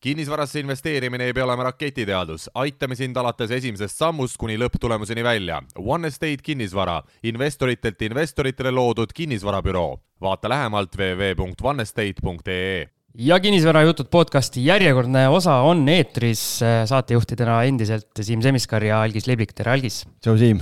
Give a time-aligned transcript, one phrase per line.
[0.00, 5.60] kinnisvarasse investeerimine ei pea olema raketiteadus, aitame sind alates esimesest sammust kuni lõpptulemuseni välja.
[5.76, 10.00] One Estate kinnisvara, investoritelt investoritele loodud kinnisvarabüroo.
[10.20, 19.02] vaata lähemalt www.onestate.ee ja kinnisvarajutud podcasti järjekordne osa on eetris saatejuhtidena endiselt Siim Semiskar ja
[19.02, 20.06] Algis Liblik, tere Algis!
[20.20, 20.60] tšau Siim!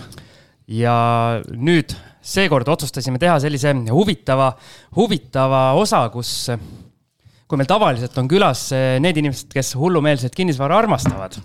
[0.68, 4.52] ja nüüd seekord otsustasime teha sellise huvitava,
[4.96, 6.50] huvitava osa, kus
[7.48, 11.38] kui meil tavaliselt on külas eh, need inimesed, kes hullumeelset kinnisvara armastavad,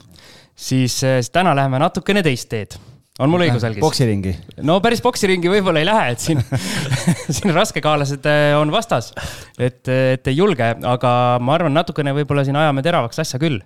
[0.56, 2.76] siis eh, täna läheme natukene teist teed
[3.22, 3.84] on mul õigus, Algis?
[3.84, 4.34] poksiringi?
[4.66, 6.42] no päris poksiringi võib-olla ei lähe, et siin
[7.36, 9.12] siin raskekaalased eh, on vastas.
[9.58, 13.62] et, et ei julge, aga ma arvan, natukene võib-olla siin ajame teravaks asja küll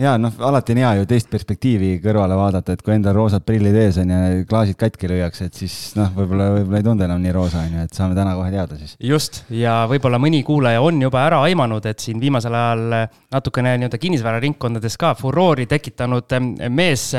[0.00, 3.76] ja noh, alati on hea ju teist perspektiivi kõrvale vaadata, et kui endal roosad prillid
[3.80, 7.34] ees on ja klaasid katki lüüakse, et siis noh, võib-olla, võib-olla ei tundu enam nii
[7.36, 8.96] roosa, on ju, et saame täna kohe teada siis.
[9.00, 12.86] just, ja võib-olla mõni kuulaja on juba ära aimanud, et siin viimasel ajal
[13.32, 16.38] natukene nii-öelda kinnisvararingkondades ka furoori tekitanud
[16.68, 17.10] mees,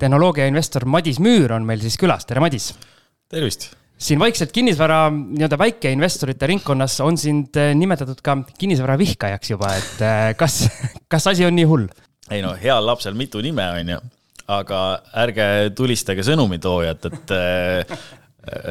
[0.00, 2.72] tehnoloogiainvestor Madis Müür on meil siis külas, tere Madis!
[3.28, 3.74] tervist!
[3.96, 10.66] Siin vaikselt kinnisvara nii-öelda väikeinvestorite ringkonnas on sind nimetatud ka kinnisvara vihkajaks juba, et kas,
[11.12, 11.88] kas asi on nii hull?
[12.30, 14.00] ei no heal lapsel mitu nime on ju,
[14.52, 14.80] aga
[15.24, 15.46] ärge
[15.78, 17.36] tulistage sõnumitoojat, et,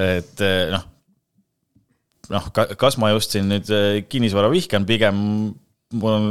[0.05, 0.85] et noh,
[2.35, 3.71] noh, kas ma just siin nüüd
[4.11, 5.17] kinnisvara vihkan, pigem
[5.95, 6.27] mul on,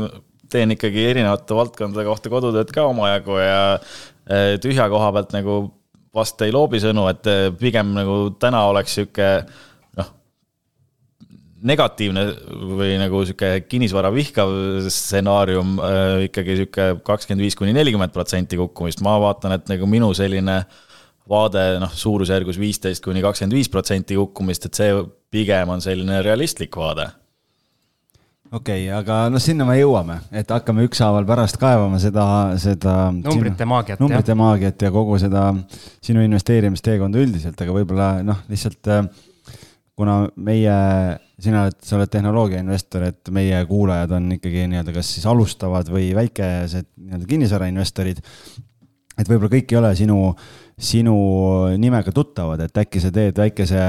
[0.52, 5.56] teen ikkagi erinevate valdkondade kohta kodutööd ka omajagu ja tühja koha pealt nagu
[6.14, 7.26] vast ei loobi sõnu, et
[7.58, 9.30] pigem nagu täna oleks sihuke
[11.64, 12.24] negatiivne
[12.76, 14.52] või nagu sihuke kinnisvara vihkav
[14.92, 20.10] stsenaarium äh, ikkagi sihuke kakskümmend viis kuni nelikümmend protsenti kukkumist, ma vaatan, et nagu minu
[20.16, 20.60] selline
[21.30, 24.92] vaade noh, suurusjärgus viisteist kuni kakskümmend viis protsenti kukkumist, et see
[25.32, 27.08] pigem on selline realistlik vaade
[28.54, 32.24] okei okay,, aga noh, sinna me jõuame, et hakkame ükshaaval pärast kaevama seda,
[32.62, 32.96] seda.
[33.18, 34.02] numbrite maagiat.
[34.02, 35.50] numbrite maagiat ja kogu seda
[36.04, 39.06] sinu investeerimisteekonda üldiselt, aga võib-olla noh, lihtsalt äh,
[39.94, 40.74] kuna meie
[41.40, 46.12] sina oled, sa oled tehnoloogiainvestor, et meie kuulajad on ikkagi nii-öelda kas siis alustavad või
[46.16, 48.20] väikesed nii-öelda kinnisvarainvestorid.
[49.18, 50.18] et võib-olla kõik ei ole sinu,
[50.78, 51.16] sinu
[51.78, 53.86] nimega tuttavad, et äkki sa teed väikese,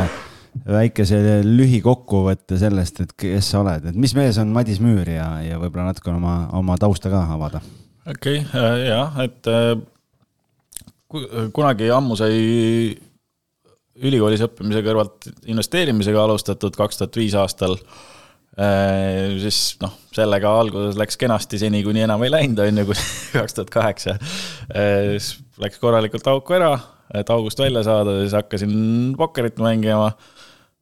[0.63, 5.59] väikese lühikokkuvõtte sellest, et kes sa oled, et mis mees on Madis Müür ja, ja
[5.61, 7.61] võib-olla natuke oma, oma tausta ka avada.
[8.07, 9.75] okei okay,, äh, jah, et äh,
[11.55, 12.39] kunagi ammu sai
[13.95, 17.77] ülikoolis õppimise kõrvalt investeerimisega alustatud kaks tuhat viis aastal.
[18.59, 23.05] Äh, siis noh, sellega alguses läks kenasti seni, kuni enam ei läinud, on ju, kuni
[23.37, 24.17] kaks tuhat kaheksa.
[24.66, 26.73] Siis läks korralikult auku ära,
[27.16, 28.73] et august välja saada, siis hakkasin
[29.19, 30.09] pokkerit mängima.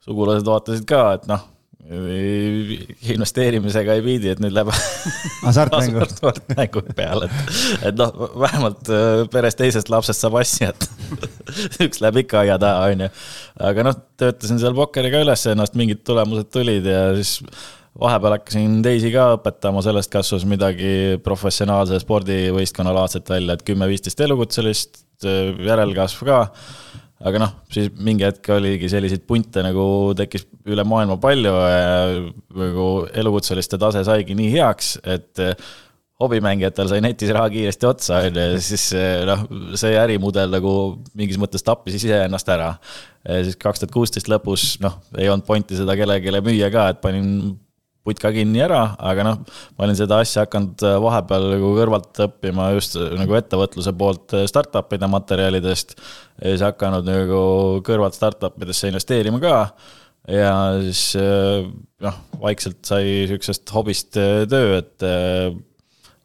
[0.03, 1.49] Sugulased vaatasid ka, et noh
[3.03, 4.69] investeerimisega ei viidi, et nüüd läheb
[5.43, 7.57] hasartmängu hasartmängu peale, et,
[7.89, 10.87] et noh, vähemalt äh, peres teisest lapsest saab asja, et
[11.85, 13.09] üks läheb ikka aia taha, on ju.
[13.69, 17.41] aga noh, töötasin seal pokkeriga üles ennast, mingid tulemused tulid ja siis
[17.99, 25.03] vahepeal hakkasin teisi ka õpetama, sellest kasvas midagi professionaalse spordivõistkonna laadset välja, et kümme-viisteist elukutselist,
[25.23, 26.39] järelkasv ka
[27.23, 29.85] aga noh, siis mingi hetk oligi selliseid punte nagu
[30.17, 31.87] tekkis üle maailma palju ja
[32.59, 32.89] nagu
[33.23, 35.55] elukutseliste tase saigi nii heaks, et eh,
[36.23, 39.45] hobimängijatel sai netis raha kiiresti otsa, on ju, ja siis eh, noh,
[39.79, 40.73] see ärimudel nagu
[41.19, 42.73] mingis mõttes tappis iseennast ära.
[43.23, 47.53] siis kaks tuhat kuusteist lõpus, noh, ei olnud pointi seda kellelegi müüa ka, et panin
[48.03, 49.41] putka kinni ära, aga noh,
[49.77, 54.35] ma olin seda asja hakanud äh, vahepeal nagu kõrvalt õppima just äh, nagu ettevõtluse poolt
[54.35, 55.95] äh, startup'ide materjalidest.
[56.41, 57.43] ja siis hakanud nagu
[57.87, 59.57] kõrvalt startup idesse investeerima ka.
[60.27, 60.53] ja
[60.83, 61.15] siis
[62.03, 65.07] noh, vaikselt sai sihukesest hobist töö, et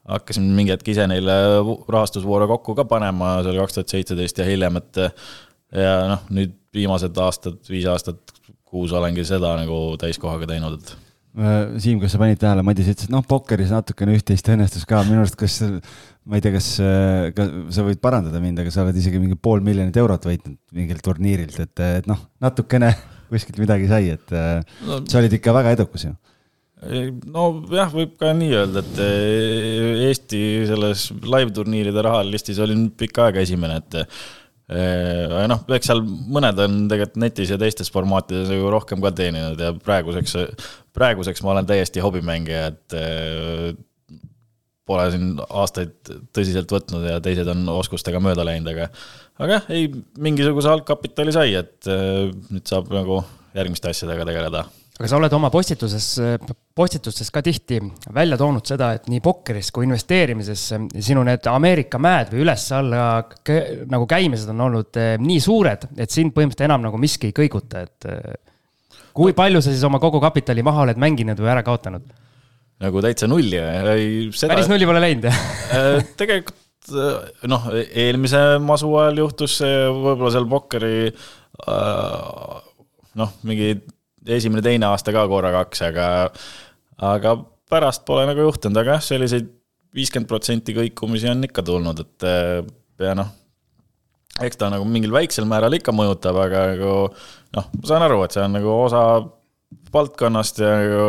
[0.08, 1.34] hakkasin mingi hetk ise neile
[1.86, 5.02] rahastusvoore kokku ka panema, see oli kaks tuhat seitseteist ja hiljem, et
[5.78, 8.22] ja noh, nüüd viimased aastad, viis aastat,
[8.68, 11.07] kuus olengi seda nagu täiskohaga teinud, et
[11.38, 15.20] Siim, kas sa panid tähele, Madis ütles, et noh, pokkeris natukene üht-teist õnnestus ka, minu
[15.22, 15.60] arust, kas,
[16.26, 19.38] ma ei tea, kas, äh, kas sa võid parandada mind, aga sa oled isegi mingi
[19.38, 22.90] pool miljonit eurot võitnud mingilt turniirilt, et, et noh, natukene
[23.30, 24.58] kuskilt midagi sai, et äh,
[24.88, 26.16] no, sa olid ikka väga edukas ju.
[26.78, 28.98] Nojah, võib ka nii öelda, et
[30.06, 33.96] Eesti selles live turniiride rahalistis olin pikka aega esimene, et
[34.68, 39.58] aga noh, eks seal mõned on tegelikult netis ja teistes formaatides ju rohkem ka teeninud
[39.58, 40.36] ja praeguseks,
[40.98, 43.70] praeguseks ma olen täiesti hobimängija, et eh,
[44.88, 48.88] pole siin aastaid tõsiselt võtnud ja teised on oskustega mööda läinud, aga
[49.38, 53.22] aga jah, ei, mingisuguse algkapitali sai, et eh, nüüd saab nagu
[53.56, 54.66] järgmiste asjadega tegeleda.
[54.98, 56.06] Aga sa oled oma postituses,
[56.74, 57.76] postitustes ka tihti
[58.14, 63.04] välja toonud seda, et nii pokkeris kui investeerimises sinu need Ameerika mäed või üles-alla
[63.92, 67.86] nagu käimised on olnud eh, nii suured, et sind põhimõtteliselt enam nagu miski ei kõiguta,
[67.86, 68.10] et
[69.18, 72.06] kui palju sa siis oma kogu kapitali maha oled mänginud või ära kaotanud?
[72.78, 74.08] nagu täitsa nulli või?
[74.38, 75.44] päris nulli pole läinud, jah?
[75.74, 76.56] Äh, tegelikult
[77.50, 82.58] noh, eelmise masu ajal juhtus see võib-olla seal pokkeri äh,
[83.18, 83.74] noh, mingi
[84.38, 86.06] esimene-teine aasta ka korra kaks, aga,
[87.10, 87.34] aga
[87.68, 89.50] pärast pole nagu juhtunud, aga jah, selliseid
[89.96, 92.26] viiskümmend protsenti kõikumisi on ikka tulnud, et
[93.02, 93.30] ja noh,
[94.42, 96.92] eks ta nagu mingil väiksel määral ikka mõjutab, aga nagu
[97.56, 99.02] noh, ma saan aru, et see on nagu osa
[99.94, 101.08] valdkonnast ja nagu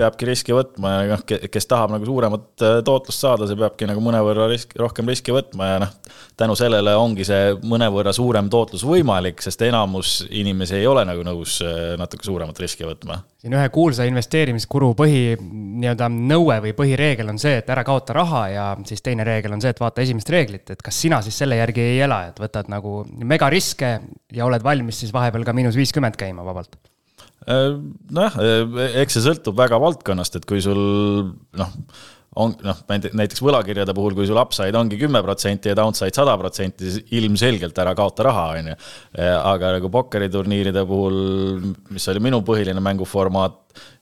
[0.00, 4.00] peabki riski võtma ja noh, kes tahab nagu suuremat äh, tootlust saada, see peabki nagu
[4.04, 5.90] mõnevõrra risk, rohkem riski võtma ja noh,
[6.40, 11.58] tänu sellele ongi see mõnevõrra suurem tootlus võimalik, sest enamus inimesi ei ole nagu nõus
[11.66, 13.18] äh, natuke suuremat riski võtma.
[13.42, 18.42] siin ühe kuulsa investeerimiskuru põhi nii-öelda nõue või põhireegel on see, et ära kaota raha
[18.52, 21.60] ja siis teine reegel on see, et vaata esimest reeglit, et kas sina siis selle
[21.60, 23.92] järgi ei ela, et võtad nagu megariske
[24.32, 26.80] ja oled valmis siis vahepeal ka miinus viiskümmend käima vabalt
[27.46, 30.82] nojah, äh, eks see sõltub väga valdkonnast, et kui sul
[31.58, 31.72] noh,
[32.40, 36.88] on noh, näiteks võlakirjade puhul, kui sul upside ongi kümme protsenti ja downside sada protsenti,
[36.88, 38.76] siis ilmselgelt ära kaota raha, on ju.
[39.18, 41.18] Äh, aga nagu pokkeriturniiride puhul,
[41.92, 43.58] mis oli minu põhiline mänguformaat,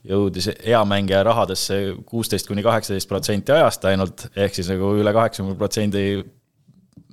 [0.06, 5.58] jõudis hea mängija rahadesse kuusteist kuni kaheksateist protsenti ajast ainult, ehk siis nagu üle kaheksakümne
[5.58, 6.04] protsendi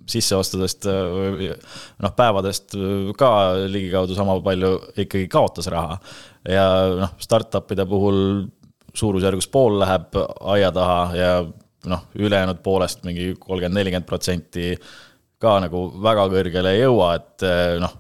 [0.08, 2.76] sisseostudest noh, päevadest
[3.20, 3.32] ka
[3.68, 5.98] ligikaudu sama palju ikkagi kaotas raha.
[6.50, 6.68] ja
[7.02, 8.20] noh, startup'ide puhul
[8.98, 10.16] suurusjärgus pool läheb
[10.54, 11.32] aia taha ja
[11.88, 14.74] noh, ülejäänud poolest mingi kolmkümmend, nelikümmend protsenti
[15.42, 17.46] ka nagu väga kõrgele ei jõua, et
[17.82, 17.94] noh,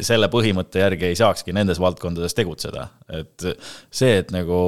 [0.00, 3.46] selle põhimõtte järgi ei saakski nendes valdkondades tegutseda, et
[3.90, 4.58] see, et nagu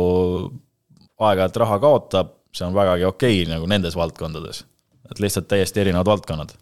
[1.23, 4.65] aeg-ajalt raha kaotab, see on vägagi okei okay, nagu nendes valdkondades
[5.11, 6.55] et lihtsalt täiesti erinevad valdkonnad.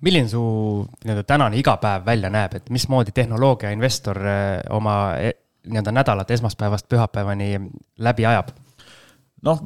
[0.00, 0.42] milline su
[1.04, 5.34] nii-öelda tänane igapäev välja näeb, et mismoodi tehnoloogia investor eh, oma eh,
[5.66, 7.60] nii-öelda nädalat esmaspäevast pühapäevani
[7.98, 8.48] läbi ajab?
[9.42, 9.60] noh,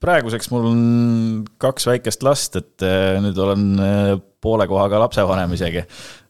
[0.00, 3.68] praeguseks mul on kaks väikest last, et eh, nüüd olen
[4.40, 5.82] poole kohaga lapsevanem isegi.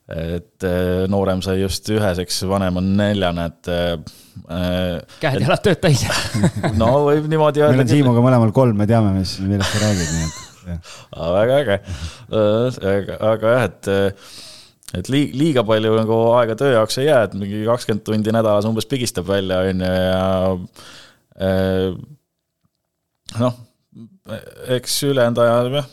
[0.09, 0.65] Et
[1.13, 3.69] noorem sai just üheseks, vanem on neljane, et
[5.21, 6.05] käed-jalad tööd täis.
[6.81, 7.77] No võib niimoodi öelda.
[7.77, 10.45] meil on Siimuga mõlemal kolm, me teame, mis, millest sa räägid, nii et
[11.35, 11.77] väga äge,
[13.25, 13.85] aga jah, et
[14.99, 18.89] et liiga palju nagu aega töö jaoks ei jää, et mingi kakskümmend tundi nädalas umbes
[18.89, 19.93] pigistab välja, on ju,
[23.29, 23.55] ja noh,
[24.79, 25.89] eks ülejäänud ajal jah,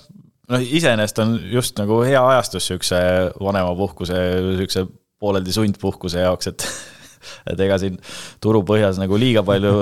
[0.52, 3.02] noh, iseenesest on just nagu hea ajastus niisuguse
[3.42, 4.20] vanemapuhkuse,
[4.50, 4.86] niisuguse
[5.22, 6.68] pooleldi sundpuhkuse jaoks, et
[7.52, 7.98] et ega siin
[8.44, 9.74] turupõhjas nagu liiga palju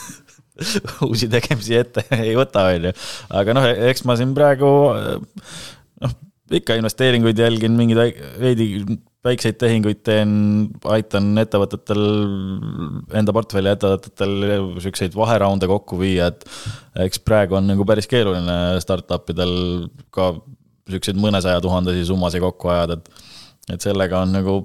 [1.08, 2.96] uusi tegemisi ette ei võta, on ju.
[3.42, 6.18] aga noh, eks ma siin praegu noh,
[6.60, 8.72] ikka investeeringuid jälgin, mingeid veidi
[9.26, 10.30] väikseid tehinguid teen,
[10.88, 12.00] aitan ettevõtetel,
[13.20, 14.34] enda portfelli ettevõtetel
[14.80, 16.46] siukseid vaheraunde kokku viia, et
[17.06, 19.52] eks praegu on nagu päris keeruline startup idel
[20.14, 20.32] ka
[20.90, 23.28] siukseid mõnesaja tuhandesi summasid kokku ajada, et,
[23.76, 24.56] et sellega on nagu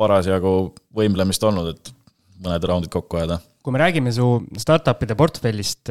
[0.00, 0.54] parasjagu
[0.96, 1.94] võimlemist olnud, et
[2.40, 4.26] mõned raundid kokku ajada kui me räägime su
[4.56, 5.90] startup'ide portfellist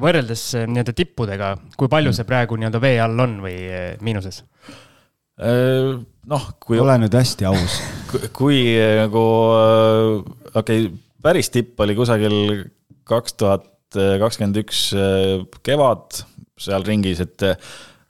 [0.00, 4.42] võrreldes eh, nii-öelda tippudega, kui palju see praegu nii-öelda vee all on või eh, miinuses?
[5.42, 6.78] Noh, kui.
[6.82, 7.78] ole nüüd hästi aus.
[8.36, 8.64] kui
[9.00, 9.24] nagu,
[10.52, 10.90] okei okay,,
[11.24, 12.36] päris tipp oli kusagil
[13.08, 14.84] kaks tuhat kakskümmend üks
[15.64, 16.22] kevad
[16.62, 17.44] seal ringis, et,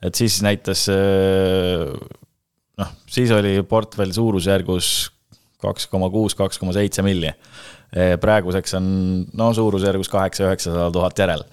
[0.05, 0.85] et siis näitas
[2.79, 4.93] noh, siis oli portfell suurusjärgus
[5.63, 7.31] kaks koma kuus, kaks koma seitse milli
[7.93, 8.85] praeguseks on
[9.37, 11.45] no suurusjärgus kaheksa-üheksasada tuhat järel.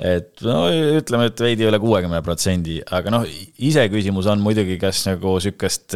[0.00, 3.28] et no ütleme, et veidi üle kuuekümne protsendi, aga noh,
[3.58, 5.94] iseküsimus on muidugi, kas nagu sihukest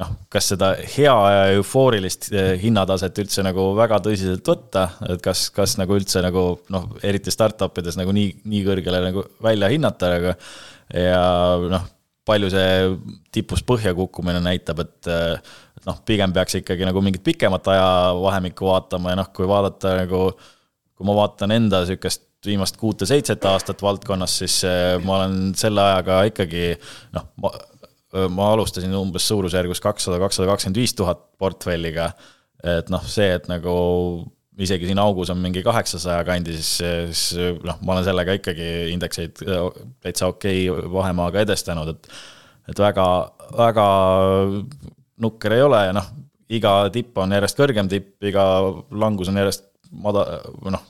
[0.00, 5.48] noh, kas seda hea ja eufoorilist eh, hinnataset üldse nagu väga tõsiselt võtta, et kas,
[5.54, 10.12] kas nagu üldse nagu noh, eriti startup ides nagu nii, nii kõrgele nagu välja hinnata,
[10.20, 10.36] aga
[10.96, 11.24] ja
[11.70, 11.88] noh,
[12.30, 12.70] palju see
[13.34, 15.10] tipust põhja kukkumine näitab, et
[15.86, 20.24] noh, pigem peaks ikkagi nagu mingit pikemat ajavahemikku vaatama ja noh, kui vaadata nagu,
[20.96, 26.22] kui ma vaatan enda sihukest viimast kuute-seitset aastat valdkonnas, siis eh, ma olen selle ajaga
[26.30, 26.72] ikkagi
[27.16, 27.52] noh, ma,
[28.32, 32.12] ma alustasin umbes suurusjärgus kakssada, kakssada kakskümmend viis tuhat portfelliga.
[32.64, 33.74] et noh, see, et nagu
[34.60, 37.24] isegi siin augus on mingi kaheksasaja kandis, siis,
[37.64, 42.12] noh, ma olen sellega ikkagi indekseid täitsa okei okay vahemaaga edestanud, et
[42.70, 43.04] et väga,
[43.58, 43.86] väga
[45.24, 46.06] nukker ei ole ja noh,
[46.54, 48.44] iga tipp on järjest kõrgem tipp, iga
[48.90, 50.26] langus on järjest mada-,
[50.70, 50.84] noh,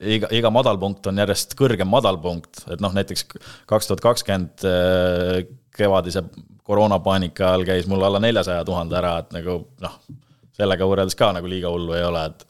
[0.00, 3.26] iga, iga madalpunkt on järjest kõrgem madalpunkt, et noh, näiteks
[3.70, 5.46] kaks tuhat kakskümmend äh,
[5.76, 6.24] kevadise
[6.66, 9.98] koroonapaanika ajal käis mul alla neljasaja tuhande ära, et nagu noh,
[10.56, 12.46] sellega võrreldes ka nagu liiga hullu ei ole, et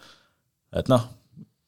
[0.76, 1.06] et noh,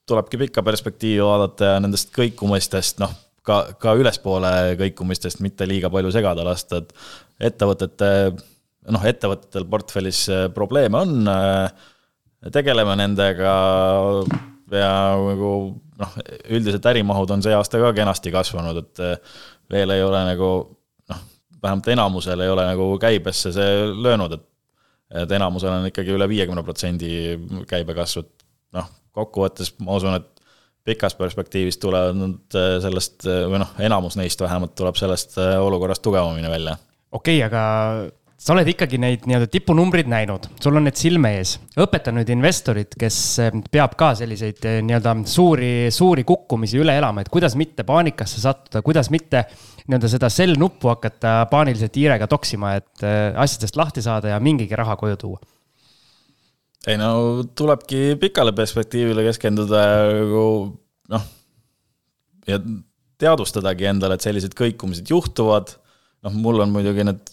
[0.09, 3.12] tulebki pikka perspektiivi vaadata ja nendest kõikumistest, noh,
[3.47, 8.11] ka, ka ülespoole kõikumistest mitte liiga palju segada lasta, et ettevõtete,
[8.92, 10.25] noh, ettevõtetel portfellis
[10.57, 11.30] probleeme on,
[12.54, 13.54] tegeleme nendega
[14.76, 15.52] ja nagu
[15.99, 16.18] noh,
[16.54, 19.02] üldiselt ärimahud on see aasta ka kenasti kasvanud, et
[19.73, 20.50] veel ei ole nagu
[21.11, 21.25] noh,
[21.62, 24.47] vähemalt enamusel ei ole nagu käibesse see löönud, et
[25.14, 27.10] et enamusel on ikkagi üle viiekümne protsendi
[27.70, 28.46] käibekasv, et
[28.76, 30.38] noh, kokkuvõttes ma usun, et
[30.88, 36.04] pikas perspektiivis tulevad äh, sellest, äh, või noh, enamus neist vähemalt tuleb sellest äh, olukorrast
[36.04, 36.78] tugevamini välja.
[37.12, 37.62] okei okay,, aga
[38.38, 41.56] sa oled ikkagi neid nii-öelda tipunumbreid näinud, sul on need silme ees.
[41.80, 43.18] õpeta nüüd investorit, kes
[43.72, 49.10] peab ka selliseid nii-öelda suuri, suuri kukkumisi üle elama, et kuidas mitte paanikasse sattuda, kuidas
[49.10, 49.44] mitte
[49.88, 53.04] nii-öelda seda sell nuppu hakata paaniliselt hiirega toksima, et
[53.40, 55.40] asjadest lahti saada ja mingigi raha koju tuua.
[56.88, 59.80] Ei no tulebki pikale perspektiivile keskenduda
[60.21, 60.45] nagu
[61.12, 61.25] noh,
[62.49, 62.61] ja
[63.18, 65.75] teadvustadagi endale, et sellised kõikumised juhtuvad,
[66.25, 67.33] noh, mul on muidugi need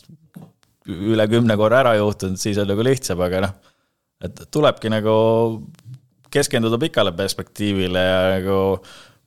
[0.90, 3.56] üle kümne korra ära juhtunud, siis on nagu lihtsam, aga noh,
[4.26, 5.16] et tulebki nagu
[6.34, 8.58] keskenduda pikale perspektiivile ja nagu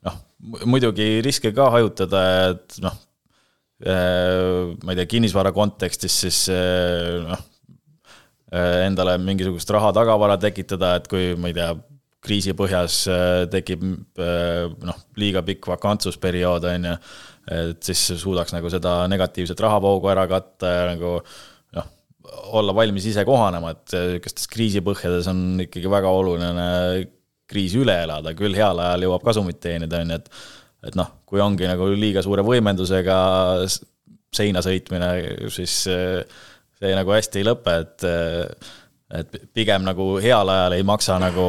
[0.07, 0.19] noh,
[0.67, 2.99] muidugi riske ka hajutada, et noh,
[3.79, 7.45] ma ei tea, kinnisvara kontekstis siis eh, noh,
[8.49, 11.75] Äh, endale mingisugust raha tagavara tekitada, et kui ma ei tea,
[12.25, 16.95] kriisi põhjas äh, tekib äh, noh, liiga pikk vakantsusperiood, on ju,
[17.59, 21.13] et siis suudaks nagu seda negatiivset rahavoogu ära katta ja nagu
[21.77, 21.93] noh,
[22.57, 26.69] olla valmis ise kohanema, et niisugustes kriisipõhjades on ikkagi väga oluline
[27.49, 30.33] kriis üle elada, küll heal ajal jõuab kasumit teenida, on ju, et
[30.87, 33.19] et noh, kui ongi nagu liiga suure võimendusega
[34.35, 35.09] seina sõitmine,
[35.51, 38.07] siis see nagu hästi ei lõpe, et
[39.09, 41.45] et pigem nagu heal ajal ei maksa nagu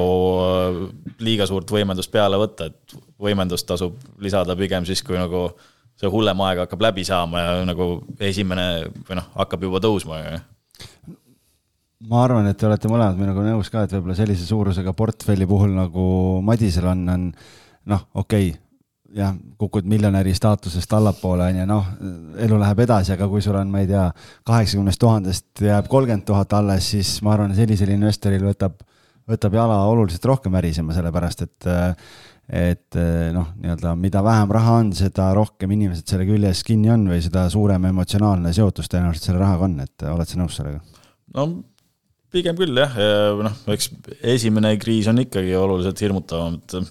[1.19, 5.49] liiga suurt võimendust peale võtta, et võimendust tasub lisada pigem siis, kui nagu
[5.99, 7.89] see hullem aeg hakkab läbi saama ja nagu
[8.23, 10.21] esimene või noh, hakkab juba tõusma.
[12.07, 15.75] ma arvan, et te olete mõlemad minuga nõus ka, et võib-olla sellise suurusega portfelli puhul
[15.75, 16.07] nagu
[16.47, 17.29] Madisel on, on
[17.91, 18.68] noh, okei okay
[19.15, 21.91] jah, kukud miljonäri staatusest allapoole, on ju, noh,
[22.45, 24.05] elu läheb edasi, aga kui sul on, ma ei tea,
[24.47, 28.79] kaheksakümnest tuhandest jääb kolmkümmend tuhat alles, siis ma arvan, sellisel investoril võtab,
[29.29, 31.71] võtab jala oluliselt rohkem värisema, sellepärast et
[32.49, 32.97] et
[33.29, 37.43] noh, nii-öelda mida vähem raha on, seda rohkem inimesed selle küljes kinni on või seda
[37.53, 40.81] suurem emotsionaalne seotus tõenäoliselt selle rahaga on, et oled sa nõus sellega?
[41.37, 41.45] no
[42.33, 43.91] pigem küll jah, ja noh, eks
[44.33, 46.89] esimene kriis on ikkagi oluliselt hirmutavam, et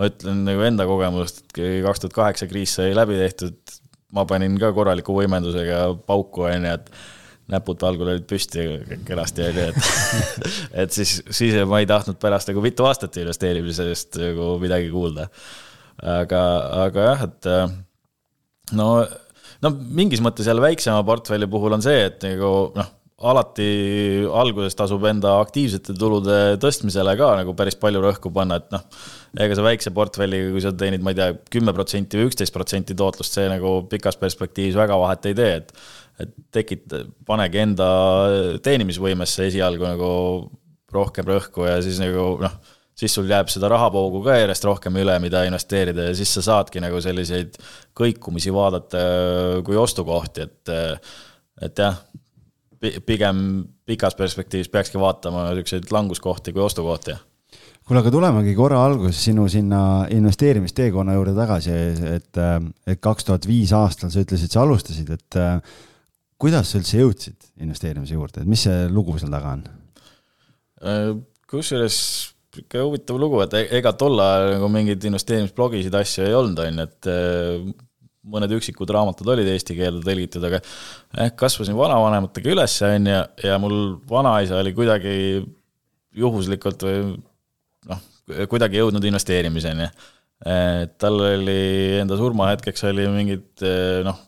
[0.00, 3.58] ma ütlen nagu enda kogemusest, et kui kaks tuhat kaheksa kriis sai läbi tehtud,
[4.16, 6.92] ma panin ka korraliku võimendusega pauku, on ju, et
[7.50, 8.64] näpud algul olid püsti
[9.06, 9.80] kenasti, on ju, et
[10.84, 15.28] et siis, siis ma ei tahtnud pärast nagu mitu aastat investeerimisest nagu midagi kuulda.
[16.00, 16.44] aga,
[16.86, 17.50] aga jah, et
[18.80, 18.88] no,
[19.60, 23.66] no mingis mõttes jälle väiksema portfelli puhul on see, et nagu noh, alati
[24.32, 28.84] alguses tasub enda aktiivsete tulude tõstmisele ka nagu päris palju rõhku panna, et noh,
[29.44, 32.96] ega sa väikse portfelliga, kui sa teenid, ma ei tea, kümme protsenti või üksteist protsenti
[32.96, 35.74] tootlust, see nagu pikas perspektiivis väga vahet ei tee, et
[36.20, 37.86] et tekita, panegi enda
[38.60, 40.10] teenimisvõimesse esialgu nagu
[40.92, 42.58] rohkem rõhku ja siis nagu noh,
[43.00, 46.82] siis sul jääb seda rahavoogu ka järjest rohkem üle, mida investeerida ja siis sa saadki
[46.84, 47.56] nagu selliseid
[47.96, 49.00] kõikumisi vaadata
[49.64, 50.74] kui ostukohti, et
[51.60, 51.96] et jah
[52.80, 53.42] pigem
[53.86, 57.16] pikas perspektiivis peakski vaatama niisuguseid languskohti kui ostukohti.
[57.84, 61.76] kuule, aga tulemegi korra alguses sinu sinna investeerimisteekonna juurde tagasi,
[62.16, 62.40] et,
[62.86, 65.40] et kaks tuhat viis aastal sa ütlesid, sa alustasid, et
[66.40, 69.66] kuidas sa üldse jõudsid investeerimise juurde, et mis see lugu seal taga on?
[71.50, 71.96] kusjuures
[72.60, 76.80] ikka huvitav lugu, et e-, ega tol ajal nagu mingeid investeerimisblogisid, asju ei olnud, on
[76.80, 77.10] ju, et
[78.28, 83.58] mõned üksikud raamatud olid eesti keelde tõlgitud, aga eh, kasvasin vanavanematega üles, on ju, ja
[83.62, 83.76] mul
[84.10, 85.14] vanaisa oli kuidagi
[86.20, 86.98] juhuslikult või
[87.88, 88.02] noh,
[88.50, 89.88] kuidagi jõudnud investeerimiseni.
[90.50, 94.20] et tal oli enda surmahetkeks oli mingid eh, noh,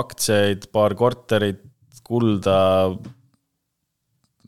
[0.00, 1.62] aktsiaid, paar korterit,
[2.06, 2.56] kulda,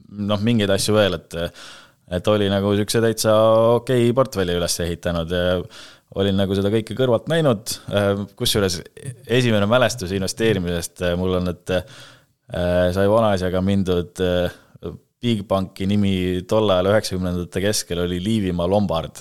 [0.08, 1.38] noh, mingeid asju veel, et
[2.08, 3.34] et oli nagu niisuguse täitsa
[3.76, 5.58] okei okay portfelli üles ehitanud ja
[6.16, 8.80] olin nagu seda kõike kõrvalt näinud, äh, kusjuures
[9.26, 11.84] esimene mälestus investeerimisest äh, mul on, et äh,
[12.96, 14.24] sai vanaisaga mindud
[15.18, 16.12] Bigbanki nimi
[16.48, 19.18] tol ajal üheksakümnendate keskel oli Liivimaa Lombard.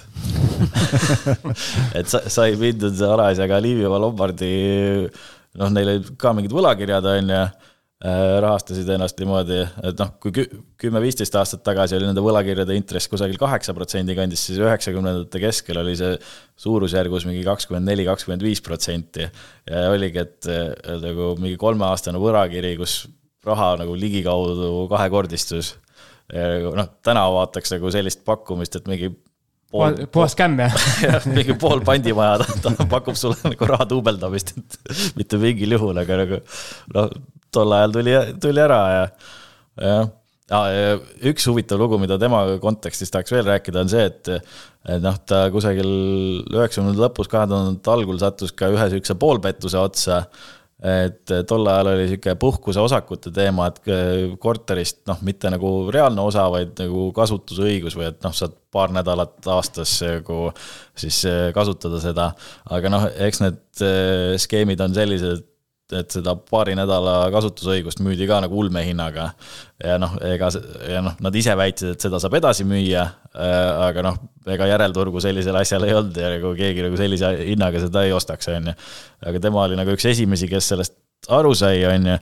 [1.98, 4.52] Et sa, sai mindud alaasjaga Liivimaa Lombardi,
[5.58, 7.42] noh, neil olid ka mingid võlakirjad, on ju
[7.98, 10.30] rahastasid ennast niimoodi, et noh, kui
[10.78, 15.96] kümme-viisteist aastat tagasi oli nende võlakirjade intress kusagil kaheksa protsendi kandis, siis üheksakümnendate keskel oli
[15.98, 16.12] see
[16.62, 19.26] suurusjärgus mingi kakskümmend neli, kakskümmend viis protsenti.
[19.66, 20.50] ja oligi, et
[21.02, 23.08] nagu mingi kolmeaastane võlakiri, kus
[23.48, 25.76] raha nagu ligikaudu kahekordistus.
[26.30, 29.10] noh, täna vaataks nagu sellist pakkumist, et mingi
[29.72, 30.76] pool, puhas skämm jah
[31.08, 34.78] jah, mingi pool pandimaja, ta pakub sulle nagu raha duubeldamist, et
[35.18, 36.42] mitte mingil juhul, aga nagu
[36.94, 37.18] noh,
[37.58, 39.04] tol ajal tuli, tuli ära ja,
[39.82, 40.08] jah
[40.48, 40.98] ja
[41.28, 44.30] üks huvitav lugu, mida tema kontekstis tahaks veel rääkida, on see, et,
[45.04, 45.90] noh, ta kusagil
[46.48, 50.28] üheksakümnendate lõpus, kahe tuhandete algul sattus ka ühe sihukese poolpettuse otsa.
[50.78, 56.78] et tol ajal oli sihuke puhkuseosakute teema, et korterist noh, mitte nagu reaalne osa, vaid
[56.78, 60.52] nagu kasutusõigus või et noh, saad paar nädalat aastas nagu
[60.94, 61.24] siis
[61.58, 62.30] kasutada seda.
[62.70, 63.86] aga noh, eks need
[64.46, 65.48] skeemid on sellised
[65.96, 69.30] et seda paari nädala kasutusõigust müüdi ka nagu ulmehinnaga.
[69.84, 70.50] ja noh, ega
[70.90, 73.56] ja noh, nad ise väitsid, et seda saab edasi müüa, äh,
[73.88, 74.20] aga noh,
[74.52, 78.50] ega järelturgu sellisel asjal ei olnud ja nagu keegi nagu sellise hinnaga seda ei ostaks,
[78.52, 78.78] on ju.
[79.32, 80.98] aga tema oli nagu üks esimesi, kes sellest
[81.34, 82.18] aru sai, on ju,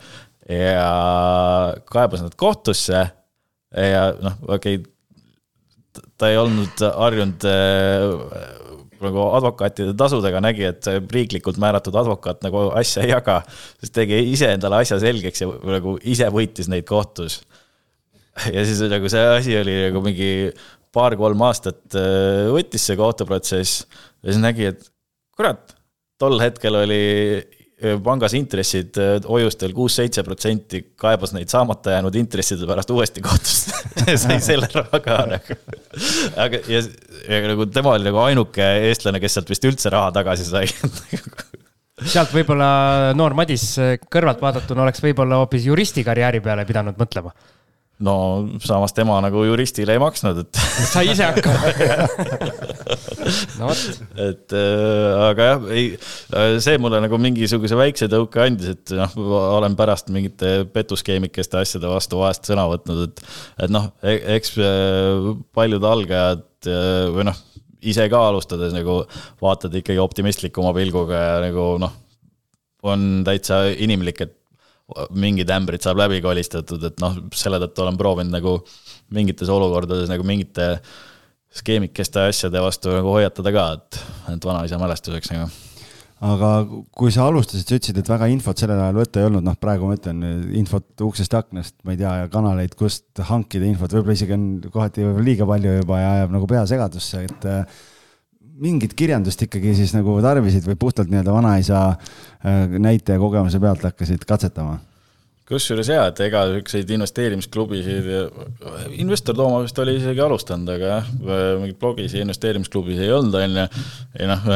[0.55, 0.89] ja
[1.89, 3.07] kaebas nad kohtusse
[3.75, 4.91] ja noh, okei okay,,
[6.19, 8.64] ta ei olnud harjunud äh,
[9.03, 13.41] nagu advokaatide tasudega nägi, et riiklikult määratud advokaat nagu asja ei jaga,
[13.81, 17.41] siis tegi iseendale asja selgeks ja nagu ise võitis neid kohtus.
[18.55, 20.31] ja siis nagu see asi oli nagu mingi
[20.95, 23.85] paar-kolm aastat äh, võttis see kohtuprotsess
[24.23, 24.87] ja siis nägi, et
[25.35, 25.75] kurat,
[26.21, 27.03] tol hetkel oli
[28.03, 28.95] pangas intressid
[29.27, 33.73] hoiustel kuus-seitse protsenti, kaebas neid saamata jäänud intresside pärast uuesti kohtusse.
[34.23, 35.57] Sai selle raha ka nagu.
[36.39, 36.81] aga, ja,
[37.27, 40.69] ja nagu tema oli nagu ainuke eestlane, kes sealt vist üldse raha tagasi sai.
[41.95, 43.69] Sealt võib-olla noor Madis
[44.11, 47.31] kõrvalt vaadatuna oleks võib-olla hoopis juristi karjääri peale pidanud mõtlema
[48.03, 48.15] no
[48.59, 50.59] samas tema nagu juristile ei maksnud, et
[50.91, 51.71] sai ise hakkama
[53.59, 53.83] no vot.
[54.25, 55.85] et äh, aga jah, ei,
[56.35, 59.15] äh, see mulle nagu mingisuguse väikse tõuke andis, et noh,
[59.55, 63.25] olen pärast mingite petuskeemikeste asjade vastu vahest sõna võtnud, et,
[63.63, 67.43] et noh, e-, eks äh, paljud algajad äh, või noh,
[67.85, 69.03] ise ka alustades nagu
[69.43, 71.95] vaatad ikkagi optimistlikuma pilguga ja nagu noh,
[72.85, 74.35] on täitsa inimlik, et
[75.17, 78.57] mingid ämbrid saab läbi kolistatud, et noh, selle tõttu olen proovinud nagu
[79.15, 80.75] mingites olukordades nagu mingite
[81.55, 84.01] skeemikeste asjade vastu nagu hoiatada ka, et,
[84.35, 85.47] et vanaisa mälestuseks nagu.
[86.25, 86.49] Aga
[86.95, 89.89] kui sa alustasid, sa ütlesid, et väga infot sellel ajal võtta ei olnud, noh, praegu
[89.89, 90.21] ma ütlen
[90.57, 95.03] infot uksest aknast, ma ei tea, ja kanaleid, kust hankida infot, võib-olla isegi on kohati
[95.03, 97.49] võib-olla liiga palju juba ja ajab nagu pea segadusse, et
[98.61, 103.83] mingit kirjandust ikkagi siis nagu tarbisid või puhtalt nii-öelda vanaisa äh, näite ja kogemuse pealt
[103.89, 104.79] hakkasid katsetama?
[105.45, 108.07] kusjuures jaa, et ega siukseid investeerimisklubisid,
[108.97, 111.11] investor Tooma vist oli isegi alustanud, aga jah,
[111.61, 113.65] mingit blogis ja investeerimisklubis ei olnud, on ju.
[114.21, 114.47] ja noh,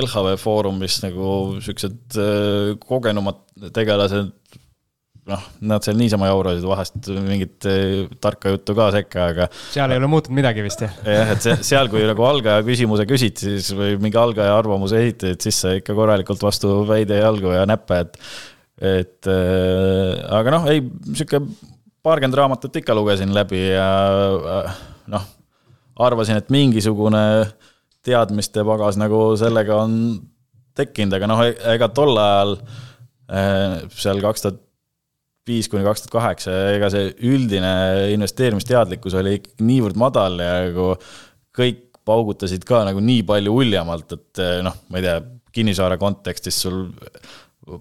[0.00, 3.44] LHV Foorumis nagu siuksed äh, kogenumad
[3.76, 4.32] tegelased
[5.30, 9.48] noh, nad seal niisama jaurasid vahest mingit eh, tarka juttu ka sekka, aga.
[9.72, 10.94] seal ei ole muutunud midagi vist jah?
[11.06, 15.60] jah, et seal, kui nagu algaja küsimuse küsid, siis või mingi algaja arvamuse esitad, siis
[15.64, 18.20] sa ikka korralikult vastu väide jalgu ja näppe, et.
[18.90, 21.42] et äh, aga noh, ei, sihuke
[22.06, 23.90] paarkümmend raamatut ikka lugesin läbi ja
[24.56, 24.80] äh,
[25.12, 25.26] noh,
[26.00, 27.24] arvasin, et mingisugune
[28.06, 29.98] teadmiste pagas nagu sellega on
[30.78, 32.56] tekkinud, aga noh, e-, ega tol ajal
[33.94, 34.56] seal kaks tuhat
[35.48, 37.72] viis kuni kaks tuhat kaheksa ja ega see üldine
[38.14, 40.92] investeerimisteadlikkus oli ikkagi niivõrd madal ja nagu
[41.56, 45.20] kõik paugutasid ka nagu nii palju uljamalt, et eh, noh, ma ei tea,
[45.54, 46.84] kinnisvara kontekstis sul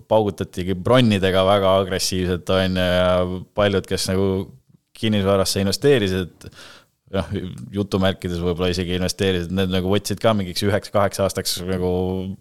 [0.09, 3.13] paugutatigi bronnidega väga agressiivselt, on ju, ja
[3.57, 4.27] paljud, kes nagu
[4.99, 6.49] kinnisvarasse investeerisid,
[7.15, 7.31] noh,
[7.73, 11.89] jutumärkides võib-olla isegi investeerisid, need nagu võtsid ka mingiks üheks-kaheks aastaks nagu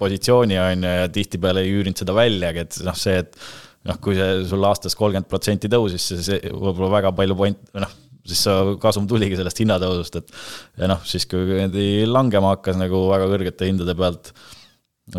[0.00, 3.38] positsiooni, on ju, ja tihtipeale ei üürinud seda väljagi, et noh, see, et
[3.86, 7.96] noh, kui see sul aastas kolmkümmend protsenti tõusis, siis võib-olla väga palju point, noh,
[8.28, 8.44] siis
[8.82, 10.32] kasum tuligi sellest hinnatõusust, et
[10.82, 14.32] ja noh, siis kui niimoodi langema hakkas nagu väga kõrgete hindade pealt,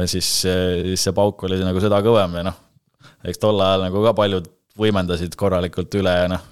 [0.06, 2.60] siis, siis see pauk oli nagu seda kõvem ja noh,
[3.26, 6.44] eks tol ajal nagu ka paljud võimendasid korralikult üle ja noh,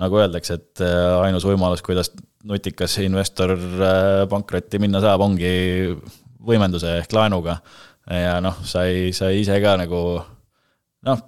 [0.00, 2.10] nagu öeldakse, et äh, ainus võimalus, kuidas
[2.44, 5.50] nutikas investor äh, pankrotti minna saab, ongi
[6.44, 7.60] võimenduse ehk laenuga.
[8.10, 10.00] ja noh, sai, sai ise ka nagu
[11.06, 11.22] noh,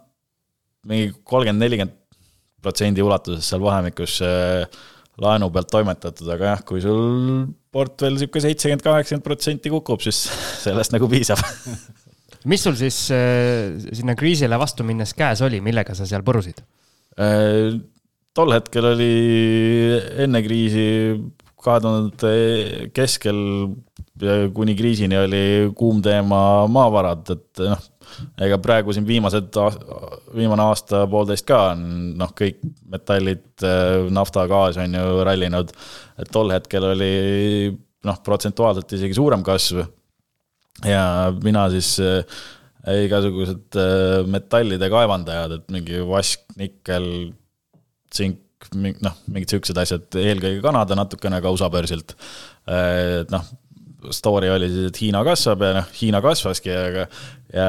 [0.86, 1.96] mingi kolmkümmend, nelikümmend
[2.62, 4.18] protsendi ulatuses seal vahemikus
[5.22, 10.26] laenu pealt toimetatud, aga jah, kui sul portfell sihuke seitsekümmend, kaheksakümmend protsenti kukub, siis
[10.64, 11.40] sellest nagu piisab
[12.50, 16.62] mis sul siis äh, sinna kriisile vastu minnes käes oli, millega sa seal põrusid
[17.18, 17.76] äh,?
[18.36, 19.12] tol hetkel oli
[20.26, 20.86] enne kriisi
[21.66, 23.38] kahe tuhandete keskel
[24.54, 25.44] kuni kriisini oli
[25.76, 26.38] kuum teema
[26.72, 27.86] maavarad, et noh,
[28.46, 29.56] ega praegu siin viimased,
[30.36, 31.82] viimane aasta, poolteist ka on
[32.20, 33.46] noh, kõik metallid,
[34.14, 35.72] nafta, gaas on ju rallinud.
[36.20, 37.12] et tol hetkel oli
[38.06, 39.82] noh, protsentuaalselt isegi suurem kasv.
[40.84, 41.96] ja mina siis
[42.86, 43.78] igasugused
[44.30, 47.06] metallide kaevandajad, et mingi vask, nikkel,
[48.14, 48.42] tsink,
[48.74, 52.14] noh, mingid siuksed asjad, eelkõige Kanada natukene ka USA börsilt.
[52.70, 53.44] et noh,
[54.14, 57.06] story oli siis, et Hiina kasvab ja noh, Hiina kasvaski, aga
[57.54, 57.68] ja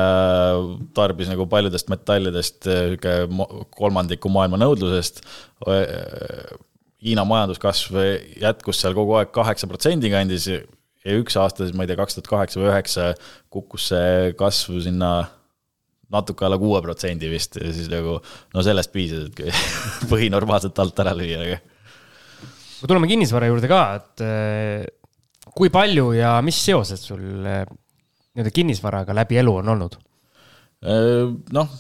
[0.97, 3.19] tarbis nagu paljudest metallidest sihuke
[3.77, 5.21] kolmandiku maailma nõudlusest.
[7.05, 7.99] Hiina majanduskasv
[8.41, 12.17] jätkus seal kogu aeg kaheksa protsendi kandis ja üks aasta siis, ma ei tea, kaks
[12.17, 13.11] tuhat kaheksa või üheksa
[13.53, 15.11] kukkus see kasv sinna
[16.13, 18.17] natuke alla kuue protsendi vist ja siis nagu
[18.53, 19.41] no sellest piisas, et
[20.11, 21.57] põhi normaalselt alt ära lüüa, aga.
[22.85, 24.85] tuleme kinnisvara juurde ka, et eh,
[25.57, 27.65] kui palju ja mis seosed sul eh,
[28.37, 29.97] nii-öelda kinnisvaraga läbi elu on olnud?
[30.85, 31.25] Äh,
[31.57, 31.71] noh,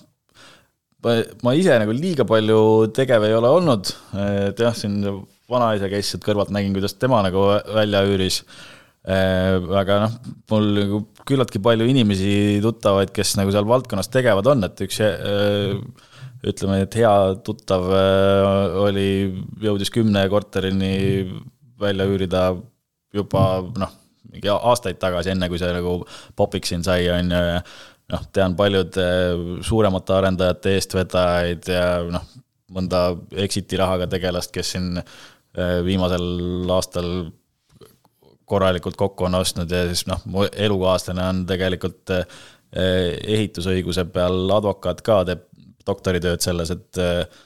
[1.45, 2.59] ma ise nagu liiga palju
[2.97, 5.03] tegev ei ole olnud, et jah, siin
[5.47, 8.41] vanaisa käis sealt kõrvalt, nägin, kuidas tema nagu välja üüris.
[9.07, 10.17] Äh, aga noh,
[10.51, 15.77] mul nagu küllaltki palju inimesi, tuttavaid, kes nagu seal valdkonnas tegevad on, et üks äh,
[16.47, 17.13] ütleme, et hea
[17.45, 17.85] tuttav
[18.83, 19.07] oli,
[19.63, 20.91] jõudis kümne korterini
[21.81, 22.43] välja üürida
[23.13, 23.43] juba
[23.77, 23.93] noh,
[24.31, 25.99] mingi aastaid tagasi, enne kui see nagu
[26.35, 27.61] popiks siin sai, on ju, ja
[28.13, 29.07] noh, tean paljude
[29.67, 32.27] suuremate arendajate eestvedajaid ja noh,
[32.75, 34.97] mõnda exit'i rahaga tegelast, kes siin
[35.87, 37.07] viimasel aastal
[38.47, 42.25] korralikult kokku on ostnud ja siis noh, mu elukaaslane on tegelikult eh,
[43.35, 45.43] ehitusõiguse peal advokaat ka, teeb
[45.87, 47.43] doktoritööd selles, et, eh,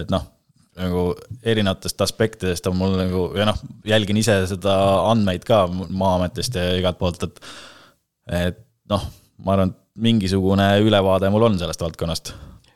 [0.00, 0.26] et noh,
[0.78, 1.04] nagu
[1.42, 4.74] erinevatest aspektidest on mul nagu ja noh, jälgin ise seda
[5.10, 7.44] andmeid ka Maa-ametist ja igalt poolt, et
[8.44, 8.58] et
[8.90, 9.04] noh,
[9.44, 12.32] ma arvan, et mingisugune ülevaade mul on sellest valdkonnast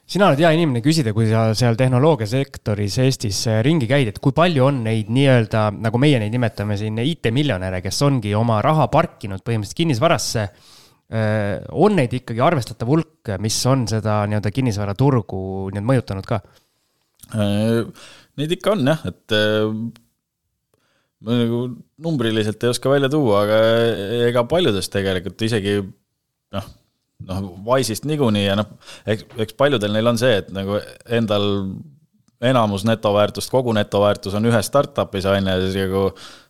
[0.08, 4.64] sina oled hea inimene küsida, kui sa seal tehnoloogiasektoris Eestis ringi käid, et kui palju
[4.64, 9.82] on neid nii-öelda, nagu meie neid nimetame siin, IT-miljonäre, kes ongi oma raha parkinud põhimõtteliselt
[9.82, 10.46] kinnisvarasse.
[11.76, 15.42] On neid ikkagi arvestatav hulk, mis on seda nii-öelda kinnisvaraturgu
[15.74, 16.40] nii-öelda mõjutanud ka?
[17.36, 17.82] Äh,
[18.40, 19.36] neid ikka on jah, et
[21.18, 21.62] ma nagu
[22.00, 23.62] numbriliselt ei oska välja tuua, aga
[24.28, 25.80] ega paljudest tegelikult isegi
[26.54, 26.68] noh
[27.26, 28.68] noh, Wise'ist niikuinii ja noh,
[29.08, 30.78] eks, eks paljudel neil on see, et nagu
[31.18, 31.48] endal
[32.48, 36.04] enamus netoväärtust, kogu netoväärtus on ühes startup'is on ju, siis nagu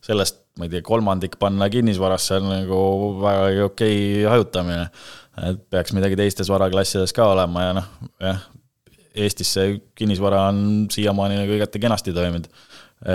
[0.05, 2.83] sellest, ma ei tea, kolmandik panna kinnisvarasse on nagu
[3.23, 4.91] vägagi okei hajutamine.
[5.49, 8.41] et peaks midagi teistes varaklassides ka olema ja noh, jah,
[9.19, 12.49] Eestis see kinnisvara on siiamaani nagu igati kenasti toiminud.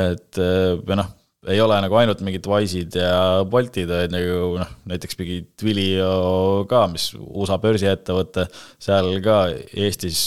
[0.03, 1.11] et ja noh
[1.51, 6.85] ei ole nagu ainult mingid Wise'id ja Boltid, vaid nagu noh, näiteks mingi Twilio ka,
[6.91, 8.47] mis USA börsiettevõte,
[8.83, 9.39] seal ka
[9.75, 10.21] Eestis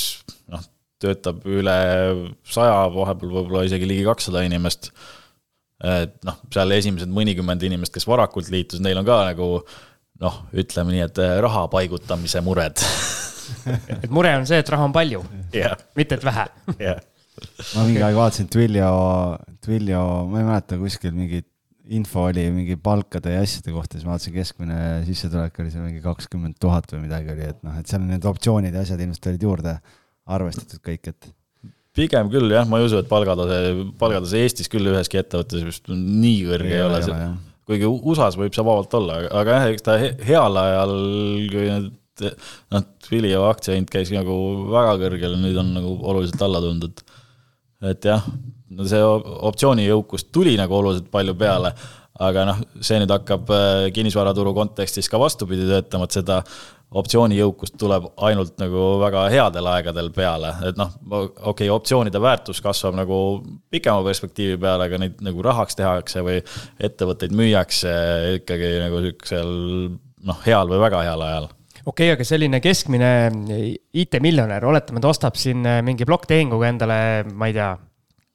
[0.52, 0.64] noh,
[1.02, 1.76] töötab üle
[2.44, 4.90] saja, vahepeal võib-olla isegi ligi kakssada inimest.
[5.84, 9.50] et noh, seal esimesed mõnikümmend inimest, kes varakult liitus, neil on ka nagu
[10.20, 12.80] noh, ütleme nii, et raha paigutamise mured
[14.02, 15.22] et mure on see, et raha on palju
[15.54, 17.02] yeah., mitte et vähe yeah
[17.76, 18.88] ma mingi aeg vaatasin Twilio,
[19.64, 21.42] Twilio, ma ei mäleta, kuskil mingi
[21.96, 26.02] info oli mingi palkade ja asjade kohta, siis ma vaatasin, keskmine sissetulek oli seal mingi
[26.02, 29.46] kakskümmend tuhat või midagi oli, et noh, et seal need optsioonid ja asjad ilmselt olid
[29.46, 29.74] juurde
[30.36, 31.28] arvestatud kõik, et.
[31.96, 33.60] pigem küll jah, ma ei usu, et palgatase,
[34.00, 37.28] palgatase Eestis küll üheski ettevõttes vist nii kõrge ei, ei ole, ole,
[37.68, 40.96] kuigi USA-s võib see vabalt olla, aga jah, eks ta heal ajal,
[41.52, 41.92] kui need
[42.24, 44.36] noh, Twilio aktsiahind käis nagu
[44.72, 47.16] väga kõrgel, nüüd on nagu oluliselt alla tulnud, et
[47.86, 48.24] et jah,
[48.72, 51.72] no see optsioonijõukust tuli nagu oluliselt palju peale,
[52.24, 56.40] aga noh, see nüüd hakkab äh, kinnisvaraturu kontekstis ka vastupidi töötama, et seda
[56.96, 62.96] optsioonijõukust tuleb ainult nagu väga headel aegadel peale, et noh, okei okay,, optsioonide väärtus kasvab
[62.96, 63.18] nagu
[63.74, 66.40] pikema perspektiivi peale, aga neid nagu rahaks tehakse või
[66.88, 67.92] ettevõtteid müüakse
[68.38, 69.52] ikkagi nagu siuksel
[70.26, 71.50] noh, heal või väga heal ajal
[71.86, 73.10] okei okay,, aga selline keskmine
[74.02, 77.00] IT-miljonär, oletame, ta ostab siin äh, mingi plokktehinguga endale,
[77.32, 77.72] ma ei tea,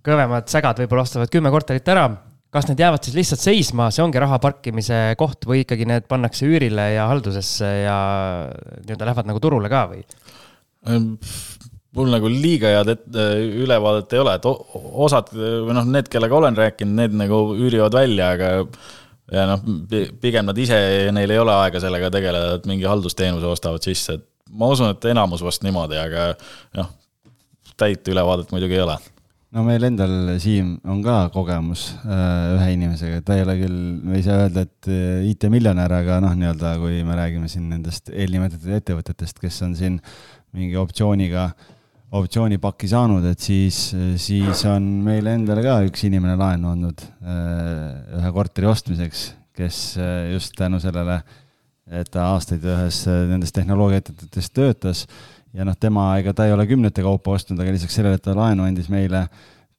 [0.05, 2.09] kõvemad sägad võib-olla ostavad kümme korterit ära.
[2.51, 6.47] kas need jäävad siis lihtsalt seisma, see ongi raha parkimise koht või ikkagi need pannakse
[6.47, 7.97] üürile ja haldusesse ja
[8.83, 10.01] nii-öelda lähevad nagu turule ka või?
[10.91, 11.13] Ehm,
[11.95, 13.05] mul nagu liiga head et,
[13.61, 18.33] ülevaadet ei ole, et osad või noh, need, kellega olen rääkinud, need nagu üürivad välja,
[18.35, 18.51] aga
[19.31, 19.63] ja noh,
[20.21, 20.77] pigem nad ise,
[21.15, 25.09] neil ei ole aega sellega tegeleda, et mingi haldusteenuse ostavad sisse, et ma usun, et
[25.11, 26.31] enamus vast niimoodi, aga
[26.79, 26.91] noh,
[27.79, 28.99] täit ülevaadet muidugi ei ole.
[29.51, 34.15] No meil endal, Siim, on ka kogemus äh, ühe inimesega, ta ei ole küll, me
[34.19, 38.71] ei saa öelda, et äh, IT-miljonär, aga noh, nii-öelda kui me räägime siin nendest eelnimetatud
[38.77, 39.99] ettevõtetest, kes on siin
[40.55, 41.49] mingi optsiooniga,
[42.11, 43.77] optsioonipakki saanud, et siis,
[44.19, 49.77] siis on meile endale ka üks inimene laenu andnud äh, ühe korteri ostmiseks, kes
[50.31, 51.21] just tänu sellele,
[51.91, 55.05] et ta aastaid ühes nendest tehnoloogiaettevõtetes töötas
[55.55, 58.35] ja noh, tema, ega ta ei ole kümnete kaupa ostnud, aga lisaks sellele, et ta
[58.37, 59.25] laenu andis meile,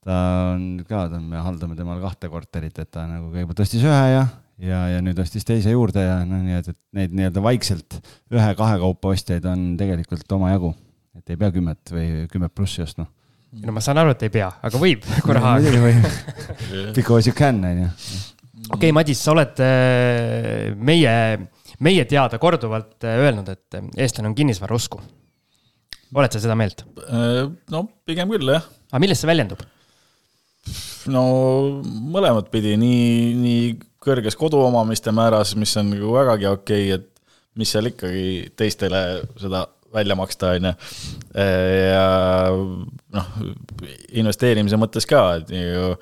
[0.05, 0.19] ta
[0.53, 4.25] on ka, me haldame temal kahte korterit, et ta nagu kõigepealt ostis ühe ja,
[4.63, 8.01] ja, ja nüüd ostis teise juurde ja noh, nii et, et neid nii-öelda vaikselt
[8.33, 10.75] ühe-kahe kaupa ostjaid on tegelikult omajagu.
[11.19, 13.09] Et ei pea kümmet või kümmet plussi ostma
[13.63, 16.05] no ma saan aru, et ei pea, aga võib, kui raha on.
[16.97, 17.89] Because you can, on ju.
[18.73, 21.17] okei, Madis, sa oled äh, meie,
[21.85, 25.03] meie teada korduvalt äh, öelnud, et eestlane on kinnisvara usku
[26.21, 26.85] oled sa seda meelt?
[27.09, 28.67] Äh, no pigem küll, jah.
[28.93, 29.63] aga milles see väljendub?
[31.11, 31.23] no
[32.15, 33.63] mõlemat pidi, nii, nii
[34.03, 37.09] kõrges koduomamiste määras, mis on nagu vägagi okei okay,, et
[37.59, 39.01] mis seal ikkagi teistele
[39.41, 40.75] seda välja maksta, on ju.
[41.93, 42.07] Ja
[43.17, 43.33] noh,
[44.23, 45.93] investeerimise mõttes ka, et ju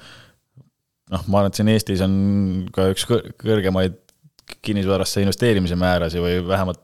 [1.10, 2.14] noh, ma arvan, et siin Eestis on
[2.74, 3.98] ka üks kõrgemaid
[4.66, 6.82] kinnisvarasse investeerimise määrasid või vähemalt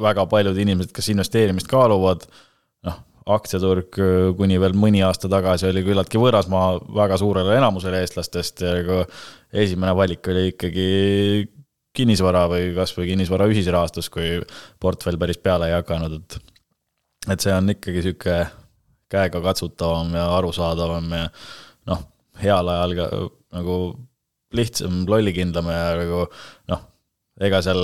[0.00, 2.24] väga paljud inimesed, kes investeerimist kaaluvad
[3.34, 9.00] aktsiaturg äh, kuni veel mõni aasta tagasi oli küllaltki võõrasmaa väga suurele enamusele eestlastest ja
[9.52, 10.86] esimene valik oli ikkagi
[11.96, 14.38] kinnisvara või kasvõi kinnisvara ühisrahastus, kui
[14.82, 16.38] portfell päris peale ei hakanud, et
[17.28, 18.44] et see on ikkagi niisugune
[19.10, 21.26] käegakatsutavam ja arusaadavam ja
[21.90, 22.04] noh,
[22.40, 23.08] heal ajal ka
[23.58, 23.76] nagu
[24.56, 26.22] lihtsam, lollikindlam ja nagu
[26.70, 26.86] noh,
[27.42, 27.82] ega seal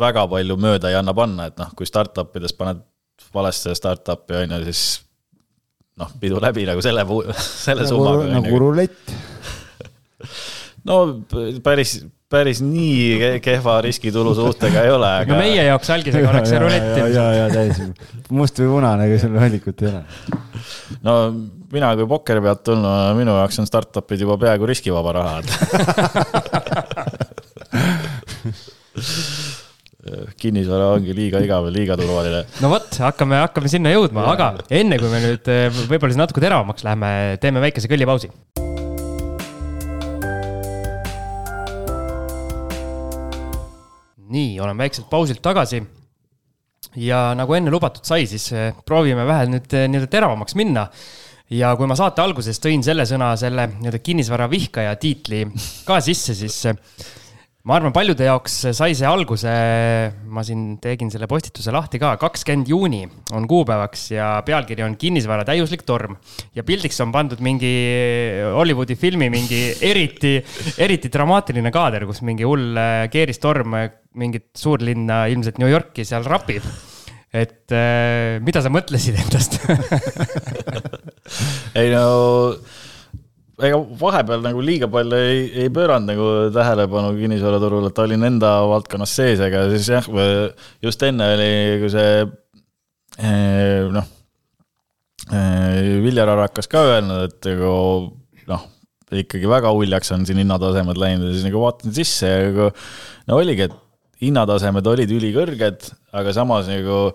[0.00, 2.84] väga palju mööda ei anna panna, et noh, kui startup ides paned
[3.34, 4.82] valesse startup'i on ju, siis
[5.98, 7.04] noh, pidu läbi nagu selle,
[7.66, 8.28] selle nagu, summaga.
[8.36, 9.12] nagu rulett.
[10.88, 11.00] no
[11.64, 15.32] päris, päris nii kehva riskitulu suhtega ei ole, aga.
[15.32, 16.90] no meie jaoks algisega oleks see rulett.
[17.00, 17.80] ja, ja, ja täis
[18.34, 20.02] must või punane, ega seal valikut ei ole.
[21.06, 21.14] no
[21.72, 25.34] mina kui pokkeri pealt tulnuna, minu jaoks on startup'id juba peaaegu riskivaba raha
[30.40, 32.44] kinnisvara ongi liiga igav ja liiga turvaline.
[32.62, 35.44] no vot, hakkame, hakkame sinna jõudma, aga enne kui me nüüd
[35.88, 37.10] võib-olla siis natuke teravamaks läheme,
[37.42, 38.32] teeme väikese kõllipausi.
[44.32, 45.82] Nii, oleme väikselt pausilt tagasi.
[46.96, 50.86] ja nagu enne lubatud sai, siis eh, proovime vähe nüüd eh, nii-öelda teravamaks minna
[51.50, 55.44] ja kui ma saate alguses tõin selle sõna, selle nii-öelda kinnisvara vihkaja tiitli
[55.88, 56.60] ka sisse, siis
[57.68, 59.50] ma arvan, paljude jaoks sai see alguse,
[60.32, 63.02] ma siin tegin selle postituse lahti ka, kakskümmend juuni
[63.36, 66.16] on kuupäevaks ja pealkiri on kinnisvara täiuslik torm.
[66.56, 67.72] ja pildiks on pandud mingi
[68.56, 70.38] Hollywoodi filmi mingi eriti,
[70.80, 73.76] eriti dramaatiline kaader, kus mingi hull äh, keeristorm
[74.18, 76.64] mingit suurlinna, ilmselt New Yorki seal rapib
[77.36, 79.60] et äh, mida sa mõtlesid endast
[81.78, 82.06] ei no
[83.58, 89.14] ega vahepeal nagu liiga palju ei, ei pööranud nagu tähelepanu kinnisvaraturul, et olin enda valdkonnas
[89.18, 90.06] sees, aga siis jah,
[90.84, 92.12] just enne oli nagu see
[93.18, 94.06] eh, noh,
[95.32, 97.72] eh, Viljar Arakas ka öelnud, et nagu
[98.52, 98.64] noh,
[99.24, 103.42] ikkagi väga uljaks on siin hinnatasemed läinud ja siis nagu vaatasin sisse ja nagu no
[103.42, 103.76] oligi, et
[104.22, 107.08] hinnatasemed olid ülikõrged, aga samas nagu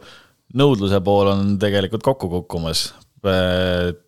[0.59, 2.91] nõudluse pool on tegelikult kokku kukkumas.
[3.23, 3.99] et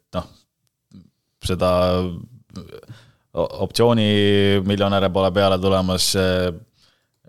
[1.48, 1.72] seda
[3.36, 6.14] optsioonimiljonäre pole peale tulemas,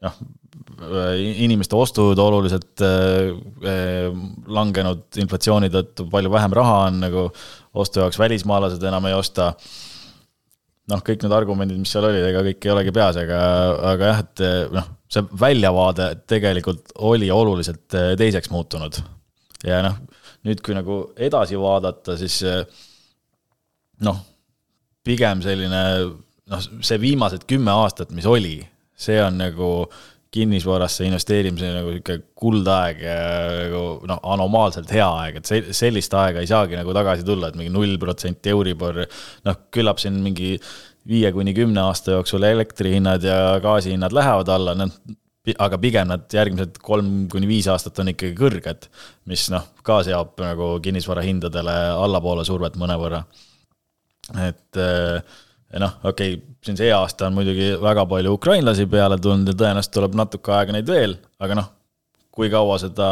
[0.03, 0.19] noh,
[1.17, 4.13] inimeste ostud oluliselt eh,
[4.47, 7.27] langenud inflatsiooni tõttu, palju vähem raha on nagu
[7.77, 9.55] ostu jaoks, välismaalased enam ei osta.
[10.87, 13.39] noh, kõik need argumendid, mis seal olid, ega kõik ei olegi peas, aga,
[13.95, 19.01] aga jah, et noh, see väljavaade tegelikult oli oluliselt teiseks muutunud.
[19.65, 19.97] ja noh,
[20.47, 22.43] nüüd, kui nagu edasi vaadata, siis
[24.05, 24.19] noh,
[25.07, 25.83] pigem selline
[26.51, 28.59] noh, see viimased kümme aastat, mis oli,
[28.97, 29.71] see on nagu
[30.37, 33.19] kinnisvarasse investeerimise nagu sihuke kuldaeg ja
[33.63, 37.73] nagu noh, anomaalselt hea aeg, et sellist aega ei saagi nagu tagasi tulla, et mingi
[37.73, 39.05] null protsenti Euribor,
[39.47, 40.57] noh, küllap siin mingi
[41.07, 44.93] viie kuni kümne aasta jooksul elektrihinnad ja gaasihinnad lähevad alla, noh,
[45.63, 48.89] aga pigem nad järgmised kolm kuni viis aastat on ikkagi kõrged,
[49.31, 53.23] mis noh, ka seab nagu kinnisvara hindadele allapoole survet mõnevõrra.
[54.35, 55.37] Et äh,
[55.81, 59.95] noh, okei okay,, siin see aasta on muidugi väga palju ukrainlasi peale tulnud ja tõenäoliselt
[59.95, 61.69] tuleb natuke aega neid veel, aga noh,
[62.35, 63.11] kui kaua seda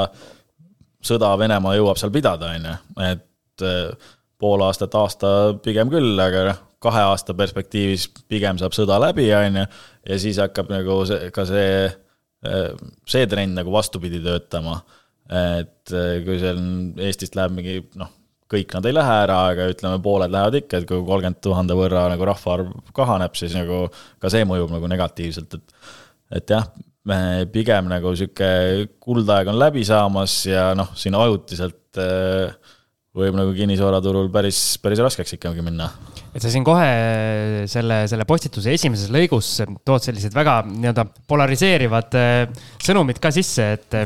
[1.05, 5.29] sõda Venemaa jõuab seal pidada, on ju, et äh, pool aastat, aasta
[5.65, 9.69] pigem küll, aga noh, kahe aasta perspektiivis pigem saab sõda läbi, on ju,
[10.11, 11.71] ja siis hakkab nagu see, ka see,
[12.49, 12.69] äh,
[13.09, 14.83] see trend nagu vastupidi töötama.
[15.25, 16.59] et kui seal
[17.01, 18.11] Eestist läheb mingi noh,
[18.55, 22.07] kõik nad ei lähe ära, aga ütleme, pooled lähevad ikka, et kui kolmkümmend tuhande võrra
[22.13, 23.87] nagu rahvaarv kahaneb, siis nagu
[24.23, 25.95] ka see mõjub nagu negatiivselt, et
[26.35, 26.65] et jah,
[27.09, 28.49] me pigem nagu sihuke
[29.03, 32.55] kuldaeg on läbi saamas ja noh, siin ajutiselt äh,
[33.15, 35.91] võib nagu kinnisvaraturul päris, päris raskeks ikkagi minna.
[36.35, 36.89] et sa siin kohe
[37.71, 39.53] selle, selle postituse esimeses lõigus
[39.87, 44.01] tood sellised väga nii-öelda polariseerivad äh, sõnumid ka sisse, et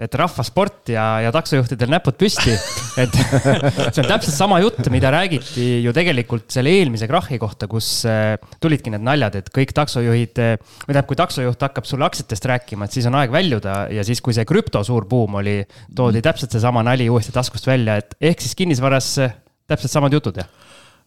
[0.00, 2.54] et rahvasport ja, ja taksojuhtidel näpud püsti.
[3.00, 3.16] et
[3.92, 8.38] see on täpselt sama jutt, mida räägiti ju tegelikult selle eelmise krahhi kohta, kus äh,
[8.62, 12.88] tulidki need naljad, et kõik taksojuhid, äh, või tähendab, kui taksojuht hakkab sulle aktsiatest rääkima,
[12.88, 15.58] et siis on aeg väljuda ja siis, kui see krüpto suur buum oli,
[15.96, 19.36] toodi täpselt seesama nali uuesti taskust välja, et ehk siis kinnisvaras äh,
[19.68, 20.48] täpselt samad jutud, jah?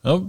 [0.05, 0.21] no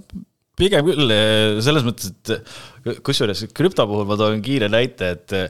[0.57, 1.12] pigem küll,
[1.61, 5.40] selles mõttes, et kusjuures krüpto puhul ma toon kiire näite, et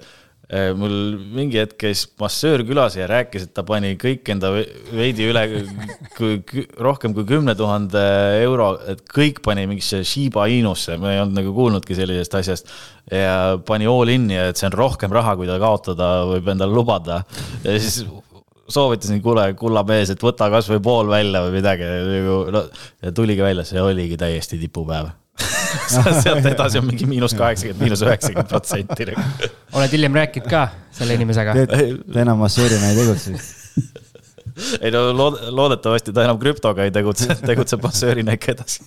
[0.78, 0.92] mul
[1.34, 4.52] mingi hetk käis massöör külas ja rääkis, et ta pani kõik enda
[4.94, 5.42] veidi üle,
[6.14, 6.38] kui
[6.78, 8.02] rohkem kui kümne tuhande
[8.44, 12.70] euro, et kõik pani mingisse Shiba Inusse, ma ei olnud nagu kuulnudki sellisest asjast.
[13.10, 17.24] ja pani all in'i et see on rohkem raha, kui ta kaotada võib endale lubada.
[17.64, 18.04] ja siis
[18.70, 22.66] soovitasin, kuule, kulla mees, et võta kasvõi pool välja või midagi, nagu no
[23.02, 25.10] ja tuligi välja, see oligi täiesti tipupäev
[26.24, 29.10] sealt edasi on mingi miinus kaheksakümmend, miinus üheksakümmend protsenti.
[29.12, 29.52] Nagu.
[29.76, 31.56] oled hiljem rääkinud ka selle inimesega?
[31.68, 33.64] ta enam masseerina ei tegutse vist
[34.84, 38.84] ei no lood-, loodetavasti ta enam krüptoga ei tegutse, tegutseb massöörina ikka edasi.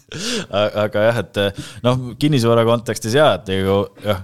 [0.49, 1.41] aga jah, et
[1.85, 4.23] noh, kinnisvara kontekstis ja, et nagu jah,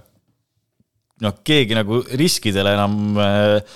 [1.25, 3.75] noh, keegi nagu riskidele enam äh,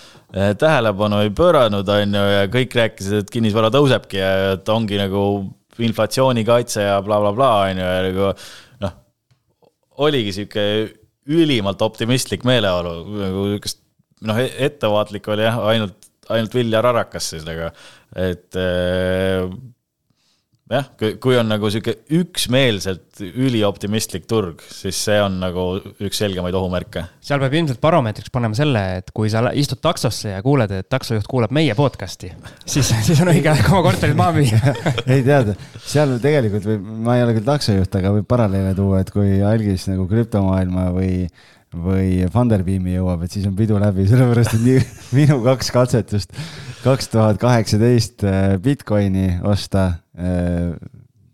[0.60, 5.24] tähelepanu ei pööranud, on ju, ja kõik rääkisid, et kinnisvara tõusebki ja et ongi nagu
[5.80, 8.34] inflatsioonikaitse ja blablabla, bla, on ju, ja nagu
[10.06, 10.66] oligi sihuke
[11.30, 13.82] ülimalt optimistlik meeleolu, nagu niisugust
[14.26, 17.72] noh, e-, ettevaatlik oli jah, ainult, ainult Viljar Arakas siis, aga
[18.20, 18.58] et
[20.70, 20.86] jah,
[21.22, 25.66] kui on nagu sihuke üksmeelselt ülioptimistlik turg, siis see on nagu
[26.06, 27.06] üks selgemaid ohumärke.
[27.26, 31.28] seal peab ilmselt baromeetriks panema selle, et kui sa istud taksosse ja kuuled, et taksojuht
[31.30, 32.32] kuulab meie podcast'i,
[32.66, 34.76] siis, siis on õige aeg oma korterid maha müüa
[35.16, 39.14] ei tead, seal tegelikult võib, ma ei ole küll taksojuht, aga võib paralleele tuua, et
[39.16, 41.24] kui algis nagu krüptomaailma või
[41.70, 44.80] või Funderbeami jõuab, et siis on pidu läbi, sellepärast et nii,
[45.20, 46.34] minu kaks katsetust,
[46.84, 49.92] kaks tuhat kaheksateist äh, Bitcoini osta,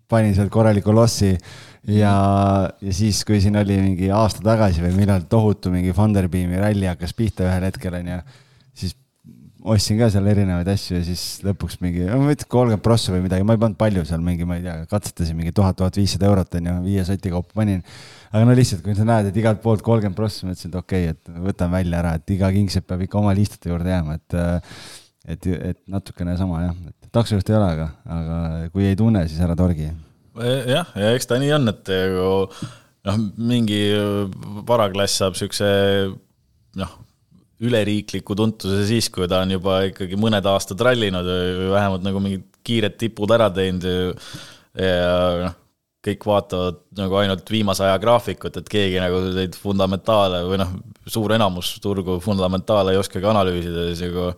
[0.10, 1.32] panin sealt korraliku lossi
[1.90, 2.14] ja,
[2.82, 7.16] ja siis, kui siin oli mingi aasta tagasi või millal tohutu mingi Funderbeami ralli hakkas
[7.18, 8.20] pihta ühel hetkel onju,
[8.78, 8.96] siis
[9.66, 13.46] ostsin ka seal erinevaid asju ja siis lõpuks mingi, ma ütlen kolmkümmend prossa või midagi,
[13.48, 16.60] ma ei pannud palju seal mingi, ma ei tea, katsetasin mingi tuhat, tuhat viissada eurot
[16.60, 17.82] onju, viie soti kaupa panin.
[18.36, 21.16] Aga no lihtsalt, kui sa näed, et igalt poolt kolmkümmend prossa, mõtlesin, et okei okay,,
[21.16, 24.38] et võtan välja ära, et iga kingsepp peab ikka oma liistute juurde jääma, et
[25.26, 28.40] et, et natukene sama jah, et taksojuht ei ole, aga, aga
[28.74, 29.90] kui ei tunne, siis ära torgi.
[30.36, 32.30] jah, ja eks ta nii on, et nagu
[33.06, 33.20] noh,
[33.52, 33.82] mingi
[34.68, 35.68] varaklass saab siukse
[36.80, 36.96] noh,
[37.66, 42.50] üleriikliku tuntuse siis, kui ta on juba ikkagi mõned aastad rallinud või vähemalt nagu mingid
[42.66, 44.98] kiired tipud ära teinud ja
[45.46, 45.62] noh
[46.06, 50.76] kõik vaatavad nagu ainult viimase aja graafikut, et keegi nagu neid fundamentaale või noh,
[51.10, 54.30] suur enamus turgu fundamentaale ei oskagi analüüsida, siis nagu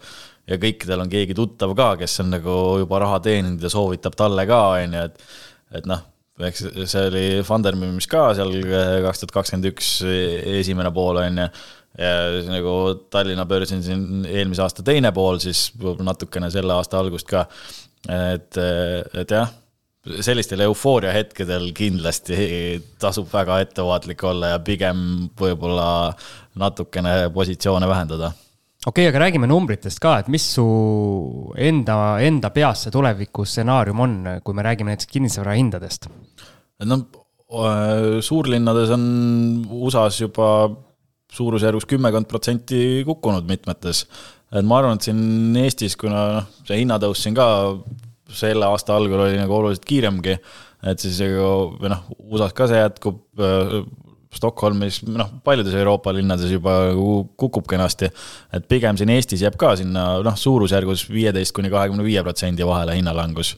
[0.47, 4.47] ja kõikidel on keegi tuttav ka, kes on nagu juba raha teeninud ja soovitab talle
[4.49, 5.25] ka, on ju, et
[5.77, 5.99] et noh,
[6.47, 8.53] eks see oli Funderbeamis ka seal
[9.03, 11.47] kaks tuhat kakskümmend üks esimene pool, on ju,
[11.99, 12.15] ja
[12.47, 12.73] nagu
[13.11, 17.47] Tallinna börsil siin eelmise aasta teine pool, siis natukene selle aasta algust ka,
[18.07, 19.51] et, et jah
[20.23, 22.37] sellistel eufooria hetkedel kindlasti
[23.01, 24.99] tasub väga ettevaatlik olla ja pigem
[25.39, 26.13] võib-olla
[26.57, 28.31] natukene positsioone vähendada.
[28.87, 30.65] Okei okay,, aga räägime numbritest ka, et mis su
[31.59, 36.07] enda, enda peas see tulevikustsenaarium on, kui me räägime näiteks kinnisvara hindadest?
[36.87, 37.01] no
[38.21, 39.03] suurlinnades on
[39.71, 40.49] USA-s juba
[41.33, 44.05] suurusjärgus kümmekond protsenti kukkunud mitmetes.
[44.51, 47.47] et ma arvan, et siin Eestis, kuna noh, see hinnatõus siin ka
[48.31, 50.35] selle aasta algul oli nagu oluliselt kiiremgi,
[50.87, 53.23] et siis või noh, USA-s ka see jätkub,
[54.37, 56.77] Stockholmis, noh, paljudes Euroopa linnades juba
[57.39, 58.09] kukub kenasti.
[58.53, 62.97] et pigem siin Eestis jääb ka sinna noh, suurusjärgus viieteist kuni kahekümne viie protsendi vahele
[62.99, 63.55] hinnalangus.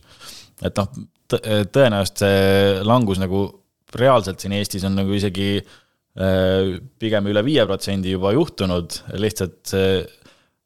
[0.63, 0.89] et noh,
[1.29, 3.45] tõenäoliselt see langus nagu
[3.95, 10.01] reaalselt siin Eestis on nagu isegi äh, pigem üle viie protsendi juba juhtunud, lihtsalt äh,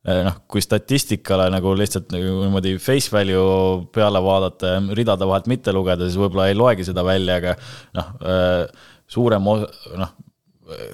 [0.03, 5.76] noh, kui statistikale nagu lihtsalt nagu niimoodi face value peale vaadata ja ridade vahelt mitte
[5.76, 7.55] lugeda, siis võib-olla ei loegi seda välja, aga
[7.99, 10.14] noh, äh, suurem noh,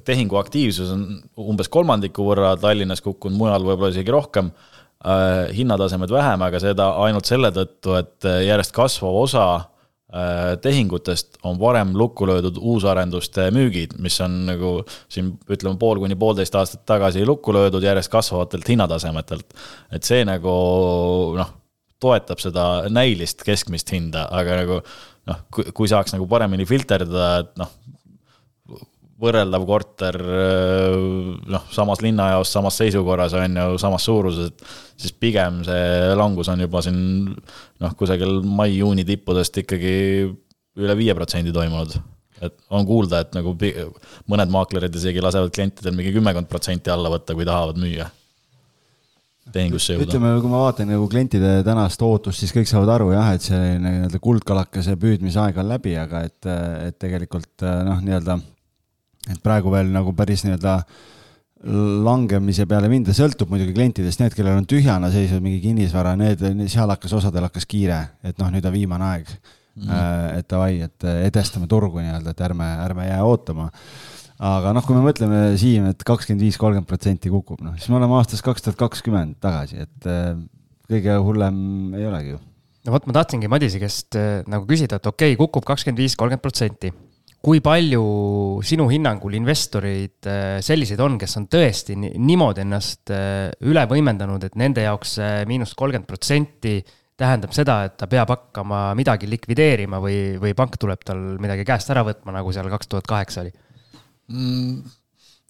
[0.05, 1.05] tehingu aktiivsus on
[1.51, 7.29] umbes kolmandiku võrra Tallinnas kukkunud, mujal võib-olla isegi rohkem äh,, hinnatasemed vähem, aga seda ainult
[7.29, 14.17] selle tõttu, et järjest kasvav osa äh, tehingutest on varem lukku löödud uusarenduste müügid, mis
[14.25, 14.73] on nagu
[15.11, 19.53] siin ütleme, pool kuni poolteist aastat tagasi lukku löödud järjest kasvavatelt hinnatasemetelt.
[19.93, 20.57] et see nagu
[21.37, 21.53] noh,
[21.99, 24.81] toetab seda näilist keskmist hinda, aga nagu
[25.29, 27.71] noh, kui saaks nagu paremini filterdada, et noh,
[29.19, 30.17] võrreldav korter
[31.51, 34.53] noh, samas linnajaos, samas seisukorras on ju, samas suuruses,
[34.99, 39.97] siis pigem see langus on juba siin noh, kusagil mai-juuni tippudest ikkagi
[40.79, 41.97] üle viie protsendi toimunud.
[42.39, 43.51] et on kuulda, et nagu
[44.31, 48.07] mõned maaklerid isegi lasevad klientidel mingi kümmekond protsenti alla võtta, kui tahavad müüa
[49.51, 50.05] tehingusse jõuda.
[50.07, 53.73] ütleme, kui ma vaatan nagu klientide tänast ootust, siis kõik saavad aru jah, et see
[53.83, 56.49] nii-öelda kuldkalakese püüdmisaeg on läbi, aga et,
[56.87, 58.39] et tegelikult noh, nii-öelda
[59.27, 60.79] et praegu veel nagu päris nii-öelda
[61.59, 66.87] langemise peale minda, sõltub muidugi klientidest, need, kellel on tühjana seisnud mingi kinnisvara, need, seal
[66.87, 69.33] hakkas, osadel hakkas kiire, et noh, nüüd on viimane aeg
[69.75, 70.37] mm.
[70.39, 73.67] et davai, et edestame turgu nii-öelda, et ärme, ärme jää ootama.
[74.39, 77.99] aga noh, kui me mõtleme Siim, et kakskümmend viis, kolmkümmend protsenti kukub, noh siis me
[77.99, 80.31] oleme aastas kaks tuhat kakskümmend tagasi, et äh,
[80.87, 81.59] kõige hullem
[81.99, 82.41] ei olegi ju.
[82.87, 86.15] no vot, ma tahtsingi Madise käest äh, nagu küsida, et okei okay,, kukub kakskümmend viis,
[86.15, 86.95] kolmkümmend protsenti
[87.43, 88.03] kui palju
[88.67, 94.57] sinu hinnangul investoreid äh, selliseid on, kes on tõesti niimoodi ennast äh, üle võimendanud, et
[94.59, 95.17] nende jaoks
[95.47, 96.79] miinus kolmkümmend protsenti
[97.19, 101.91] tähendab seda, et ta peab hakkama midagi likvideerima või, või pank tuleb tal midagi käest
[101.91, 103.53] ära võtma, nagu seal kaks tuhat kaheksa oli
[104.31, 104.91] mm,?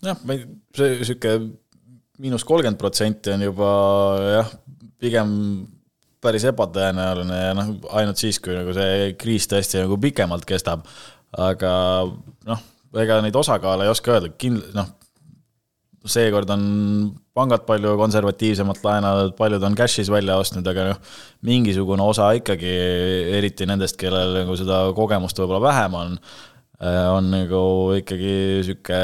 [0.06, 0.46] jah, ma ei,
[0.78, 1.36] see sihuke
[2.20, 3.70] miinus kolmkümmend protsenti on juba
[4.40, 4.56] jah,
[5.00, 5.30] pigem
[6.20, 10.84] päris ebatõenäoline ja noh, ainult siis, kui nagu see kriis tõesti nagu pikemalt kestab
[11.38, 11.74] aga
[12.50, 12.64] noh,
[12.98, 14.88] ega neid osakaale ei oska öelda, kind-, noh,
[16.10, 16.64] seekord on
[17.36, 21.02] pangad palju konservatiivsemalt laenanud, paljud on cash'is välja ostnud, aga noh,
[21.46, 22.72] mingisugune osa ikkagi,
[23.38, 26.18] eriti nendest, kellel nagu seda kogemust võib-olla vähem on,
[26.82, 27.62] äh, on nagu
[28.00, 28.34] ikkagi
[28.68, 29.02] sihuke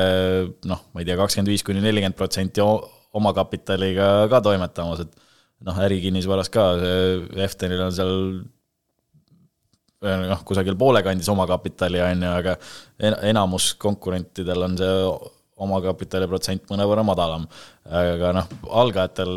[0.72, 2.64] noh, ma ei tea, kakskümmend viis kuni nelikümmend protsenti
[3.16, 5.14] omakapitaliga ka toimetamas, et
[5.66, 6.72] noh, ärikinnisvaras ka,
[7.46, 8.16] Eftenil on seal
[10.06, 12.58] noh, kusagil poole kandis omakapitali, on ju, aga
[13.30, 14.94] enamus konkurentidel on see
[15.66, 17.48] omakapitali protsent mõnevõrra madalam.
[17.86, 19.36] aga noh, algajatel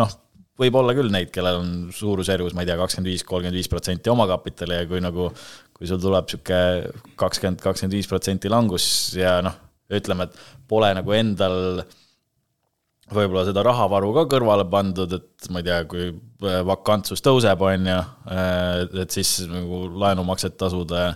[0.00, 0.16] noh,
[0.60, 4.12] võib olla küll neid, kellel on suurusjärgus, ma ei tea, kakskümmend viis, kolmkümmend viis protsenti
[4.12, 5.28] omakapitali ja kui nagu,
[5.76, 6.60] kui sul tuleb sihuke
[7.20, 8.88] kakskümmend, kakskümmend viis protsenti langus
[9.18, 9.56] ja noh,
[9.96, 11.84] ütleme, et pole nagu endal
[13.14, 17.90] võib-olla seda rahavaru ka kõrvale pandud, et ma ei tea, kui äh, vakantsus tõuseb, on
[17.90, 17.98] ju,
[18.34, 21.08] äh, et siis nagu laenumakset tasuda.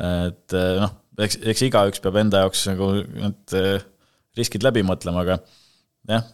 [0.00, 3.56] et äh, noh, eks, eks igaüks peab enda jaoks nagu need
[4.38, 5.36] riskid läbi mõtlema, aga
[6.08, 6.30] jah,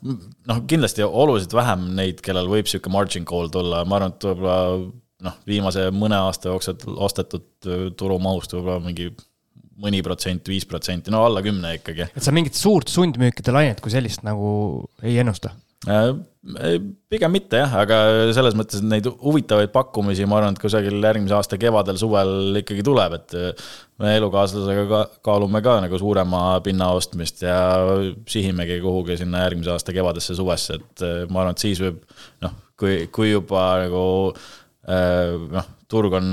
[0.46, 4.58] noh, kindlasti oluliselt vähem neid, kellel võib sihuke margin call tulla, ma arvan, et võib-olla
[5.26, 7.50] noh, viimase mõne aasta jooksul ostetud
[7.98, 9.10] turumahust võib-olla mingi
[9.78, 12.10] mõni protsent, viis protsenti, no alla kümne ikkagi.
[12.10, 14.50] et sa mingit suurt sundmüükide lainet kui sellist nagu
[15.02, 15.54] ei ennusta?
[15.86, 16.78] Äh,
[17.12, 17.98] pigem mitte jah, aga
[18.34, 23.14] selles mõttes, et neid huvitavaid pakkumisi, ma arvan, et kusagil järgmise aasta kevadel-suvel ikkagi tuleb,
[23.20, 23.68] et äh,
[24.02, 27.58] me elukaaslasega ka kaalume ka nagu suurema pinna ostmist ja
[28.28, 32.02] sihimegi kuhugi sinna järgmise aasta kevadesse, suvesse, et äh, ma arvan, et siis võib
[32.44, 34.02] noh, kui, kui juba nagu
[34.88, 36.28] noh, turg on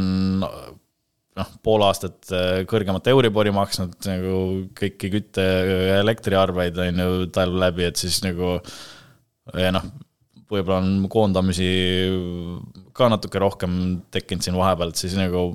[1.36, 4.40] noh, pool aastat äh, kõrgemat Euribori maksnud nagu
[4.78, 5.48] kõiki kütte-
[6.00, 8.58] elektriarveid on ju talv läbi, et siis nagu
[9.54, 9.86] ja noh,
[10.52, 11.70] võib-olla on koondamisi
[12.96, 13.78] ka natuke rohkem
[14.14, 15.52] tekkinud siin vahepeal, et siis nagu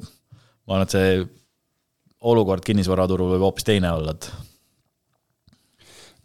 [0.69, 1.19] ma arvan, et see
[2.31, 4.29] olukord kinnisvaraturul võib hoopis teine olla, et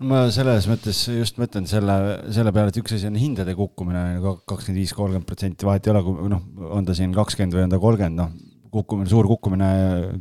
[0.03, 1.95] ma selles mõttes just mõtlen selle,
[2.35, 6.03] selle peale, et üks asi on hindade kukkumine, kakskümmend viis, kolmkümmend protsenti, vahet ei ole,
[6.03, 6.43] kui noh,
[6.75, 9.69] on ta siin kakskümmend või on ta kolmkümmend, noh, kukkumine, suur kukkumine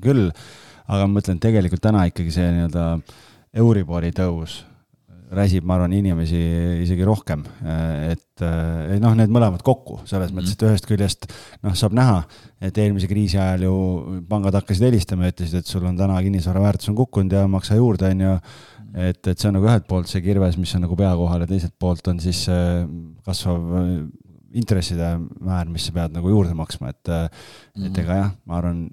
[0.05, 0.29] küll,
[0.85, 2.87] aga ma mõtlen, tegelikult täna ikkagi see nii-öelda
[3.61, 4.63] Euribori tõus
[5.35, 6.41] räsib, ma arvan, inimesi
[6.85, 7.45] isegi rohkem.
[7.65, 8.45] et
[9.03, 11.29] noh, need mõlemad kokku selles mõttes, et ühest küljest
[11.65, 12.21] noh, saab näha,
[12.65, 13.75] et eelmise kriisi ajal ju
[14.31, 17.79] pangad hakkasid helistama ja ütlesid, et sul on täna kinnisvara väärtus on kukkunud ja maksa
[17.79, 18.35] juurde, on ju.
[18.95, 21.51] et, et see on nagu ühelt poolt see kirves, mis on nagu pea kohal ja
[21.51, 22.45] teiselt poolt on siis
[23.27, 23.65] kasvav
[24.55, 28.85] intresside määr, mis sa pead nagu juurde maksma, et mm, et ega jah, ma arvan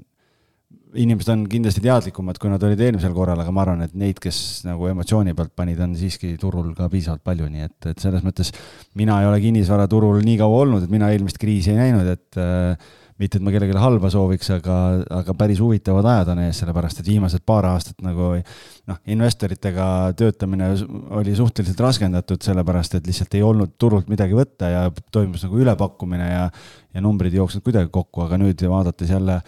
[0.92, 4.64] inimesed on kindlasti teadlikumad, kui nad olid eelmisel korral, aga ma arvan, et neid, kes
[4.68, 8.52] nagu emotsiooni pealt panid, on siiski turul ka piisavalt palju, nii et, et selles mõttes
[9.00, 12.92] mina ei ole kinnisvaraturul nii kaua olnud, et mina eelmist kriisi ei näinud, et äh,
[13.22, 14.78] mitte, et ma kellelegi halba sooviks, aga,
[15.22, 19.88] aga päris huvitavad ajad on ees, sellepärast et viimased paar aastat nagu noh, investoritega
[20.20, 20.72] töötamine
[21.20, 26.32] oli suhteliselt raskendatud, sellepärast et lihtsalt ei olnud turult midagi võtta ja toimus nagu ülepakkumine
[26.32, 26.48] ja
[26.92, 29.40] ja numbrid ei jooksnud kuidagi kokku, aga nüüd vaadates jälle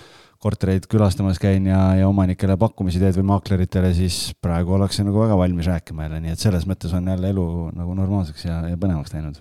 [0.44, 5.40] kortereid külastamas käin ja, ja omanikele pakkumisi teed või maakleritele, siis praegu ollakse nagu väga
[5.40, 7.48] valmis rääkima jälle, nii et selles mõttes on jälle elu
[7.80, 9.40] nagu normaalseks ja, ja põnevaks läinud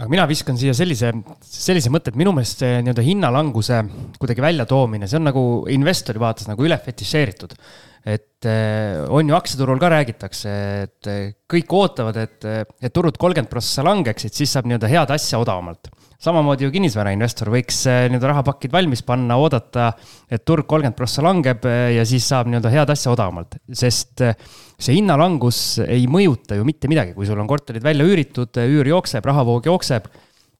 [0.00, 1.12] aga mina viskan siia sellise,
[1.44, 3.82] sellise mõtte, et minu meelest see nii-öelda hinnalanguse
[4.16, 5.44] kuidagi väljatoomine, see on nagu
[5.74, 7.54] investori vaates nagu üle fetišeeritud.
[8.00, 10.52] et eh, on ju aktsiaturul ka räägitakse,
[10.86, 11.08] et
[11.52, 12.46] kõik ootavad, et,
[12.80, 17.80] et turud kolmkümmend prossa langeksid, siis saab nii-öelda head asja odavamalt samamoodi ju kinnisvarainvestor võiks
[17.88, 19.90] äh, nii-öelda rahapakid valmis panna, oodata,
[20.28, 24.36] et turg kolmkümmend prossa langeb äh, ja siis saab nii-öelda head asja odavamalt, sest äh,
[24.76, 29.24] see hinnalangus ei mõjuta ju mitte midagi, kui sul on korterid välja üüritud, üür jookseb,
[29.30, 30.10] rahavoog jookseb,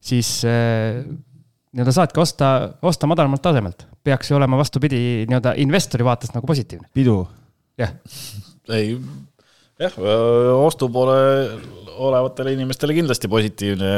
[0.00, 2.50] siis nii-öelda saadki osta,
[2.82, 3.86] osta madalamalt tasemelt.
[4.04, 6.88] peaks ju olema vastupidi nii-öelda investori vaatest nagu positiivne.
[6.96, 7.22] pidu.
[7.80, 7.92] jah.
[8.72, 8.96] ei,
[9.81, 10.01] jah,
[10.61, 11.20] ostu poole
[12.01, 13.91] olevatele inimestele kindlasti positiivne.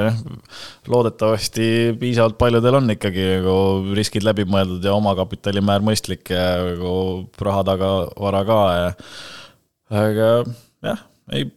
[0.90, 6.94] loodetavasti piisavalt paljudel on ikkagi nagu riskid läbi mõeldud ja omakapitalimäär mõistlik ja nagu
[7.48, 8.92] raha tagavara ka ja.
[10.02, 10.30] aga
[10.88, 11.50] jah, ei,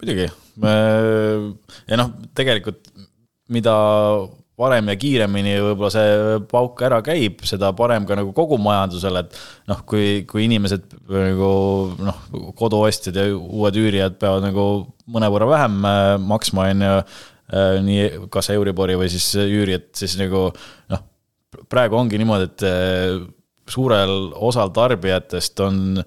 [0.00, 0.30] muidugi.
[0.58, 2.88] ja noh, tegelikult
[3.48, 3.74] mida
[4.58, 9.38] varem ja kiiremini võib-olla see pauk ära käib, seda parem ka nagu kogu majandusele, et
[9.70, 11.50] noh, kui, kui inimesed nagu
[12.02, 12.22] noh,
[12.58, 14.68] koduostjad ja uued üürijad peavad nagu
[15.14, 16.96] mõnevõrra vähem äh, maksma, on ju,
[17.54, 20.48] äh, nii kas Euribori või siis üüri, et siis nagu
[20.90, 21.04] noh,
[21.70, 23.22] praegu ongi niimoodi, et äh,
[23.68, 26.02] suurel osal tarbijatest on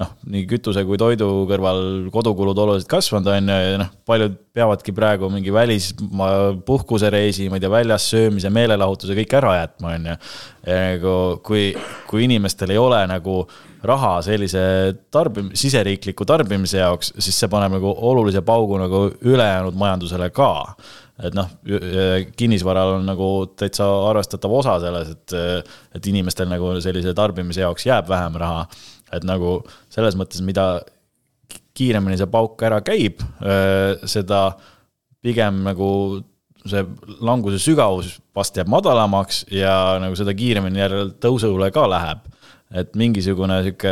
[0.00, 1.82] noh, nii kütuse kui toidu kõrval
[2.12, 7.64] kodukulud oluliselt kasvanud, on ju, ja noh, paljud peavadki praegu mingi välismaa puhkusereisi, ma ei
[7.64, 10.16] tea, väljas söömise, meelelahutuse kõik ära jätma, on ju.
[11.44, 11.66] kui,
[12.08, 13.42] kui inimestel ei ole nagu
[13.84, 14.64] raha sellise
[15.12, 20.52] tarbim-, siseriikliku tarbimise jaoks, siis see paneb nagu olulise paugu nagu ülejäänud majandusele ka
[21.22, 21.50] et noh,
[22.38, 23.26] kinnisvaral on nagu
[23.58, 25.34] täitsa arvestatav osa selles, et,
[25.94, 28.64] et inimestel nagu sellise tarbimise jaoks jääb vähem raha
[29.12, 29.60] et nagu
[29.92, 30.82] selles mõttes, mida
[31.76, 33.22] kiiremini see pauk ära käib,
[34.08, 34.42] seda
[35.24, 35.88] pigem nagu
[36.68, 36.82] see
[37.24, 42.28] languse sügavus vast jääb madalamaks ja nagu seda kiiremini jälle tõusule ka läheb.
[42.72, 43.90] et mingisugune sihuke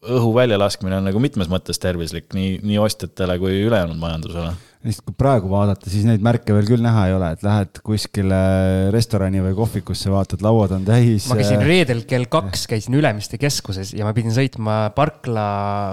[0.00, 4.54] õhu väljalaskmine on nagu mitmes mõttes tervislik nii, nii ostjatele kui ülejäänud majandusele
[4.86, 8.40] lihtsalt kui praegu vaadata, siis neid märke veel küll näha ei ole, et lähed kuskile
[8.94, 11.28] restorani või kohvikusse, vaatad, lauad on täis.
[11.28, 15.46] ma käisin reedel kell kaks, käisin Ülemiste keskuses ja ma pidin sõitma parkla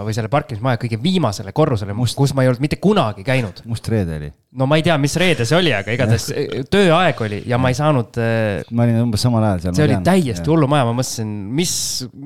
[0.08, 3.66] või selle parkimismaja kõige viimasele korrusele, kus ma ei olnud mitte kunagi käinud.
[3.68, 6.28] must reede oli no ma ei tea, mis reede see oli, aga igatahes
[6.74, 8.18] tööaeg oli ja ma ei saanud.
[8.22, 9.76] Eh, ma olin umbes samal ajal seal.
[9.78, 11.74] see oli tean, täiesti hullumaja, ma mõtlesin, mis,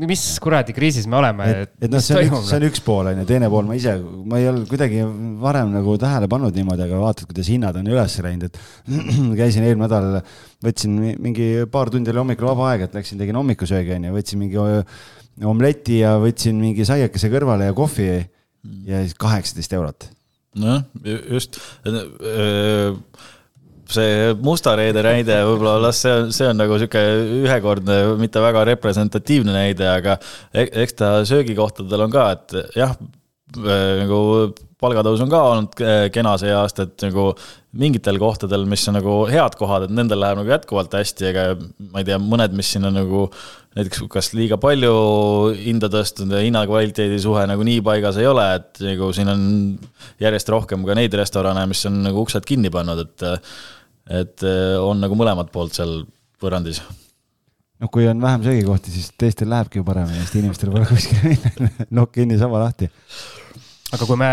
[0.01, 1.49] mis kuradi kriisis me oleme.
[1.65, 3.77] et, et noh, see on üks, see on üks pool on ju, teine pool ma
[3.79, 3.97] ise,
[4.31, 5.03] ma ei olnud kuidagi
[5.41, 8.59] varem nagu tähele pannud niimoodi, aga vaatad, kuidas hinnad on üles läinud, et
[9.41, 10.21] käisin eelmine nädal,
[10.65, 14.41] võtsin mingi paar tundi oli hommikul vaba aeg, et läksin, tegin hommikusöögi on ju, võtsin
[14.41, 14.61] mingi
[15.51, 18.09] omleti ja võtsin mingi saiakese kõrvale ja kohvi
[18.87, 20.09] ja siis kaheksateist eurot.
[20.61, 20.83] Nojah,
[21.31, 21.59] just.
[23.91, 27.01] See Musta reede näide võib-olla las see on, see on nagu sihuke
[27.41, 30.15] ühekordne, mitte väga representatiivne näide, aga
[30.53, 32.93] e-, eks ta söögikohtadel on ka, et jah,
[33.57, 34.19] nagu
[34.81, 35.81] palgatõus on ka olnud
[36.13, 37.31] kena see aasta, et nagu
[37.77, 41.43] mingitel kohtadel, mis on nagu head kohad, et nendel läheb nagu jätkuvalt hästi, aga
[41.91, 43.27] ma ei tea, mõned, mis siin on nagu
[43.77, 44.93] näiteks kas liiga palju
[45.55, 49.43] hinda tõstnud ja hinna-kvaliteedi suhe nagu nii paigas ei ole, et nagu siin on
[50.21, 53.29] järjest rohkem ka neid restorane, mis on nagu uksed kinni pannud, et
[54.11, 54.43] et
[54.81, 56.01] on nagu mõlemat poolt seal
[56.41, 56.81] võrrandis.
[57.81, 61.69] Noh, kui on vähem söögikohti, siis teistel lähebki ju paremini, sest inimestel pole kuskile minna,
[62.01, 62.89] nokk kinni, saba lahti
[63.95, 64.31] aga kui me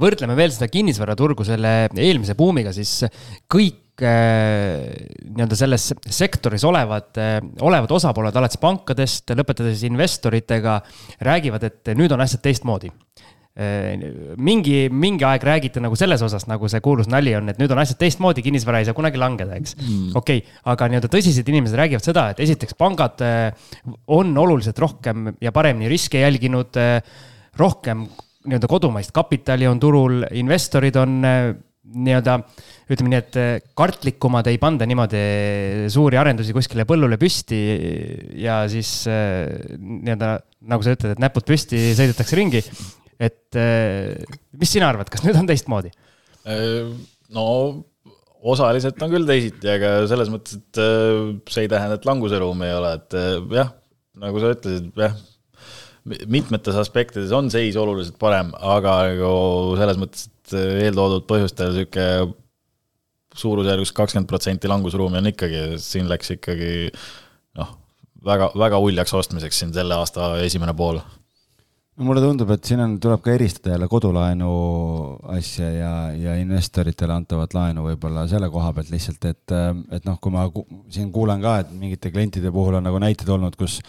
[0.00, 3.02] võrdleme veel seda kinnisvaraturgu selle eelmise buumiga, siis
[3.50, 4.86] kõik äh,
[5.32, 10.78] nii-öelda selles sektoris olevad, äh, olevad osapooled, alates pankadest, lõpetades investoritega,
[11.26, 12.94] räägivad, et nüüd on asjad teistmoodi.
[13.52, 17.82] Mingi, mingi aeg räägiti nagu selles osas, nagu see kuulus nali on, et nüüd on
[17.82, 19.74] asjad teistmoodi, kinnisvara ei saa kunagi langeda, eks.
[19.76, 20.14] Mm..
[20.16, 23.20] okei okay,, aga nii-öelda tõsised inimesed räägivad seda, et esiteks pangad
[24.16, 26.80] on oluliselt rohkem ja paremini riske jälginud,
[27.60, 28.06] rohkem
[28.46, 31.20] nii-öelda kodumaist kapitali on turul, investorid on
[31.92, 32.36] nii-öelda
[32.92, 35.22] ütleme nii, et eh, kartlikumad ei panda niimoodi
[35.92, 37.60] suuri arendusi kuskile põllule püsti
[38.42, 40.34] ja siis nii-öelda
[40.72, 42.62] nagu sa ütled, et näpud püsti, sõidetakse ringi.
[43.22, 43.58] et
[44.58, 45.92] mis sina arvad, kas nüüd on teistmoodi?
[47.34, 47.44] no
[48.42, 50.80] osaliselt on küll teisiti, aga selles mõttes, et
[51.52, 53.18] see ei tähenda, et languseruumi ei ole, et
[53.58, 53.70] jah,
[54.22, 55.14] nagu sa ütlesid, jah
[56.04, 59.32] mitmetes aspektides on seis oluliselt parem, aga nagu
[59.78, 60.54] selles mõttes, et
[60.88, 62.06] eeltoodud põhjustel sihuke
[63.38, 66.72] suurusjärgus kakskümmend protsenti langusruumi on ikkagi, siin läks ikkagi
[67.58, 67.70] noh,
[68.26, 71.00] väga, väga uljaks ostmiseks siin selle aasta esimene pool
[71.92, 74.50] no mulle tundub, et siin on, tuleb ka eristada jälle kodulaenu
[75.34, 79.54] asja ja, ja investoritele antavat laenu võib-olla selle koha pealt lihtsalt, et,
[79.98, 80.46] et noh, kui ma
[80.92, 83.80] siin kuulen ka, et mingite klientide puhul on nagu näited olnud, kus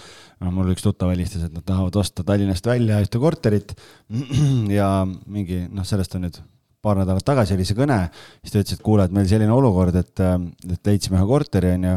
[0.43, 3.71] noh, mul üks tuttav helistas, et nad tahavad osta Tallinnast välja ühte korterit
[4.79, 6.41] ja mingi noh, sellest on nüüd
[6.83, 8.01] paar nädalat tagasi oli see kõne,
[8.43, 10.19] siis ta ütles, et kuule, et meil selline olukord, et,
[10.67, 11.93] et leidsime ühe korteri, on ju,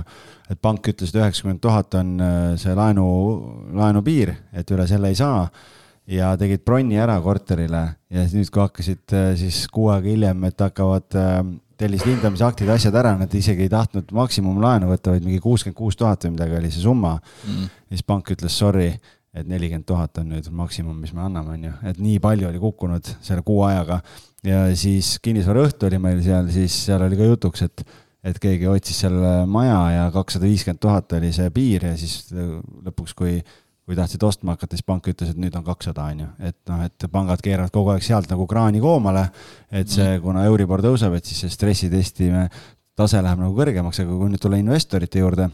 [0.54, 2.12] et pank ütles, et üheksakümmend tuhat on
[2.62, 3.06] see laenu,
[3.74, 5.40] laenupiir, et üle selle ei saa
[6.10, 7.82] ja tegid bronni ära korterile
[8.12, 11.34] ja nüüd, kui hakkasid äh, siis kuu aega hiljem, et hakkavad äh,
[11.76, 16.24] tellis hindamisaktid, asjad ära, nad isegi ei tahtnud maksimumlaenu võtta, vaid mingi kuuskümmend kuus tuhat
[16.24, 17.18] või midagi oli see summa.
[17.44, 17.68] Mm..
[17.92, 18.88] siis pank ütles sorry,
[19.36, 22.62] et nelikümmend tuhat on nüüd maksimum, mis me anname, on ju, et nii palju oli
[22.62, 24.00] kukkunud selle kuu ajaga.
[24.46, 27.86] ja siis kinnisvaraõhtu oli meil seal, siis seal oli ka jutuks, et
[28.26, 33.12] et keegi otsis seal maja ja kakssada viiskümmend tuhat oli see piir ja siis lõpuks,
[33.14, 33.36] kui
[33.86, 36.80] kui tahtsid ostma hakata, siis pank ütles, et nüüd on kakssada, on ju, et noh,
[36.88, 39.28] et pangad keeravad kogu aeg sealt nagu kraani koomale.
[39.70, 40.22] et see, mm.
[40.24, 42.32] kuna Euribor tõuseb, et siis see stressitesti
[42.98, 45.48] tase läheb nagu kõrgemaks, aga kui nüüd tulla investorite juurde,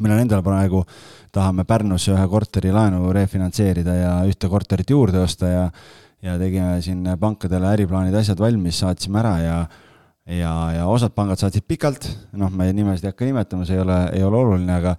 [0.00, 0.82] meil on endal praegu,
[1.32, 5.66] tahame Pärnus ühe korteri laenu refinantseerida ja ühte korterit juurde osta ja
[6.22, 9.56] ja tegime siin pankadele äriplaanid, asjad valmis, saatsime ära ja
[10.26, 12.06] ja, ja osad pangad saatsid pikalt,
[12.38, 14.94] noh, ma nimesid ei hakka nimetama, see ei ole, ei ole oluline, aga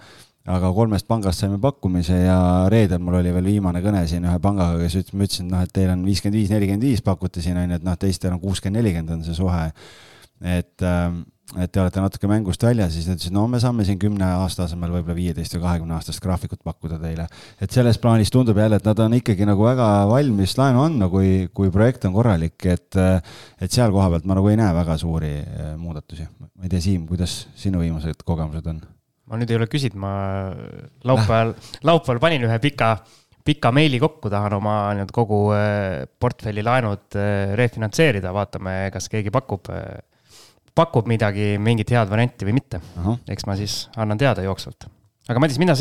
[0.52, 2.38] aga kolmest pangast saime pakkumise ja
[2.72, 5.62] reedel mul oli veel viimane kõne siin ühe pangaga, kes ütles, ma ütlesin, et noh,
[5.64, 8.42] et teil on viiskümmend viis, nelikümmend viis pakute siin on ju, et noh, teistel on
[8.42, 9.70] kuuskümmend, nelikümmend on see suhe.
[10.44, 11.22] et, ähm,
[11.56, 14.66] et te olete natuke mängust väljas, siis nad ütlesid, no me saame siin kümne aasta
[14.66, 17.28] asemel võib-olla viieteist või kahekümne aastast graafikut pakkuda teile.
[17.62, 21.48] et selles plaanis tundub jälle, et nad on ikkagi nagu väga valmis laenu andma, kui,
[21.54, 23.00] kui projekt on korralik, et,
[23.62, 26.28] et seal koha pealt ma nagu ei näe väga suuri äh, muudatusi.
[26.42, 28.84] ma ei tea, Siim, kuidas sinu viimased kogemused on?
[29.34, 30.14] Ma nüüd ei ole küsinud, ma
[31.10, 31.56] laupäeval,
[31.90, 32.94] laupäeval panin ühe pika,
[33.44, 39.34] pika meili kokku, tahan oma nii-öelda kogu äh, portfelli laenud äh, refinantseerida, vaatame, kas keegi
[39.34, 39.98] pakub, äh,
[40.78, 42.82] pakub midagi, mingit head varianti või mitte.
[43.34, 44.88] eks ma siis annan teada jooksvalt.
[45.30, 45.76] aga Madis, mida,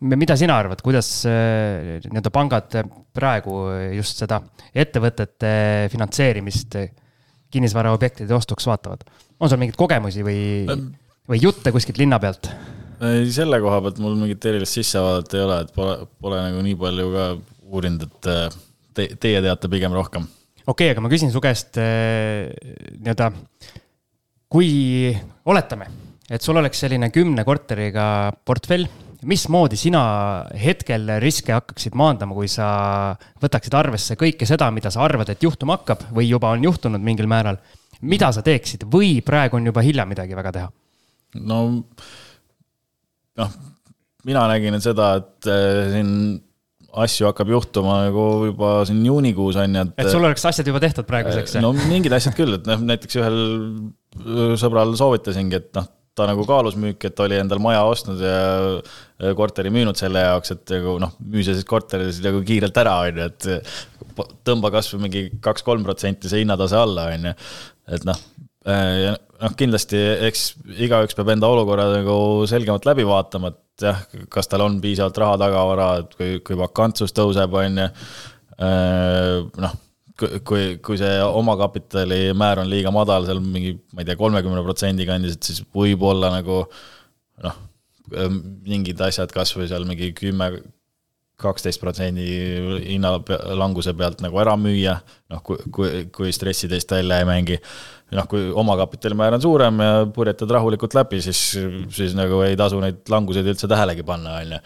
[0.00, 2.80] mida sina arvad, kuidas nii-öelda pangad
[3.14, 3.60] praegu
[3.96, 4.40] just seda
[4.74, 5.52] ettevõtete
[5.92, 6.76] finantseerimist
[7.50, 9.06] kinnisvaraobjektide ostuks vaatavad?
[9.40, 10.42] on sul mingeid kogemusi või,
[11.28, 12.52] või jutte kuskilt linna pealt?
[13.06, 16.76] Ei, selle koha pealt mul mingit erilist sissevaadet ei ole, et pole, pole nagu nii
[16.80, 17.26] palju ka
[17.70, 18.58] uurinud, et äh,
[18.96, 20.26] te, teie teate pigem rohkem.
[20.66, 22.50] okei okay,, aga ma küsin su käest äh,
[22.98, 23.30] nii-öelda,
[24.50, 24.72] kui
[25.50, 25.90] oletame,
[26.30, 28.04] et sul oleks selline kümne korteriga
[28.46, 28.88] portfell,
[29.28, 30.02] mismoodi sina
[30.56, 32.68] hetkel riske hakkaksid maandama, kui sa
[33.42, 37.28] võtaksid arvesse kõike seda, mida sa arvad, et juhtuma hakkab või juba on juhtunud mingil
[37.30, 37.60] määral.
[38.00, 40.70] mida sa teeksid või praegu on juba hilja midagi väga teha?
[41.36, 41.84] no
[43.38, 43.50] noh,
[44.26, 46.12] mina nägin et seda, et äh, siin
[47.04, 49.94] asju hakkab juhtuma nagu juba siin juunikuus on ju, et.
[50.02, 51.60] et sul oleks asjad juba tehtud praeguseks?
[51.62, 55.86] no mingid asjad küll, et noh, näiteks ühel äh, sõbral soovitasingi, et noh,
[56.18, 60.74] ta nagu kaalus müüki, et oli endal maja ostnud ja korteri müünud selle jaoks, et
[60.74, 65.04] nagu noh, müü see siis korteri siis nagu kiirelt ära, on ju, et tõmba kasvõi
[65.06, 67.36] mingi kaks-kolm protsenti see hinnatase alla, on ju.
[67.94, 68.18] et noh,
[68.66, 70.46] Äh, noh, kindlasti eks
[70.86, 72.16] igaüks peab enda olukorra nagu
[72.50, 77.14] selgemalt läbi vaatama, et jah, kas tal on piisavalt raha tagavara, et kui, kui vakantsus
[77.16, 77.88] tõuseb, on ju.
[78.60, 79.78] Äh, noh,
[80.20, 85.06] kui, kui see omakapitali määr on liiga madal, seal mingi, ma ei tea, kolmekümne protsendi
[85.08, 86.62] kandis, et siis võib-olla nagu
[87.44, 87.62] noh,
[88.66, 90.50] mingid asjad kasvõi seal mingi kümme,
[91.40, 92.26] kaksteist protsendi
[92.84, 94.96] hinnalanguse pealt nagu ära müüa,
[95.32, 97.58] noh, kui, kui, kui stressi teist välja ei mängi.
[98.16, 101.42] noh, kui omakapitalimäär on suurem ja purjetad rahulikult läbi, siis,
[101.94, 104.62] siis nagu ei tasu neid languseid üldse tähelegi panna, on ju.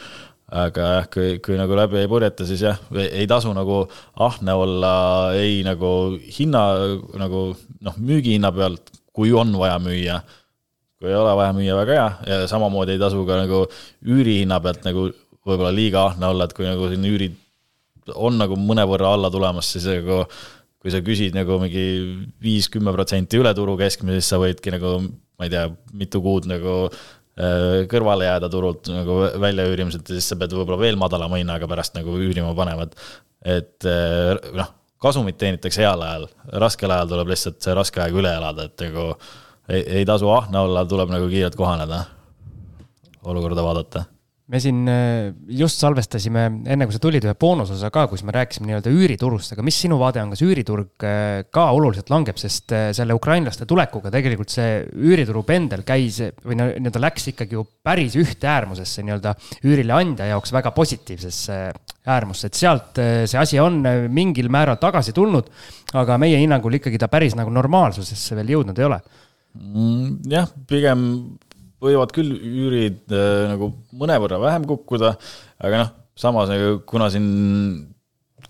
[0.64, 3.82] aga jah, kui, kui nagu läbi ei purjeta, siis jah, ei tasu nagu
[4.28, 4.94] ahne olla
[5.36, 5.90] ei nagu
[6.38, 6.64] hinna
[7.20, 7.50] nagu
[7.84, 10.22] noh, müügihinna pealt, kui on vaja müüa.
[10.98, 13.64] kui ei ole vaja müüa, väga hea ja samamoodi ei tasu ka nagu
[14.08, 15.10] üürihinna pealt nagu
[15.44, 17.40] võib-olla liiga ahne olla, et kui nagu siin üürid
[18.14, 20.24] on nagu mõnevõrra alla tulemas, siis nagu
[20.84, 21.84] kui sa küsid nagu mingi
[22.44, 26.74] viis-kümme protsenti üle turu keskmise, siis sa võidki nagu ma ei tea, mitu kuud nagu
[27.34, 31.96] Äh, kõrvale jääda turult nagu väljaüürimiselt ja siis sa pead võib-olla veel madalama hinnaga pärast
[31.96, 32.94] nagu üürima panema, et.
[33.56, 34.68] et äh, noh,
[35.02, 36.28] kasumit teenitakse heal ajal,
[36.62, 39.08] raskel ajal tuleb lihtsalt see raske aeg üle elada, et nagu
[39.66, 42.04] ei, ei tasu ahne olla, tuleb nagu kiirelt kohaneda,
[43.26, 44.04] olukorda vaadata
[44.52, 48.68] me siin äh, just salvestasime, enne kui sa tulid, ühe boonusosa ka, kus me rääkisime
[48.68, 52.90] nii-öelda üüriturust, aga mis sinu vaade on, kas üüriturg äh, ka oluliselt langeb, sest äh,
[52.96, 58.50] selle ukrainlaste tulekuga tegelikult see üürituru pendel käis või nii-öelda läks ikkagi ju päris ühte
[58.52, 59.32] äärmusesse nii-öelda
[59.64, 61.58] üürileandja jaoks väga positiivsesse
[62.04, 63.80] äärmusse, et sealt see asi on
[64.12, 65.48] mingil määral tagasi tulnud,
[65.96, 69.00] aga meie hinnangul ikkagi ta päris nagu normaalsusesse veel jõudnud ei ole.
[69.54, 71.00] Mm, jah, pigem
[71.84, 75.14] võivad küll üürid äh, nagu mõnevõrra vähem kukkuda,
[75.64, 77.28] aga noh, samas nagu kuna siin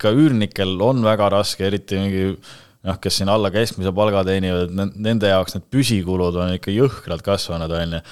[0.00, 2.24] ka üürnikel on väga raske, eriti mingi
[2.84, 7.72] noh, kes siin alla keskmise palga teenivad, nende jaoks need püsikulud on ikka jõhkralt kasvanud,
[7.72, 8.02] on ju.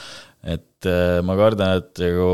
[0.56, 2.30] et äh, ma kardan, et nagu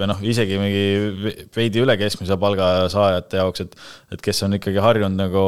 [0.00, 3.76] või noh, isegi mingi veidi üle keskmise palga saajate jaoks, et
[4.16, 5.44] et kes on ikkagi harjunud nagu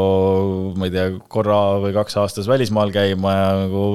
[0.79, 3.87] ma ei tea, korra või kaks aastas välismaal käima ja nagu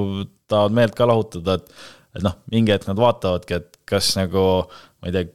[0.50, 5.10] tahavad meelt ka lahutada, et et noh, mingi hetk nad vaatavadki, et kas nagu ma
[5.10, 5.28] ei tea,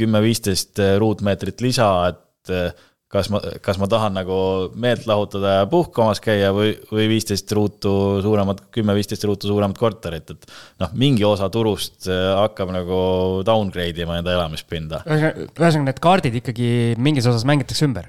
[0.00, 2.70] kümme-viisteist ruutmeetrit lisa, et eh,
[3.10, 4.36] kas ma, kas ma tahan nagu
[4.80, 10.46] meelt lahutada ja puhkamas käia või, või viisteist ruutu suuremat, kümme-viisteist ruutu suuremat korterit, et
[10.82, 13.00] noh, mingi osa turust eh, hakkab nagu
[13.46, 15.02] downgrade ima enda elamispinda.
[15.10, 16.70] ühesõnaga, need kaardid ikkagi
[17.02, 18.08] mingis osas mängitakse ümber?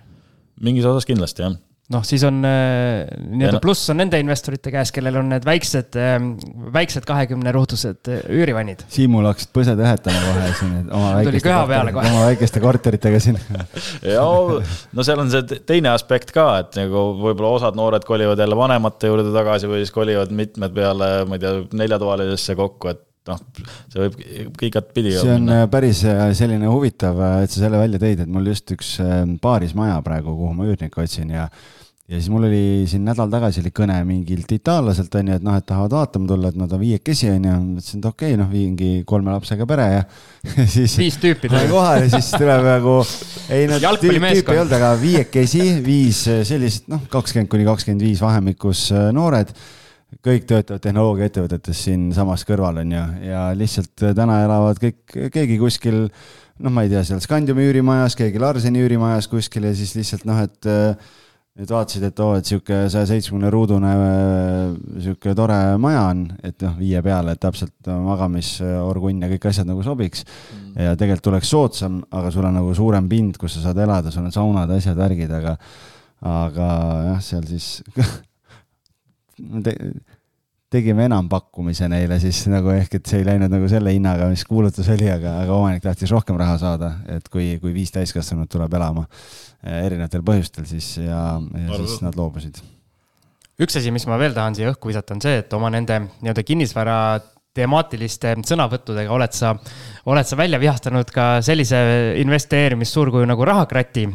[0.62, 1.58] mingis osas kindlasti, jah
[1.92, 3.62] noh, siis on äh, nii-öelda no.
[3.64, 6.32] pluss on nende investorite käes, kellel on need väiksed, ähm,
[6.74, 8.86] väiksed kahekümne ruutused äh, üürivannid.
[8.92, 11.54] Siimul hakkasid põsed õhetama kohe siin, et oma väikeste,
[12.06, 13.40] oma väikeste korteritega siin
[14.16, 18.58] ja no seal on see teine aspekt ka, et nagu võib-olla osad noored kolivad jälle
[18.58, 23.44] vanemate juurde tagasi või siis kolivad mitmed peale, ma ei tea, neljatoalisesse kokku, et noh,
[23.92, 25.14] see võib igatpidi.
[25.18, 25.62] see on minna.
[25.66, 26.02] Äh, päris
[26.40, 28.96] selline huvitav, et sa selle välja tõid, et mul just üks
[29.44, 31.50] paarismaja praegu, kuhu ma üürnikku otsin ja
[32.12, 35.66] ja siis mul oli siin nädal tagasi oli kõne mingilt itaallaselt onju, et noh, et
[35.68, 39.32] tahavad vaatama tulla, et nad on viiekesi onju, mõtlesin, et okei okay,, noh, mingi kolme
[39.32, 40.02] lapsega pere ja
[40.76, 40.98] siis.
[41.00, 42.98] viis tüüpi tuli kohale, siis tuleb nagu,
[43.48, 48.90] ei no tüüpi ei olnud, aga viiekesi, viis sellist noh, kakskümmend kuni kakskümmend viis vahemikus
[48.92, 49.56] äh, noored
[50.20, 55.02] kõik töötavad tehnoloogiaettevõtetes siinsamas kõrval on ju, ja lihtsalt äh, täna elavad kõik,
[55.34, 59.96] keegi kuskil noh, ma ei tea, seal Scandiumi üürimajas, keegi Larseni üürimajas kuskil ja siis
[59.98, 61.12] lihtsalt noh, et äh,
[61.60, 63.92] nüüd vaatasid, et oo oh,, et sihuke saja seitsmekümne ruudune
[65.04, 69.84] sihuke tore maja on, et noh, viie peale, et täpselt magamisorgunn ja kõik asjad nagu
[69.84, 70.24] sobiks.
[70.24, 70.74] Mm..
[70.88, 74.28] ja tegelikult tuleks soodsam, aga sul on nagu suurem pind, kus sa saad elada, sul
[74.28, 75.58] on saunad, asjad, värgid, aga,
[76.32, 76.70] aga
[77.12, 77.74] jah, seal siis
[79.66, 79.76] te,
[80.72, 84.88] tegime enampakkumise neile siis nagu ehk, et see ei läinud nagu selle hinnaga, mis kuulutus
[84.94, 89.04] oli, aga, aga omanik tahtis rohkem raha saada, et kui, kui viis täiskasvanut tuleb elama
[89.08, 92.62] eh, erinevatel põhjustel, siis ja, ja siis nad loobusid.
[93.62, 96.48] üks asi, mis ma veel tahan siia õhku visata, on see, et oma nende nii-öelda
[96.48, 96.98] kinnisvara
[97.56, 99.54] temaatiliste sõnavõttudega oled sa,
[100.08, 101.82] oled sa välja vihastanud ka sellise
[102.22, 104.08] investeerimissuurkuju nagu Rahakrati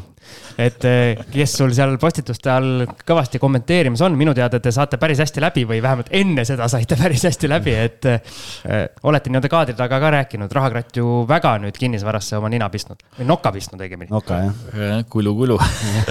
[0.57, 5.21] et eh, kes sul seal postituste all kõvasti kommenteerimas on, minu teada te saate päris
[5.23, 8.21] hästi läbi või vähemalt enne seda saite päris hästi läbi, et äh,
[9.07, 13.29] olete nii-öelda kaadri taga ka rääkinud, rahakratt ju väga nüüd kinnisvarasse oma nina pistnud või
[13.29, 14.11] noka pistnud õigemini.
[14.13, 15.03] noka jah.
[15.13, 15.59] kulu, kulu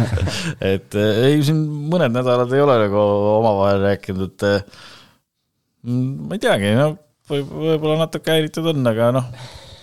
[0.73, 3.07] et eh, ei, siin mõned nädalad ei ole nagu
[3.39, 4.69] omavahel rääkinud, et
[5.85, 6.93] ma ei teagi, no
[7.31, 9.31] võib, võib-olla natuke häiritud on, aga noh,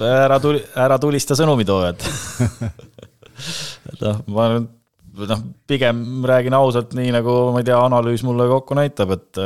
[0.02, 2.06] ära tuli, ära tulista sõnumitoojad
[4.02, 8.78] noh, ma nüüd noh, pigem räägin ausalt, nii nagu ma ei tea, analüüs mulle kokku
[8.78, 9.42] näitab, et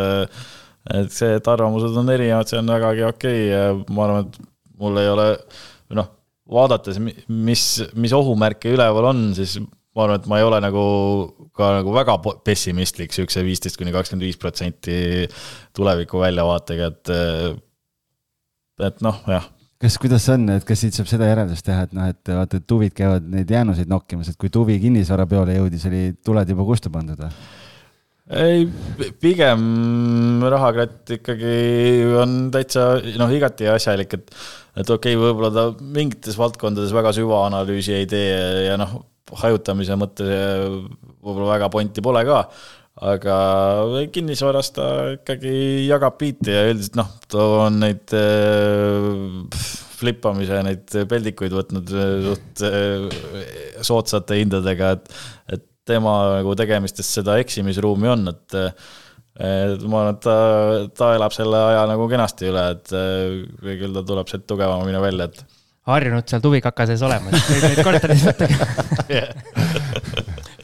[0.95, 4.37] et see, et arvamused on erinevad, see on vägagi okei okay ja ma arvan, et
[4.79, 5.25] mul ei ole,
[5.99, 6.13] noh,
[6.47, 7.65] vaadates, mis,
[7.99, 10.85] mis ohumärke üleval on, siis ma arvan, et ma ei ole nagu
[11.57, 15.27] ka nagu väga pessimistlik siukse viisteist kuni kakskümmend viis protsenti
[15.75, 17.13] tuleviku väljavaatega, et
[18.85, 19.47] et noh, jah
[19.83, 22.61] kas, kuidas see on, et kas siit saab seda järeldust teha, et noh, et vaata,
[22.61, 26.93] et tuvid käivad neid jäänuseid nokkimas, et kui tuvi kinnisvarapeole jõudis, oli tuled juba kustu
[26.93, 27.33] pandud või?
[28.27, 28.65] ei,
[29.23, 29.61] pigem
[30.51, 31.59] rahakratt ikkagi
[32.19, 34.33] on täitsa noh, igati asjalik, et,
[34.75, 38.97] et okei okay,, võib-olla ta mingites valdkondades väga süvaanalüüsi ei tee ja noh,
[39.43, 42.43] hajutamise mõttes võib-olla väga pointi pole ka
[42.97, 43.37] aga
[44.13, 44.85] kinnisvaras ta
[45.19, 49.67] ikkagi jagab biiti ja üldiselt noh, ta on neid äh,
[50.01, 55.19] flippamise neid peldikuid võtnud äh, suht äh, soodsate hindadega, et,
[55.59, 58.61] et tema nagu tegemistes seda eksimisruumi on, et
[59.37, 60.37] et ma arvan, et ta,
[60.97, 62.89] ta elab selle aja nagu kenasti üle, et
[63.61, 65.59] küll ta tuleb sealt tugevamini välja, et.
[65.93, 68.49] harjunud seal tubikaka sees olema, et neid korteris võtta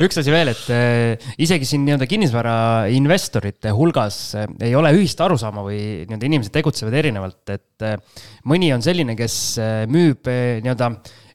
[0.06, 5.64] üks asi veel, et äh, isegi siin nii-öelda kinnisvarainvestorite hulgas äh, ei ole ühist arusaama
[5.66, 7.98] või nii-öelda inimesed tegutsevad erinevalt, et äh,
[8.48, 9.36] mõni on selline, kes
[9.92, 10.92] müüb nii-öelda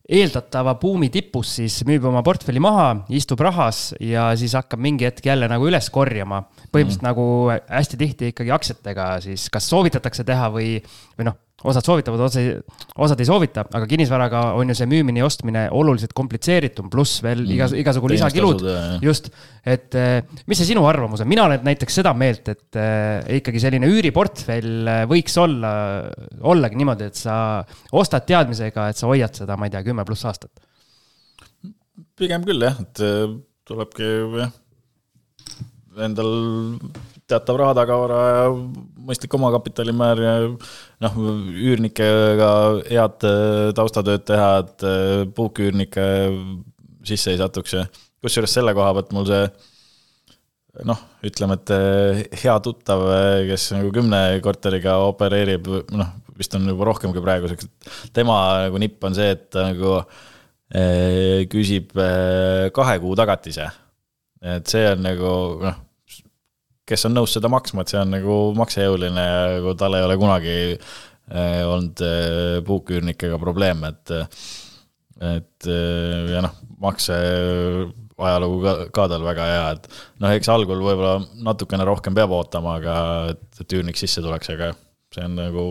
[0.07, 5.25] eeldatava buumi tipus siis müüb oma portfelli maha, istub rahas ja siis hakkab mingi hetk
[5.27, 6.45] jälle nagu üles korjama.
[6.71, 7.09] põhimõtteliselt mm.
[7.09, 10.77] nagu hästi tihti ikkagi aktsiatega siis kas soovitatakse teha või,
[11.19, 11.35] või noh,
[11.65, 12.59] osad soovitavad, osad,
[13.01, 17.41] osad ei soovita, aga kinnisvaraga on ju see müümine ja ostmine oluliselt komplitseeritum, pluss veel
[17.41, 17.53] mm.
[17.55, 18.61] igas, igasugu lisakilud.
[19.01, 19.31] just,
[19.65, 23.63] et eh, mis see sinu arvamus on, mina olen näiteks seda meelt, et äh, ikkagi
[23.63, 25.73] selline üüriportfell eh, võiks olla,
[26.53, 27.39] ollagi niimoodi, et sa
[27.97, 30.53] ostad teadmisega, et sa hoiad seda, ma ei tea, kümme pluss aastat.
[32.17, 33.01] pigem küll jah, et
[33.65, 34.53] tulebki jah,
[36.05, 36.35] endal
[37.27, 38.43] teatav rahatagavara ja
[39.07, 40.33] mõistlik omakapitalimäär ja
[41.03, 41.15] noh,
[41.51, 42.51] üürnikega
[42.87, 46.05] head äh, taustatööd teha, et äh, puuküürnike
[47.07, 47.87] sisse ei satuks ja
[48.23, 49.43] kusjuures selle koha pealt mul see
[50.87, 53.03] noh, ütleme, et äh, hea tuttav,
[53.49, 55.67] kes nagu kümne korteriga opereerib,
[55.97, 57.67] noh, vist on juba rohkem kui praeguseks,
[58.15, 59.99] tema nagu nipp on see, et ta nagu
[61.47, 61.93] küsib
[62.75, 63.69] kahe kuu tagatise.
[64.43, 65.29] et see on nagu
[65.63, 65.77] noh,
[66.87, 70.17] kes on nõus seda maksma, et see on nagu maksejõuline ja nagu tal ei ole
[70.19, 74.15] kunagi äh, olnud äh, puuküürnikega probleeme, et
[75.17, 77.15] et äh, ja noh, makse
[78.17, 79.87] ajalugu ka, ka tal väga hea, et
[80.23, 82.97] noh, eks algul võib-olla natukene rohkem peab ootama, aga
[83.33, 84.71] et, et üürnik sisse tuleks, aga
[85.13, 85.67] see on nagu,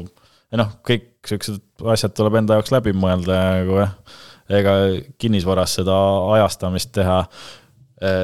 [0.57, 3.95] noh, kõik siuksed asjad tuleb enda jaoks läbi mõelda ja nagu jah,
[4.61, 4.75] ega
[5.19, 5.97] kinnisvaras seda
[6.37, 7.23] ajastamist teha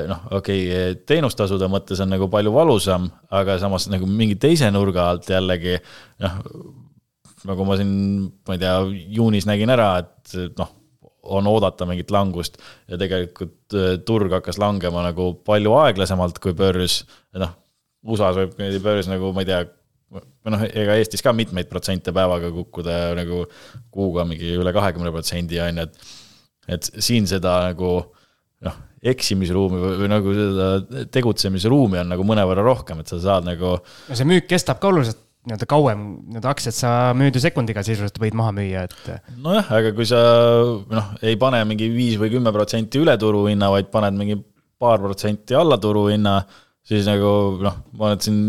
[0.09, 5.09] noh, okei okay,, teenustasude mõttes on nagu palju valusam, aga samas nagu mingi teise nurga
[5.15, 5.79] alt jällegi
[6.21, 6.39] noh,
[7.49, 7.93] nagu ma siin,
[8.49, 8.77] ma ei tea,
[9.17, 10.71] juunis nägin ära, et noh,
[11.23, 12.59] on oodata mingit langust
[12.91, 17.03] ja tegelikult äh, turg hakkas langema nagu palju aeglasemalt kui börs.
[17.39, 17.55] noh,
[18.03, 19.61] USA-s võib niimoodi börs nagu, ma ei tea,
[20.13, 23.45] või noh, ega Eestis ka mitmeid protsente päevaga kukkuda nagu
[23.95, 26.19] kuuga mingi üle kahekümne protsendi on ju, et.
[26.77, 27.95] et siin seda nagu
[28.63, 33.75] noh eksimisruumi või, või nagu seda tegutsemisruumi on nagu mõnevõrra rohkem, et sa saad nagu.
[33.83, 36.03] no see müük kestab ka oluliselt nii-öelda kauem,
[36.37, 39.25] need aktsiad sa müüd ju sekundiga sisuliselt võid maha müüa, et.
[39.43, 40.21] nojah, aga kui sa
[40.87, 44.39] noh, ei pane mingi viis või kümme protsenti üle turuhinna, vaid paned mingi
[44.83, 46.37] paar protsenti alla turuhinna
[46.89, 47.29] siis nagu
[47.63, 48.41] noh, ma arvan, et siin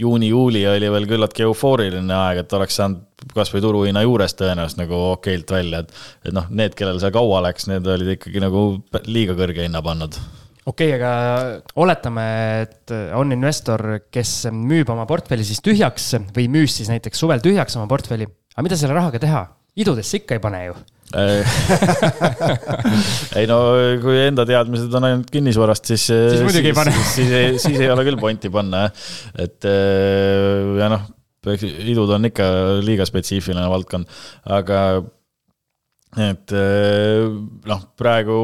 [0.00, 5.52] juuni-juuli oli veel küllaltki eufooriline aeg, et oleks saanud kasvõi turuhinna juures tõenäoliselt nagu okeilt
[5.52, 5.92] välja, et.
[6.24, 8.66] et noh, need, kellel see kaua läks, need olid ikkagi nagu
[9.08, 10.18] liiga kõrge hinna pannud.
[10.64, 12.26] okei okay,, aga oletame,
[12.64, 17.76] et on investor, kes müüb oma portfelli siis tühjaks või müüs siis näiteks suvel tühjaks
[17.80, 18.28] oma portfelli.
[18.56, 19.46] aga mida selle rahaga teha?
[19.76, 20.76] idudesse ikka ei pane ju
[23.38, 23.56] ei no
[24.02, 26.04] kui enda teadmised on ainult kinnisvarast, siis.
[26.10, 26.94] siis muidugi ei pane.
[26.96, 28.92] siis, siis, siis, ei ole küll pointi panna jah,
[29.46, 31.02] et äh, ja noh,
[31.46, 32.46] idud on ikka
[32.82, 34.06] liiga spetsiifiline valdkond,
[34.58, 34.78] aga
[36.26, 37.22] et äh,
[37.70, 38.36] noh, praegu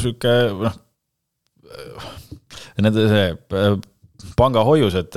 [0.00, 0.34] sihuke
[0.64, 0.76] noh,
[2.80, 3.26] nende see
[4.38, 5.12] pangahoiused,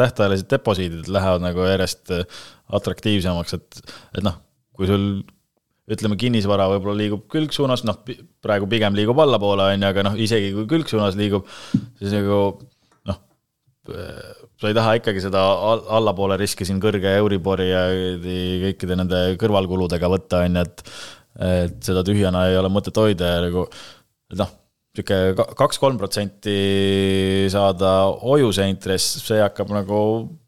[0.00, 2.04] tähtajalised deposiidid lähevad nagu järjest
[2.76, 3.68] atraktiivsemaks, et,
[4.16, 4.36] et noh,
[4.76, 5.04] kui sul
[5.86, 8.00] ütleme, kinnisvara võib-olla liigub külgsuunas, noh,
[8.42, 11.46] praegu pigem liigub allapoole, on ju, aga noh, isegi kui külgsuunas liigub,
[12.00, 12.40] siis nagu
[13.06, 13.20] noh,
[13.86, 15.44] sa ei taha ikkagi seda
[15.98, 17.86] allapoole riski siin kõrge Euribori ja
[18.66, 20.88] kõikide nende kõrvalkuludega võtta, on ju, et
[21.36, 23.66] et seda tühjana ei ole mõtet hoida ja nagu
[24.40, 24.52] noh,
[24.96, 26.56] niisugune kaks-kolm protsenti
[27.52, 27.90] saada
[28.22, 29.98] hoiuse intress, see hakkab nagu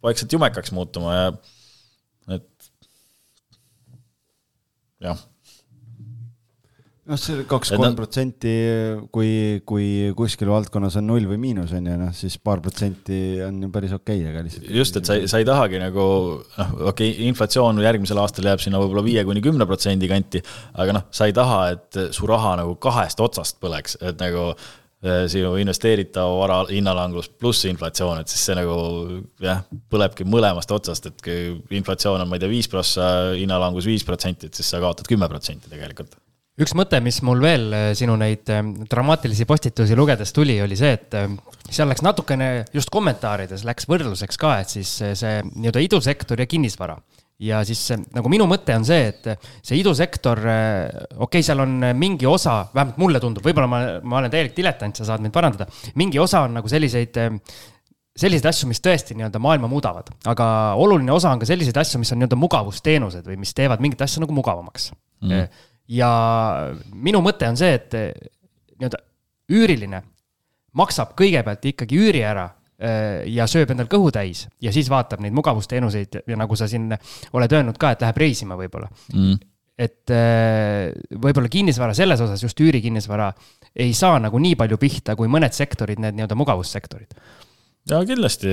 [0.01, 1.27] vaikselt jumekaks muutuma ja
[5.05, 5.28] jah
[7.09, 8.55] noh, see kaks-kolm protsenti,
[9.15, 9.31] kui,
[9.69, 13.71] kui kuskil valdkonnas on null või miinus, on ju, noh, siis paar protsenti on ju
[13.75, 14.69] päris okei okay,, aga lihtsalt.
[14.81, 16.09] just, et sa ei, sa ei tahagi nagu
[16.43, 20.43] noh, okei okay,, inflatsioon järgmisel aastal jääb sinna võib-olla viie kuni kümne protsendi kanti,
[20.77, 24.53] aga noh, sa ei taha, et su raha nagu kahest otsast põleks, et nagu
[25.31, 28.79] sinu investeeritava vara hinnalangus pluss inflatsioon, et siis see nagu
[29.39, 33.07] jah, põlebki mõlemast otsast, et kui inflatsioon on, ma ei tea, viis prossa,
[33.39, 36.19] hinnalangus viis protsenti, et siis sa kaotad kümme protsenti tegelikult
[36.63, 40.97] üks mõte, mis mul veel äh, sinu neid äh, dramaatilisi postitusi lugedes tuli, oli see,
[40.97, 41.31] et äh,
[41.69, 46.99] seal läks natukene just kommentaarides läks võrdluseks ka, et siis see nii-öelda idusektor ja kinnisvara.
[47.39, 49.29] Ja siis nagu minu mõte on see, et
[49.63, 54.33] see idusektor, okei okay,, seal on mingi osa, vähemalt mulle tundub, võib-olla ma, ma olen
[54.33, 55.69] täielik diletant, sa saad mind parandada.
[55.95, 57.15] mingi osa on nagu selliseid,
[58.19, 60.49] selliseid asju, mis tõesti nii-öelda maailma muudavad, aga
[60.83, 64.25] oluline osa on ka selliseid asju, mis on nii-öelda mugavusteenused või mis teevad mingit asja
[64.25, 64.91] nagu mugavamaks.
[65.23, 65.47] Mm
[65.89, 66.11] ja
[66.93, 67.95] minu mõte on see, et
[68.79, 69.03] nii-öelda
[69.49, 70.03] üüriline
[70.79, 75.37] maksab kõigepealt ikkagi üüri ära äh, ja sööb endal kõhu täis ja siis vaatab neid
[75.37, 78.91] mugavusteenuseid ja nagu sa siin oled öelnud ka, et läheb reisima võib-olla.
[79.15, 79.41] Mm..
[79.79, 83.33] et äh, võib-olla kinnisvara selles osas, just üürikinnisvara,
[83.79, 87.17] ei saa nagu nii palju pihta kui mõned sektorid, need nii-öelda mugavussektorid.
[87.91, 88.53] ja kindlasti,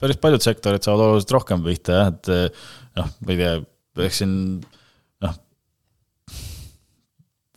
[0.00, 2.32] päris paljud sektorid saavad oluliselt rohkem pihta jah, et
[2.96, 3.58] noh, ma ei tea,
[4.06, 4.38] eks siin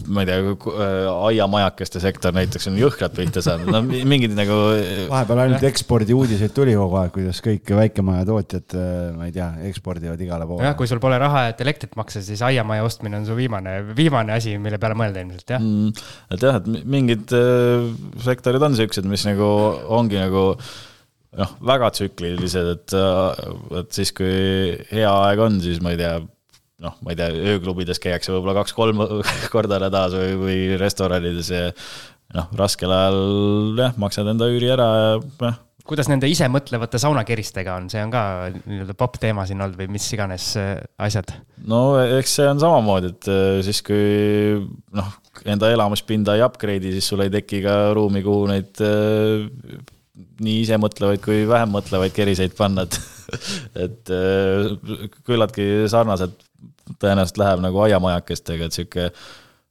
[0.05, 4.57] ma ei tea, äh, aiamajakeste sektor näiteks on jõhkralt pihta saanud, no mingid nagu.
[5.09, 10.45] vahepeal ainult ekspordiuudiseid tuli kogu aeg, kuidas kõik väikemajatootjad, äh, ma ei tea, ekspordivad igale
[10.49, 10.67] poole.
[10.67, 14.37] jah, kui sul pole raha, et elektrit maksta, siis aiamaja ostmine on su viimane, viimane
[14.37, 16.05] asi, mille peale mõelda ilmselt, jah mm,.
[16.37, 17.89] et jah, et mingid äh,
[18.27, 19.49] sektorid on siuksed, mis nagu
[19.97, 20.51] ongi nagu
[21.37, 22.97] noh, väga tsüklilised, et,
[23.81, 26.19] et siis, kui hea aeg on, siis ma ei tea
[26.83, 29.05] noh, ma ei tea, ööklubides käiakse võib-olla kaks-kolm
[29.53, 31.69] korda nädalas või, või restoranides ja
[32.37, 33.21] noh, raskel ajal
[33.79, 35.09] jah, maksad enda üüri ära ja
[35.45, 35.59] noh.
[35.87, 38.23] kuidas nende isemõtlevate saunakeristega on, see on ka
[38.59, 41.33] nii-öelda popp teema siin olnud või mis iganes äh, asjad?
[41.65, 41.81] no
[42.19, 44.61] eks see on samamoodi, et äh, siis kui
[44.97, 45.13] noh,
[45.49, 48.85] enda elamispinda ei upgrade'i, siis sul ei teki ka ruumi, kuhu neid
[50.17, 52.99] äh, nii isemõtlevaid kui vähem mõtlevaid keriseid panna, et
[53.77, 54.11] et
[55.27, 56.37] küllaltki sarnased
[57.01, 59.09] tõenäoliselt läheb nagu aiamajakestega, et sihuke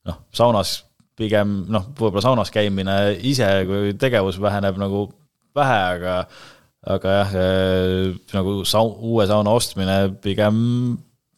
[0.07, 0.83] noh, saunas
[1.17, 5.07] pigem noh, võib-olla saunas käimine ise kui tegevus väheneb nagu
[5.57, 6.19] vähe, aga
[6.87, 7.33] aga jah,
[8.37, 10.59] nagu sau-, uue sauna ostmine pigem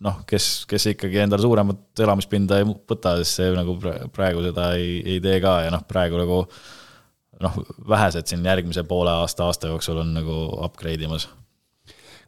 [0.05, 3.77] noh, kes, kes ikkagi endale suuremat elamispinda ei võta, siis see nagu
[4.15, 6.43] praegu seda ei, ei tee ka ja noh, praegu nagu
[7.43, 7.59] noh,
[7.89, 11.29] vähesed siin järgmise poole aasta, aasta jooksul on nagu upgrade imas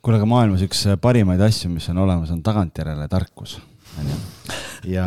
[0.05, 3.59] kuule, aga maailmas üks äh, parimaid asju, mis on olemas, on tagantjärele tarkus,
[4.01, 4.17] onju.
[4.95, 5.07] ja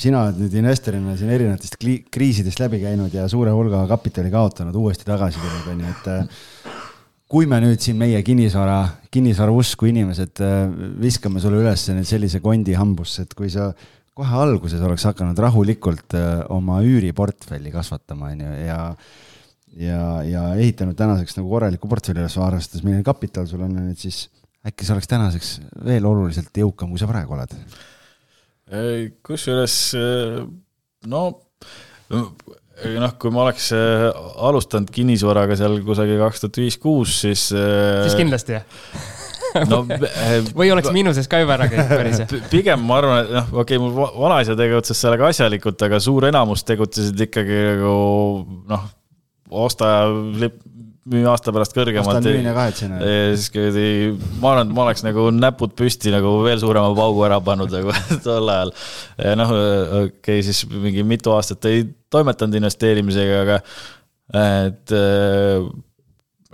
[0.00, 1.78] sina oled nüüd investorina siin erinevatest
[2.12, 6.70] kriisidest läbi käinud ja suure hulga kapitali kaotanud, uuesti tagasi tulnud, onju, et äh,
[7.34, 8.78] kui me nüüd siin meie kinnisvara,
[9.12, 10.64] kinnisvara usku inimesed äh,
[11.00, 13.70] viskame sulle üles nüüd sellise kondi hambusse, et kui sa
[14.14, 16.14] kohe alguses oleks hakanud rahulikult
[16.54, 18.76] oma üüriportfelli kasvatama, onju, ja
[19.80, 24.26] ja, ja ehitanud tänaseks nagu korraliku portfelli üles, arvestades, milline kapital sul on, et siis
[24.64, 25.54] äkki sa oleks tänaseks
[25.84, 27.56] veel oluliselt jõukam, kui sa praegu oled?
[29.24, 29.74] kusjuures
[31.12, 31.24] no
[32.10, 34.06] noh, kui ma oleks äh,
[34.48, 37.48] alustanud kinnisvaraga seal kusagil kaks tuhat viis-kuus, siis.
[37.54, 38.64] Äh, siis kindlasti jah
[39.70, 39.84] no,
[40.58, 42.22] või oleks miinuses ka juba ära käinud päris?
[42.50, 46.66] pigem ma arvan, et noh, okei okay,, mul vanaisa tegutses sellega asjalikult, aga suur enamus
[46.66, 47.94] tegutsesid ikkagi nagu
[48.70, 48.88] noh
[49.50, 49.88] osta
[51.04, 52.24] müü aasta pärast kõrgemalt.
[53.36, 53.88] siis kuradi,
[54.40, 57.92] ma arvan, et ma oleks nagu näpud püsti nagu veel suurema paugu ära pannud nagu
[58.26, 58.72] tol ajal.
[59.40, 59.52] noh,
[60.04, 61.84] okei okay,, siis mingi mitu aastat ei
[62.14, 63.60] toimetanud investeerimisega, aga
[64.64, 64.96] et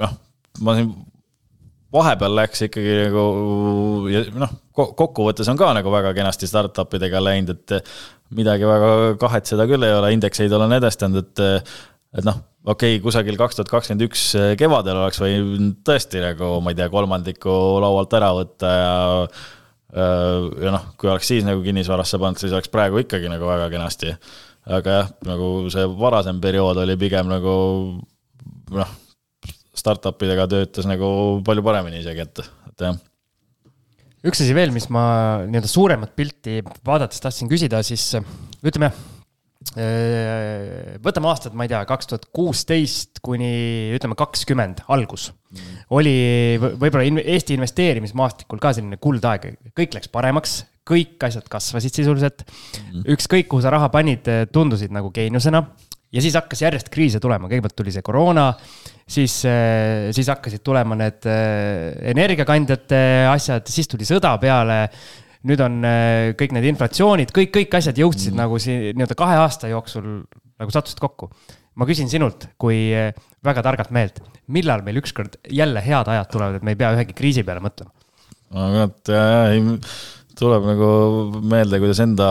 [0.03, 0.19] noh,
[0.67, 0.91] ma siin
[1.95, 3.25] vahepeal läks ikkagi nagu
[4.11, 7.95] ja noh, kokkuvõttes on ka nagu väga kenasti startup idega läinud, et
[8.35, 11.47] midagi väga kahetseda küll ei ole, indekseid olen edestanud, et
[12.19, 16.53] et noh, okei okay,, kusagil kaks tuhat kakskümmend üks eh, kevadel oleks võinud tõesti nagu,
[16.65, 18.95] ma ei tea, kolmandiku laualt ära võtta ja
[19.25, 23.71] eh, ja noh, kui oleks siis nagu kinnisvarasse pannud, siis oleks praegu ikkagi nagu väga
[23.73, 24.15] kenasti.
[24.71, 27.55] aga jah, nagu see varasem periood oli pigem nagu
[28.77, 28.97] noh,
[29.73, 32.43] startup idega töötas nagu palju paremini isegi, et,
[32.73, 33.07] et jah
[34.21, 35.03] üks asi veel, mis ma
[35.47, 38.05] nii-öelda suuremat pilti vaadates tahtsin küsida, siis
[38.61, 39.20] ütleme Äh,
[41.05, 45.31] võtame aastad, ma ei tea, kaks tuhat kuusteist kuni ütleme kakskümmend algus.
[45.51, 45.79] Mm..
[45.99, 46.15] oli
[46.61, 52.45] võib-olla Eesti investeerimismaastikul ka selline kuldaeg, kõik läks paremaks, kõik asjad kasvasid sisuliselt.
[52.47, 53.05] Mm..
[53.17, 55.65] ükskõik, kuhu sa raha panid, tundusid nagu geeniusena.
[56.11, 58.49] ja siis hakkas järjest kriise tulema, kõigepealt tuli see koroona,
[59.07, 64.87] siis, äh, siis hakkasid tulema need äh, energiakandjate asjad, siis tuli sõda peale
[65.49, 68.41] nüüd on äh, kõik need inflatsioonid, kõik, kõik asjad jõudsid mm.
[68.43, 70.21] nagu siin nii-öelda kahe aasta jooksul
[70.61, 71.31] nagu sattusid kokku.
[71.81, 73.15] ma küsin sinult kui eh,
[73.47, 74.19] väga targalt mehelt,
[74.53, 77.95] millal meil ükskord jälle head ajad tulevad, et me ei pea ühegi kriisi peale mõtlema?
[78.51, 79.13] no kurat,
[80.41, 80.91] tuleb nagu
[81.41, 82.29] meelde, kuidas enda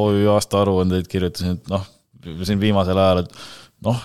[0.00, 1.84] OÜ aastaaruandeid kirjutasin, et noh,
[2.46, 3.36] siin viimasel ajal, et
[3.86, 3.98] noh,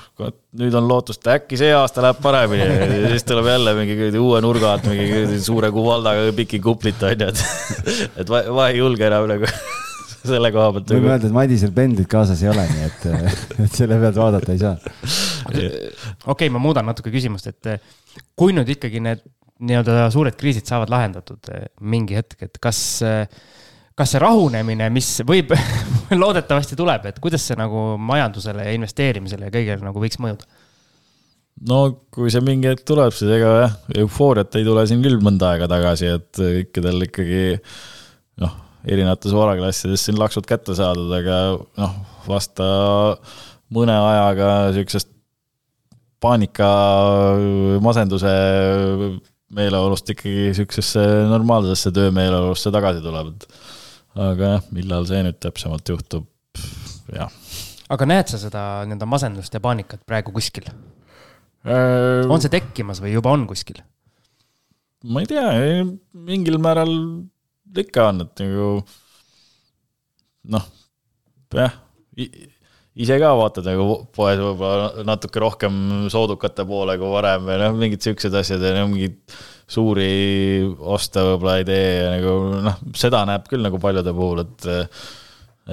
[0.59, 4.75] nüüd on lootust, äkki see aasta läheb paremini ja siis tuleb jälle mingi uue nurga
[4.75, 7.45] alt mingi suure kuvaldaga piki kuplit on ju, et,
[8.21, 9.49] et ma ei julge enam nagu
[10.23, 10.93] selle koha pealt.
[10.95, 13.07] võime öelda, et Madisel pendlit kaasas ei ole, nii et,
[13.65, 14.75] et selle pealt vaadata ei saa.
[16.31, 19.25] okei ma muudan natuke küsimust, et kui nüüd ikkagi need
[19.63, 23.25] nii-öelda suured kriisid saavad lahendatud eh, mingi hetk, et kas, eh,
[23.97, 25.53] kas see rahunemine, mis võib
[26.23, 30.47] loodetavasti tuleb, et kuidas see nagu majandusele ja investeerimisele ja kõigele nagu võiks mõjuda?
[31.69, 31.79] no
[32.13, 35.69] kui see mingi hetk tuleb, siis ega jah, eufooriat ei tule siin küll mõnda aega
[35.69, 37.43] tagasi, et kõikidel ikkagi
[38.41, 41.39] noh, erinevates varaklassides siin laksud kätte saadud, aga
[41.79, 41.93] noh,
[42.25, 42.65] vasta
[43.73, 45.11] mõne ajaga sihukesest
[46.23, 46.67] paanika,
[47.83, 48.33] masenduse
[49.53, 53.82] meeleolust ikkagi sihukesesse normaalsesse töömeeleolusse tagasi tuleb, et
[54.13, 56.27] aga jah, millal see nüüd täpsemalt juhtub,
[57.13, 57.31] jah.
[57.93, 62.23] aga näed sa seda nii-öelda masendust ja paanikat praegu kuskil äh...?
[62.29, 63.81] on see tekkimas või juba on kuskil?
[65.03, 65.47] ma ei tea,
[66.13, 66.93] mingil määral
[67.83, 68.67] ikka on, et nagu
[70.53, 70.67] noh,
[71.57, 71.73] jah,
[72.93, 78.05] ise ka vaatad nagu poes võib-olla natuke rohkem soodukate poole kui varem või noh, mingid
[78.05, 79.17] siuksed asjad ja no mingeid
[79.73, 82.35] suuri oste võib-olla ei tee ja nagu
[82.67, 84.69] noh, seda näeb küll nagu paljude puhul, et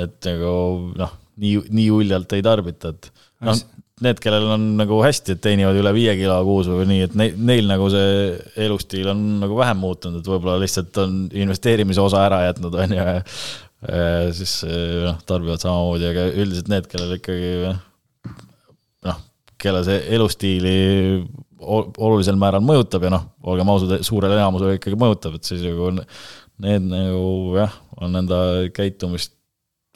[0.00, 0.54] et nagu
[0.96, 3.10] noh, nii, nii uljalt ei tarbita, et
[3.46, 3.58] noh,
[4.04, 7.40] need, kellel on nagu hästi, et teenivad üle viie kilo kuus või nii, et neil,
[7.50, 12.44] neil nagu see elustiil on nagu vähem muutunud, et võib-olla lihtsalt on investeerimise osa ära
[12.46, 13.18] jätnud, on ju,
[14.36, 14.54] siis
[15.04, 17.52] noh, tarbivad samamoodi, aga üldiselt need, kellel ikkagi
[19.08, 19.22] noh,
[19.60, 20.76] kelle see elustiili
[21.60, 25.90] olulisel määral mõjutab ja noh, olgem ausad, suurele enamusele ikkagi mõjutab, et siis nagu
[26.60, 28.40] need nagu jah, on enda
[28.76, 29.34] käitumist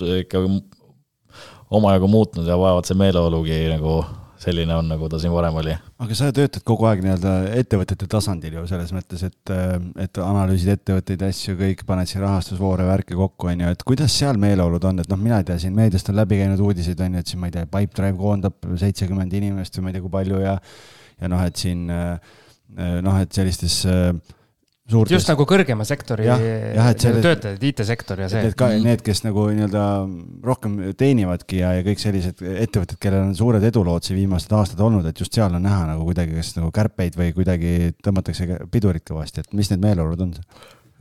[0.05, 0.43] ikka
[1.75, 4.03] omajagu muutnud ja vajavad see meeleolugi nagu
[4.45, 5.75] selline on, nagu ta siin varem oli.
[6.05, 9.55] aga sa töötad kogu aeg nii-öelda ettevõtete tasandil ju selles mõttes, et,
[10.05, 14.41] et analüüsid ettevõtteid asju, kõik paned siin rahastusvoore, värke kokku, on ju, et kuidas seal
[14.41, 17.25] meeleolud on, et noh, mina ei tea, siin meediast on läbi käinud uudiseid, on ju,
[17.25, 20.45] et siin ma ei tea, Pipedrive koondab seitsekümmend inimest või ma ei tea, kui palju
[20.45, 20.59] ja
[21.23, 24.11] ja noh, et siin noh, et sellistes äh,
[24.91, 25.15] suurtes.
[25.17, 28.45] just nagu kõrgema sektori ja, ja, nagu töötajad, IT-sektor ja see.
[28.47, 29.85] Need ka need, kes nagu nii-öelda
[30.45, 35.07] rohkem teenivadki ja, ja kõik sellised ettevõtted, kellel on suured edulood siin viimased aastad olnud,
[35.11, 39.45] et just seal on näha nagu kuidagi, kas nagu kärpeid või kuidagi tõmmatakse pidurit kõvasti,
[39.45, 40.35] et mis need meeleolud on?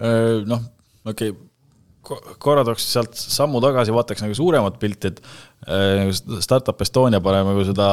[0.04, 0.70] Äh, noh,
[1.04, 1.53] okei okay
[2.04, 5.22] korra tooks sealt sammu tagasi, vaataks nagu suuremat pilti, et
[5.68, 6.10] äh,
[6.44, 7.88] Startup Estonia paneb nagu seda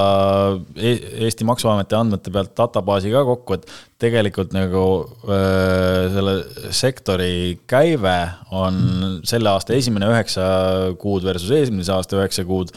[0.75, 0.95] e
[1.27, 3.69] Eesti Maksuameti andmete pealt databaasi ka kokku, et
[4.03, 4.85] tegelikult nagu
[5.31, 6.37] äh, selle
[6.75, 8.17] sektori käive
[8.57, 10.49] on selle aasta esimene üheksa
[11.01, 12.75] kuud versus eelmise aasta üheksa kuud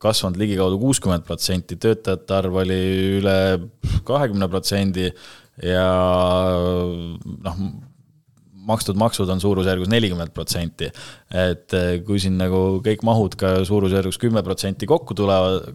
[0.00, 2.80] kasvanud ligikaudu kuuskümmend protsenti, töötajate arv oli
[3.18, 3.36] üle
[4.06, 5.08] kahekümne protsendi
[5.66, 5.86] ja
[7.42, 7.64] noh,
[8.70, 10.90] makstud maksud on suurusjärgus nelikümmend protsenti.
[11.30, 15.66] et eh, kui siin nagu kõik mahud ka suurusjärgus kümme protsenti kokku tulevad,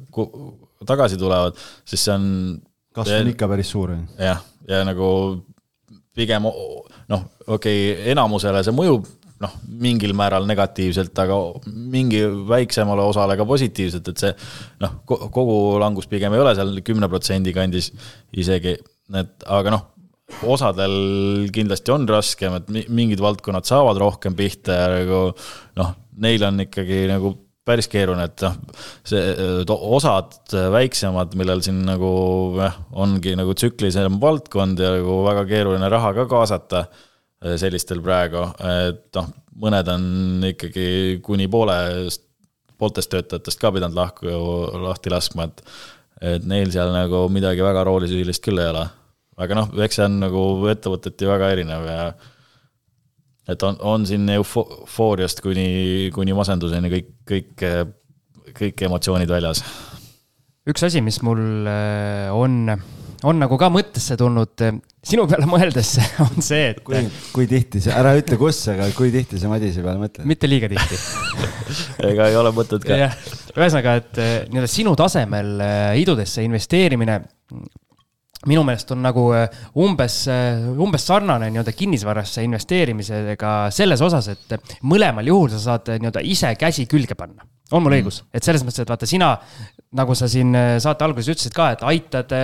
[0.87, 2.29] tagasi tulevad, siis see on.
[2.95, 3.95] kasv on ikka päris suur.
[4.19, 5.09] jah, ja nagu
[6.15, 9.07] pigem noh, okei okay,, enamusele see mõjub
[9.43, 11.37] noh, mingil määral negatiivselt, aga
[11.67, 14.31] mingi väiksemale osale ka positiivselt, et see
[14.83, 17.91] noh, kogu langus pigem ei ole seal kümne protsendi kandis
[18.31, 18.77] isegi,
[19.19, 19.91] et aga noh
[20.45, 20.95] osadel
[21.53, 25.19] kindlasti on raskem, et mingid valdkonnad saavad rohkem pihta ja nagu
[25.77, 28.57] noh, neil on ikkagi nagu päris keeruline, et noh,
[29.07, 29.21] see
[29.73, 32.09] osad väiksemad, millel siin nagu
[32.59, 38.45] jah, ongi nagu tsüklilisem valdkond ja nagu väga keeruline raha ka kaasata eh, sellistel praegu,
[38.69, 39.31] et noh,
[39.65, 40.05] mõned on
[40.51, 40.87] ikkagi
[41.25, 42.25] kuni poolest,
[42.77, 44.29] pooltest töötajatest ka pidanud lahku,
[44.85, 45.67] lahti laskma, et
[46.25, 48.85] et neil seal nagu midagi väga roolisüülist küll ei ole
[49.35, 51.99] aga noh, eks see on nagu ettevõteti väga erinev ja
[53.51, 57.65] et on, on siin eufooriast kuni, kuni masenduseni kõik, kõik,
[58.57, 59.61] kõik emotsioonid väljas.
[60.69, 62.73] üks asi, mis mul äh, on,
[63.27, 65.93] on nagu ka mõttesse tulnud äh, sinu peale mõeldes,
[66.25, 66.81] on see, et.
[66.87, 67.03] kui,
[67.35, 70.25] kui tihti see, ära ütle kus, aga kui tihti sa Madise peale mõtled?
[70.31, 71.01] mitte liiga tihti
[72.09, 73.13] ega ei ole mõtet ka.
[73.53, 75.57] ühesõnaga, et äh, nii-öelda sinu tasemel
[76.01, 77.21] idudesse investeerimine
[78.49, 79.49] minu meelest on nagu äh,
[79.81, 84.55] umbes, äh, umbes sarnane nii-öelda kinnisvarasse investeerimisega selles osas, et
[84.85, 87.45] mõlemal juhul sa saad äh, nii-öelda ise käsi külge panna.
[87.71, 87.97] on mul mm.
[87.97, 89.31] õigus, et selles mõttes, et vaata, sina
[89.97, 92.35] nagu sa siin äh, saate alguses ütlesid ka, et aitad,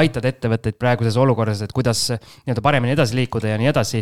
[0.00, 4.00] aitad ettevõtteid praeguses olukorras, et kuidas nii-öelda paremini edasi liikuda ja nii edasi.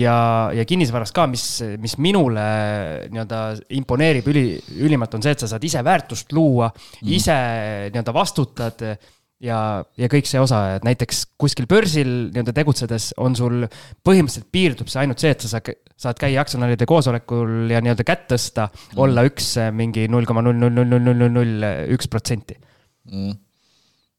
[0.00, 0.16] ja,
[0.56, 1.44] ja kinnisvaras ka, mis,
[1.82, 2.46] mis minule
[3.12, 3.42] nii-öelda
[3.76, 4.46] imponeerib üli,
[4.80, 7.38] ülimalt, on see, et sa saad ise väärtust luua mm., ise
[7.92, 8.88] nii-öelda vastutad
[9.44, 9.58] ja,
[9.98, 13.66] ja kõik see osa, et näiteks kuskil börsil nii-öelda tegutsedes on sul
[14.06, 18.26] põhimõtteliselt piirdub see ainult see, et sa saad, saad käia aktsionäride koosolekul ja nii-öelda kätt
[18.32, 22.10] tõsta mm., olla üks mingi null koma null null null null null null null üks
[22.10, 22.58] protsenti.
[23.08, 23.36] Mm.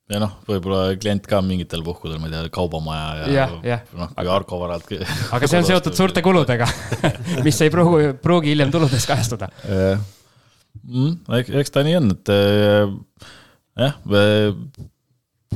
[0.10, 4.32] ja noh, võib-olla klient ka mingitel puhkudel, ma ei tea, kaubamaja ja, ja, noh, kui
[4.34, 4.88] Arko varalt.
[5.36, 6.66] aga see on seotud suurte kuludega
[7.46, 9.52] mis ei pruugi, pruugi hiljem tuludes kajastuda.
[10.90, 11.20] Mm,
[11.60, 12.34] eks ta nii on, et
[13.84, 14.00] jah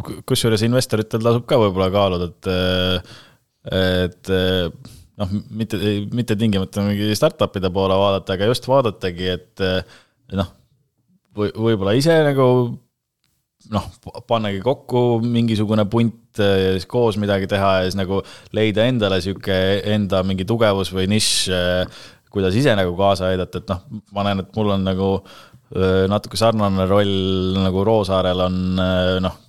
[0.01, 3.11] kusjuures investoritel tasub ka võib-olla kaaluda, et,
[3.77, 4.31] et
[5.21, 5.79] noh, mitte,
[6.15, 9.65] mitte tingimata mingi startup'ide poole vaadata, aga just vaadatagi, et
[10.33, 10.49] noh,
[11.37, 12.47] või võib-olla ise nagu
[13.73, 13.85] noh,
[14.27, 18.19] pannagi kokku mingisugune punt siis koos midagi teha ja siis nagu
[18.57, 19.55] leida endale sihuke
[19.93, 21.53] enda mingi tugevus või nišš,
[22.33, 25.09] kuidas ise nagu kaasa aidata, et noh, ma näen, et mul on nagu
[26.09, 27.13] natuke sarnane roll
[27.61, 28.57] nagu Roosaarel on
[29.25, 29.39] noh,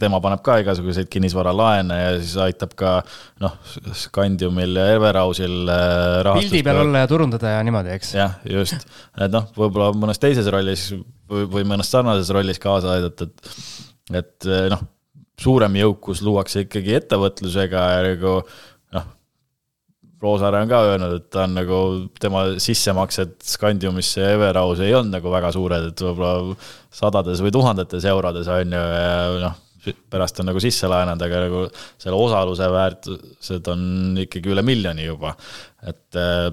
[0.00, 2.94] tema paneb ka igasuguseid kinnisvaralaene ja siis aitab ka
[3.42, 3.56] noh,
[3.96, 8.14] Scandiumil ja Everausil äh, pildi peal olla ja turundada ja niimoodi, eks.
[8.18, 8.88] jah, just,
[9.18, 13.60] et noh, võib-olla mõnes teises rollis või, või mõnes sarnases rollis kaasa aidata, et,
[14.22, 14.86] et äh, noh,
[15.38, 18.40] suurem jõukus luuakse ikkagi ettevõtlusega ja nagu
[18.96, 19.06] noh,
[20.18, 21.78] Roosaare on ka öelnud, et ta on nagu,
[22.18, 26.58] tema sissemaksed Scandiumisse ja Everausi ei olnud nagu väga suured, et võib-olla
[26.90, 29.16] sadades või tuhandetes eurodes on ju, ja
[29.46, 29.64] noh
[30.10, 31.64] pärast on nagu sisse laenanud, aga nagu
[32.00, 33.82] selle osaluse väärtused on
[34.24, 35.34] ikkagi üle miljoni juba.
[35.86, 36.48] et äh,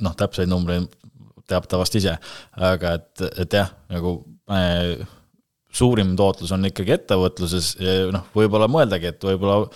[0.00, 0.88] noh, täpseid numbreid
[1.46, 2.16] teab ta vast ise,
[2.58, 4.18] aga et, et jah, nagu
[4.50, 4.96] äh,
[5.76, 9.66] suurim tootlus on ikkagi ettevõtluses ja noh, võib-olla mõeldagi, et võib-olla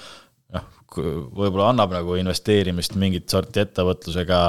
[0.57, 4.41] noh, võib-olla annab nagu investeerimist mingit sorti ettevõtlusega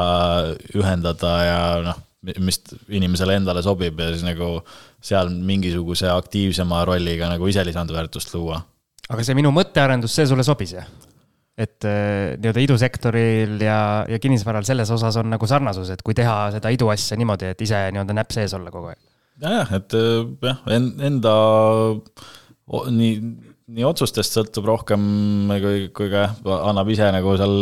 [0.78, 2.60] ühendada ja noh mis
[2.94, 4.60] inimesele endale sobib ja siis nagu
[5.02, 8.62] seal mingisuguse aktiivsema rolliga nagu ise lisandväärtust luua.
[9.10, 10.90] aga see minu mõttearendus, see sulle sobis, jah?
[11.62, 13.80] et äh, nii-öelda idusektoril ja,
[14.10, 17.88] ja kinnisvaral selles osas on nagu sarnasus, et kui teha seda iduasja niimoodi, et ise
[17.92, 19.00] nii-öelda näpp sees olla kogu aeg.
[19.44, 20.62] jah, et äh, jah,
[21.10, 21.36] enda
[22.98, 23.14] nii,
[23.76, 25.04] nii otsustest sõltub rohkem
[25.52, 26.30] kui, kui ka
[26.62, 27.58] annab ise nagu seal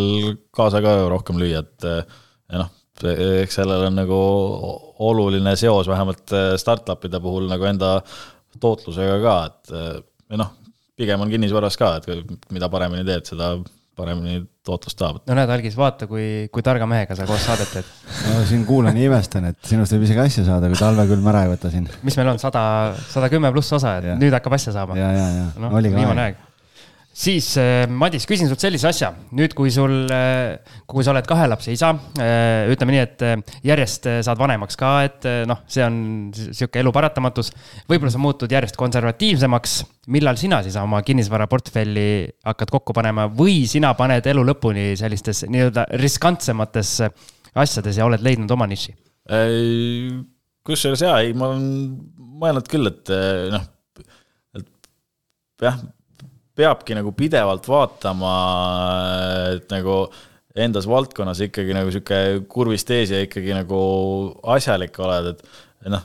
[0.56, 2.76] kaasa ka rohkem lüüa, et ja noh
[3.08, 4.20] eks sellel on nagu
[5.10, 7.98] oluline seos vähemalt äh, startup'ide puhul nagu enda
[8.60, 9.92] tootlusega ka, et äh,
[10.30, 10.56] või noh,
[11.00, 13.54] pigem on kinnisvaras ka, et mida paremini teed, seda
[14.00, 15.22] paremini tootlust saab.
[15.28, 17.90] no näed, Algis, vaata, kui, kui targa mehega sa koos saadet teed.
[18.28, 21.54] no siin kuulan ja imestan, et sinust võib isegi asja saada, kui talvekülm ära ei
[21.54, 21.88] võta siin.
[22.04, 22.64] mis meil on, sada,
[23.10, 24.20] sada kümme pluss osa, et ja.
[24.20, 25.00] nüüd hakkab asja saama.
[25.00, 26.46] ja, ja, ja no, oli ka aeg
[27.20, 30.60] siis äh, Madis, küsin sult sellise asja, nüüd kui sul, äh,
[30.90, 31.92] kui sa oled kahe lapse isa,
[32.22, 33.26] äh, ütleme nii, et
[33.68, 36.00] järjest saad vanemaks ka, et noh, see on
[36.36, 37.52] sihuke elu paratamatus.
[37.90, 39.76] võib-olla sa muutud järjest konservatiivsemaks.
[40.16, 45.86] millal sina siis oma kinnisvaraportfelli hakkad kokku panema või sina paned elu lõpuni sellistes nii-öelda
[46.02, 46.96] riskantsemates
[47.54, 48.96] asjades ja oled leidnud oma niši?
[50.66, 51.68] kusjuures jaa, ei, ma olen
[52.40, 53.12] mõelnud küll, et
[53.54, 53.68] noh,
[54.58, 54.68] et
[55.62, 55.78] jah
[56.60, 58.34] peabki nagu pidevalt vaatama,
[59.56, 60.02] et nagu
[60.60, 63.80] endas valdkonnas ikkagi nagu sihuke kurvist ees ja ikkagi nagu
[64.56, 65.40] asjalik oled,
[65.80, 66.04] et noh,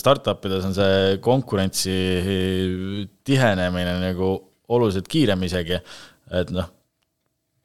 [0.00, 1.96] startup ides on see konkurentsi
[3.26, 4.30] tihenemine nagu
[4.72, 5.80] oluliselt kiirem isegi,
[6.38, 6.70] et noh,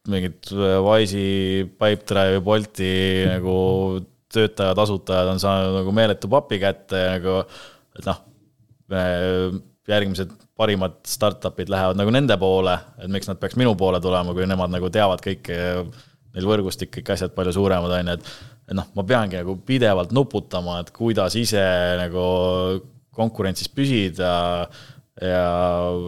[0.10, 0.49] mingid
[0.84, 2.91] Wise'i, Pipedrive'i, Bolti
[3.30, 3.56] nagu
[4.34, 7.40] töötajad, asutajad on saanud nagu meeletu papi kätte ja nagu,
[7.99, 8.19] et noh,
[9.90, 14.48] järgmised parimad startup'id lähevad nagu nende poole, et miks nad peaks minu poole tulema, kui
[14.49, 15.57] nemad nagu teavad kõike,
[16.36, 18.31] neil võrgustik, kõik asjad palju suuremad, on ju, et
[18.69, 21.64] et noh, ma peangi nagu pidevalt nuputama, et kuidas ise
[21.98, 22.23] nagu
[23.18, 24.34] konkurentsis püsida
[25.18, 25.45] ja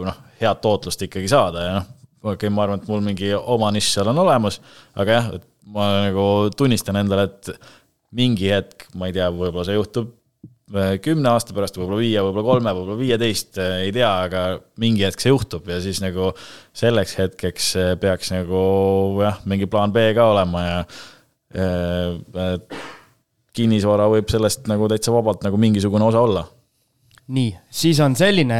[0.06, 1.88] noh, head tootlust ikkagi saada ja noh,
[2.22, 4.60] okei okay,, ma arvan, et mul mingi oma nišš seal on olemas,
[4.94, 7.50] aga jah, et ma nagu tunnistan endale, et
[8.14, 10.14] mingi hetk, ma ei tea, võib-olla see juhtub
[11.04, 14.44] kümne aasta pärast, võib-olla viie, võib-olla kolme, võib-olla viieteist, äh, ei tea, aga
[14.80, 16.30] mingi hetk see juhtub ja siis nagu
[16.76, 18.62] selleks hetkeks äh, peaks nagu
[19.22, 20.80] jah, mingi plaan B ka olema ja
[21.56, 22.82] äh,
[23.52, 26.46] kinnisvara võib sellest nagu täitsa vabalt nagu mingisugune osa olla
[27.28, 28.58] nii, siis on selline,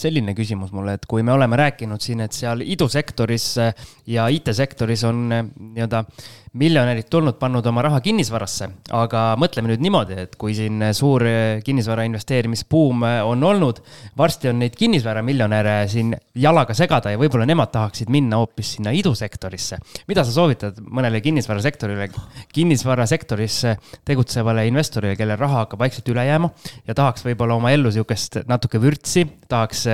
[0.00, 3.46] selline küsimus mulle, et kui me oleme rääkinud siin, et seal idusektoris
[4.08, 6.04] ja IT-sektoris on nii-öelda
[6.52, 8.66] miljonärid tulnud, pannud oma raha kinnisvarasse,
[8.98, 11.22] aga mõtleme nüüd niimoodi, et kui siin suur
[11.62, 13.78] kinnisvara investeerimisbuum on olnud,
[14.18, 19.78] varsti on neid kinnisvaramiljonäre siin jalaga segada ja võib-olla nemad tahaksid minna hoopis sinna idusektorisse.
[20.08, 22.08] mida sa soovitad mõnele kinnisvarasektorile,
[22.52, 23.60] kinnisvarasektoris
[24.04, 26.50] tegutsevale investorile, kellel raha hakkab vaikselt üle jääma
[26.86, 29.86] ja tahaks võib-olla oma ellu sihukest natuke vürtsi, tahaks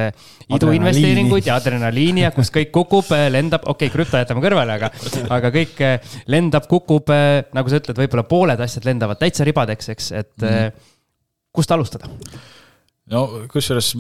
[0.49, 4.93] iduinvesteeringuid ja adrenaliini ja kus kõik kukub, lendab, okei okay,, krüpto jätame kõrvale, aga,
[5.37, 5.85] aga kõik
[6.27, 7.11] lendab lendab, kukub,
[7.57, 10.87] nagu sa ütled, võib-olla pooled asjad lendavad täitsa ribadeks, eks, et mm.
[11.55, 12.11] kust alustada?
[13.13, 13.93] no kusjuures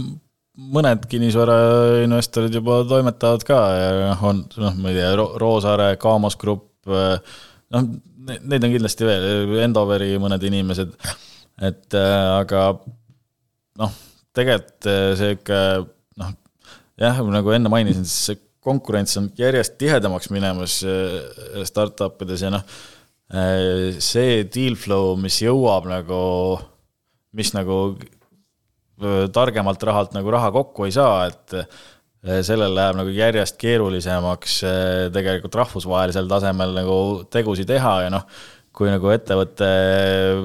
[0.56, 7.88] mõned kinnisvarainvestorid juba toimetavad ka ja on, noh, ma ei tea, Roosaare, Kaamos Grupp, noh,
[8.26, 10.96] neid on kindlasti veel, Endoveri mõned inimesed,
[11.66, 12.70] et aga
[13.78, 13.94] noh,
[14.36, 15.60] tegelikult see ikka
[16.20, 16.34] noh,
[17.00, 22.52] jah, nagu enne mainisin, siis see konkurents on järjest tihedamaks minemas äh, startup ides ja
[22.54, 22.64] noh,
[23.30, 26.22] äh, see deal flow, mis jõuab nagu,
[27.36, 31.60] mis nagu äh, targemalt rahalt nagu raha kokku ei saa, et
[32.42, 34.56] sellel läheb nagu järjest keerulisemaks
[35.14, 36.96] tegelikult rahvusvahelisel tasemel nagu
[37.30, 38.24] tegusid teha ja noh,
[38.76, 39.68] kui nagu ettevõtte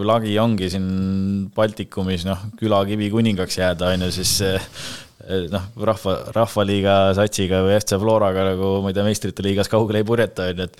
[0.08, 0.90] lagi ongi siin
[1.56, 4.38] Baltikumis noh, külakivi kuningaks jääda, on ju, siis
[5.22, 10.02] Eh, noh, rahva, Rahvaliiga satsiga või FC Floraga nagu ma ei tea, meistrite liigas kaugele
[10.02, 10.80] ei purjeta, on ju, et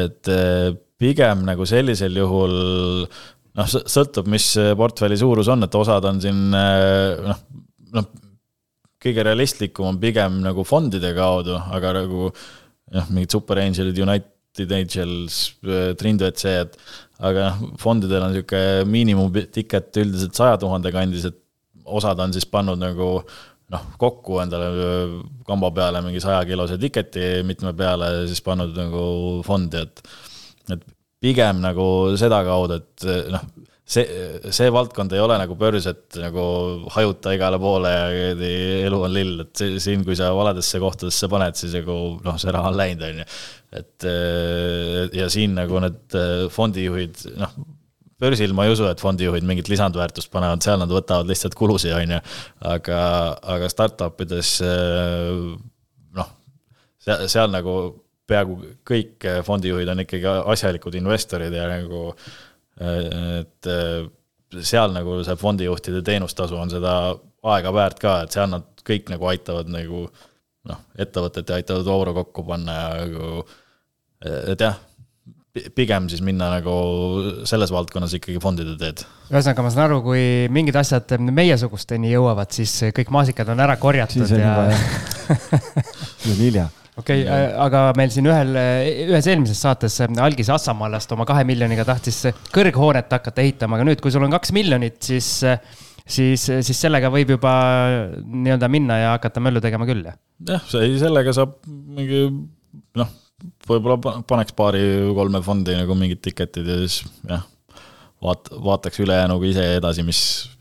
[0.00, 2.56] et eh, pigem nagu sellisel juhul
[3.04, 7.42] noh, sõltub, mis portfelli suurus on, et osad on siin eh, noh,
[7.94, 8.10] noh,
[9.04, 16.38] kõige realistlikum on pigem nagu fondide kaudu, aga nagu noh, mingid super angel'id, United Trinidad,
[16.38, 16.76] see, et
[17.24, 21.40] aga noh, fondidel on niisugune miinimum ticket üldiselt saja tuhande kandis, et
[21.84, 23.08] osad on siis pannud nagu
[23.74, 24.68] noh, kokku endale
[25.48, 29.04] kamba peale mingi sajakilose tiketi mitme peale ja siis pannud nagu
[29.46, 30.04] fondi, et
[30.74, 30.84] et
[31.24, 31.86] pigem nagu
[32.20, 33.44] sedakaudu, et noh,
[33.84, 34.04] see,
[34.54, 36.44] see valdkond ei ole nagu börs, et nagu
[36.94, 38.34] hajuta igale poole ja
[38.88, 42.72] elu on lill, et siin, kui sa valedesse kohtadesse paned, siis nagu noh, see raha
[42.72, 43.30] on läinud, on ju.
[43.80, 44.08] et
[45.20, 46.20] ja siin nagu need
[46.54, 47.56] fondijuhid, noh
[48.24, 52.16] börsil ma ei usu, et fondijuhid mingit lisandväärtust panevad, seal nad võtavad lihtsalt kulusid, on
[52.16, 52.22] ju.
[52.70, 53.02] aga,
[53.56, 54.56] aga startup ides
[56.14, 56.32] noh,
[57.04, 57.76] seal, seal nagu
[58.30, 58.56] peaaegu
[58.88, 62.06] kõik fondijuhid on ikkagi asjalikud investorid ja nagu,
[62.80, 63.68] et
[64.62, 66.94] seal nagu see fondijuhtide teenustasu on seda
[67.54, 70.06] aega väärt ka, et seal nad kõik nagu aitavad nagu
[70.68, 73.44] noh, ettevõtet ja aitavad ouru kokku panna ja nagu,
[74.24, 74.80] et jah
[75.74, 76.72] pigem siis minna nagu
[77.46, 79.04] selles valdkonnas ikkagi fondide teed.
[79.30, 84.26] ühesõnaga, ma saan aru, kui mingid asjad meiesugusteni jõuavad, siis kõik maasikad on ära korjatud
[84.26, 84.56] siis ja.
[86.24, 86.66] siis on hilja
[87.00, 88.52] okei okay,, äh, aga meil siin ühel,
[89.08, 92.20] ühes eelmises saates Algis Assamaalast oma kahe miljoniga tahtis
[92.54, 95.30] kõrghoonet hakata ehitama, aga nüüd, kui sul on kaks miljonit, siis,
[96.04, 97.54] siis, siis sellega võib juba
[98.22, 100.20] nii-öelda minna ja hakata möllu tegema küll, jah?
[100.54, 102.26] jah, see, sellega saab mingi
[102.98, 103.20] noh
[103.68, 107.44] võib-olla paneks paari-kolme fondi nagu mingid ticket'id ja siis jah,
[108.24, 110.20] vaat-, vaataks ülejäänuga ise edasi, mis,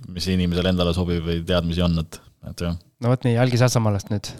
[0.09, 2.19] mis inimesele endale sobib või teadmisi on, et,
[2.51, 2.77] et jah.
[3.03, 4.31] no vot nii, Algi Sasamaalast nüüd.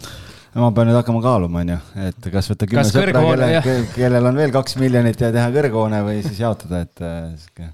[0.54, 1.78] No ma pean nüüd hakkama kaaluma, on ju,
[2.08, 6.20] et kas võtta kümme sõpra, kelle, kellel on veel kaks miljonit ja teha kõrghoone või
[6.26, 7.72] siis jaotada, et äh, sihuke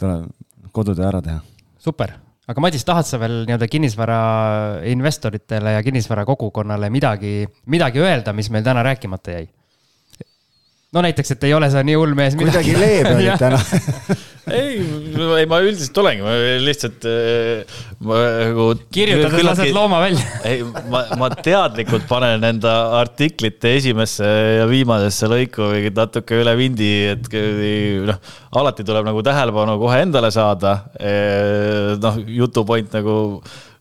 [0.00, 1.40] tuleb kodutöö ära teha.
[1.80, 2.16] super
[2.46, 4.18] aga Madis, tahad sa veel nii-öelda kinnisvara
[4.86, 7.40] investoritele ja kinnisvara kogukonnale midagi,
[7.72, 9.48] midagi öelda, mis meil täna rääkimata jäi?
[10.96, 12.38] No näiteks, et ei ole sa nii hull mees.
[12.38, 13.60] kuidagi leebe olid täna
[14.46, 14.78] ei,
[15.40, 18.68] ei ma üldiselt olengi, ma lihtsalt äh, ma nagu.
[18.94, 20.62] kirjutades lased looma välja ei,
[20.92, 24.26] ma, ma teadlikult panen enda artiklite esimesse
[24.60, 27.30] ja viimasesse lõiku natuke üle vindi, et
[28.06, 28.20] noh,
[28.56, 30.78] alati tuleb nagu tähelepanu kohe endale saada.
[32.02, 33.16] noh, jutupoint nagu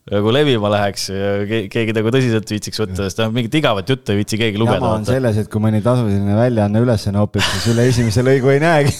[0.06, 1.30] nagu levima läheks ja
[1.72, 4.78] keegi nagu tõsiselt viitsiks võtta, sest noh, mingit igavat juttu ei viitsi keegi lugeda.
[4.78, 8.62] jama on selles, et kui mõni tasuline väljaanne üles nopib, siis üle esimese lõigu ei
[8.62, 8.94] näegi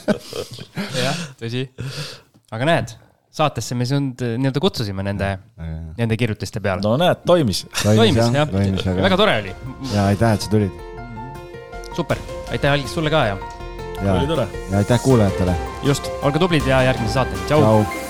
[1.04, 1.64] jah, tõsi.
[2.54, 2.92] aga näed,
[3.40, 5.32] saatesse me sind nii-öelda kutsusime nende,
[5.98, 6.84] nende kirjutiste peale.
[6.86, 7.64] no näed, toimis.
[7.82, 9.56] toimis jah, toimis, väga, väga tore oli.
[9.96, 10.84] ja aitäh, et sa tulid.
[11.98, 12.22] super,
[12.54, 13.40] aitäh Algis sulle ka ja.
[14.06, 15.58] ja, ja aitäh kuulajatele.
[15.90, 18.09] just, olge tublid ja järgmise saateni, tšau, tšau..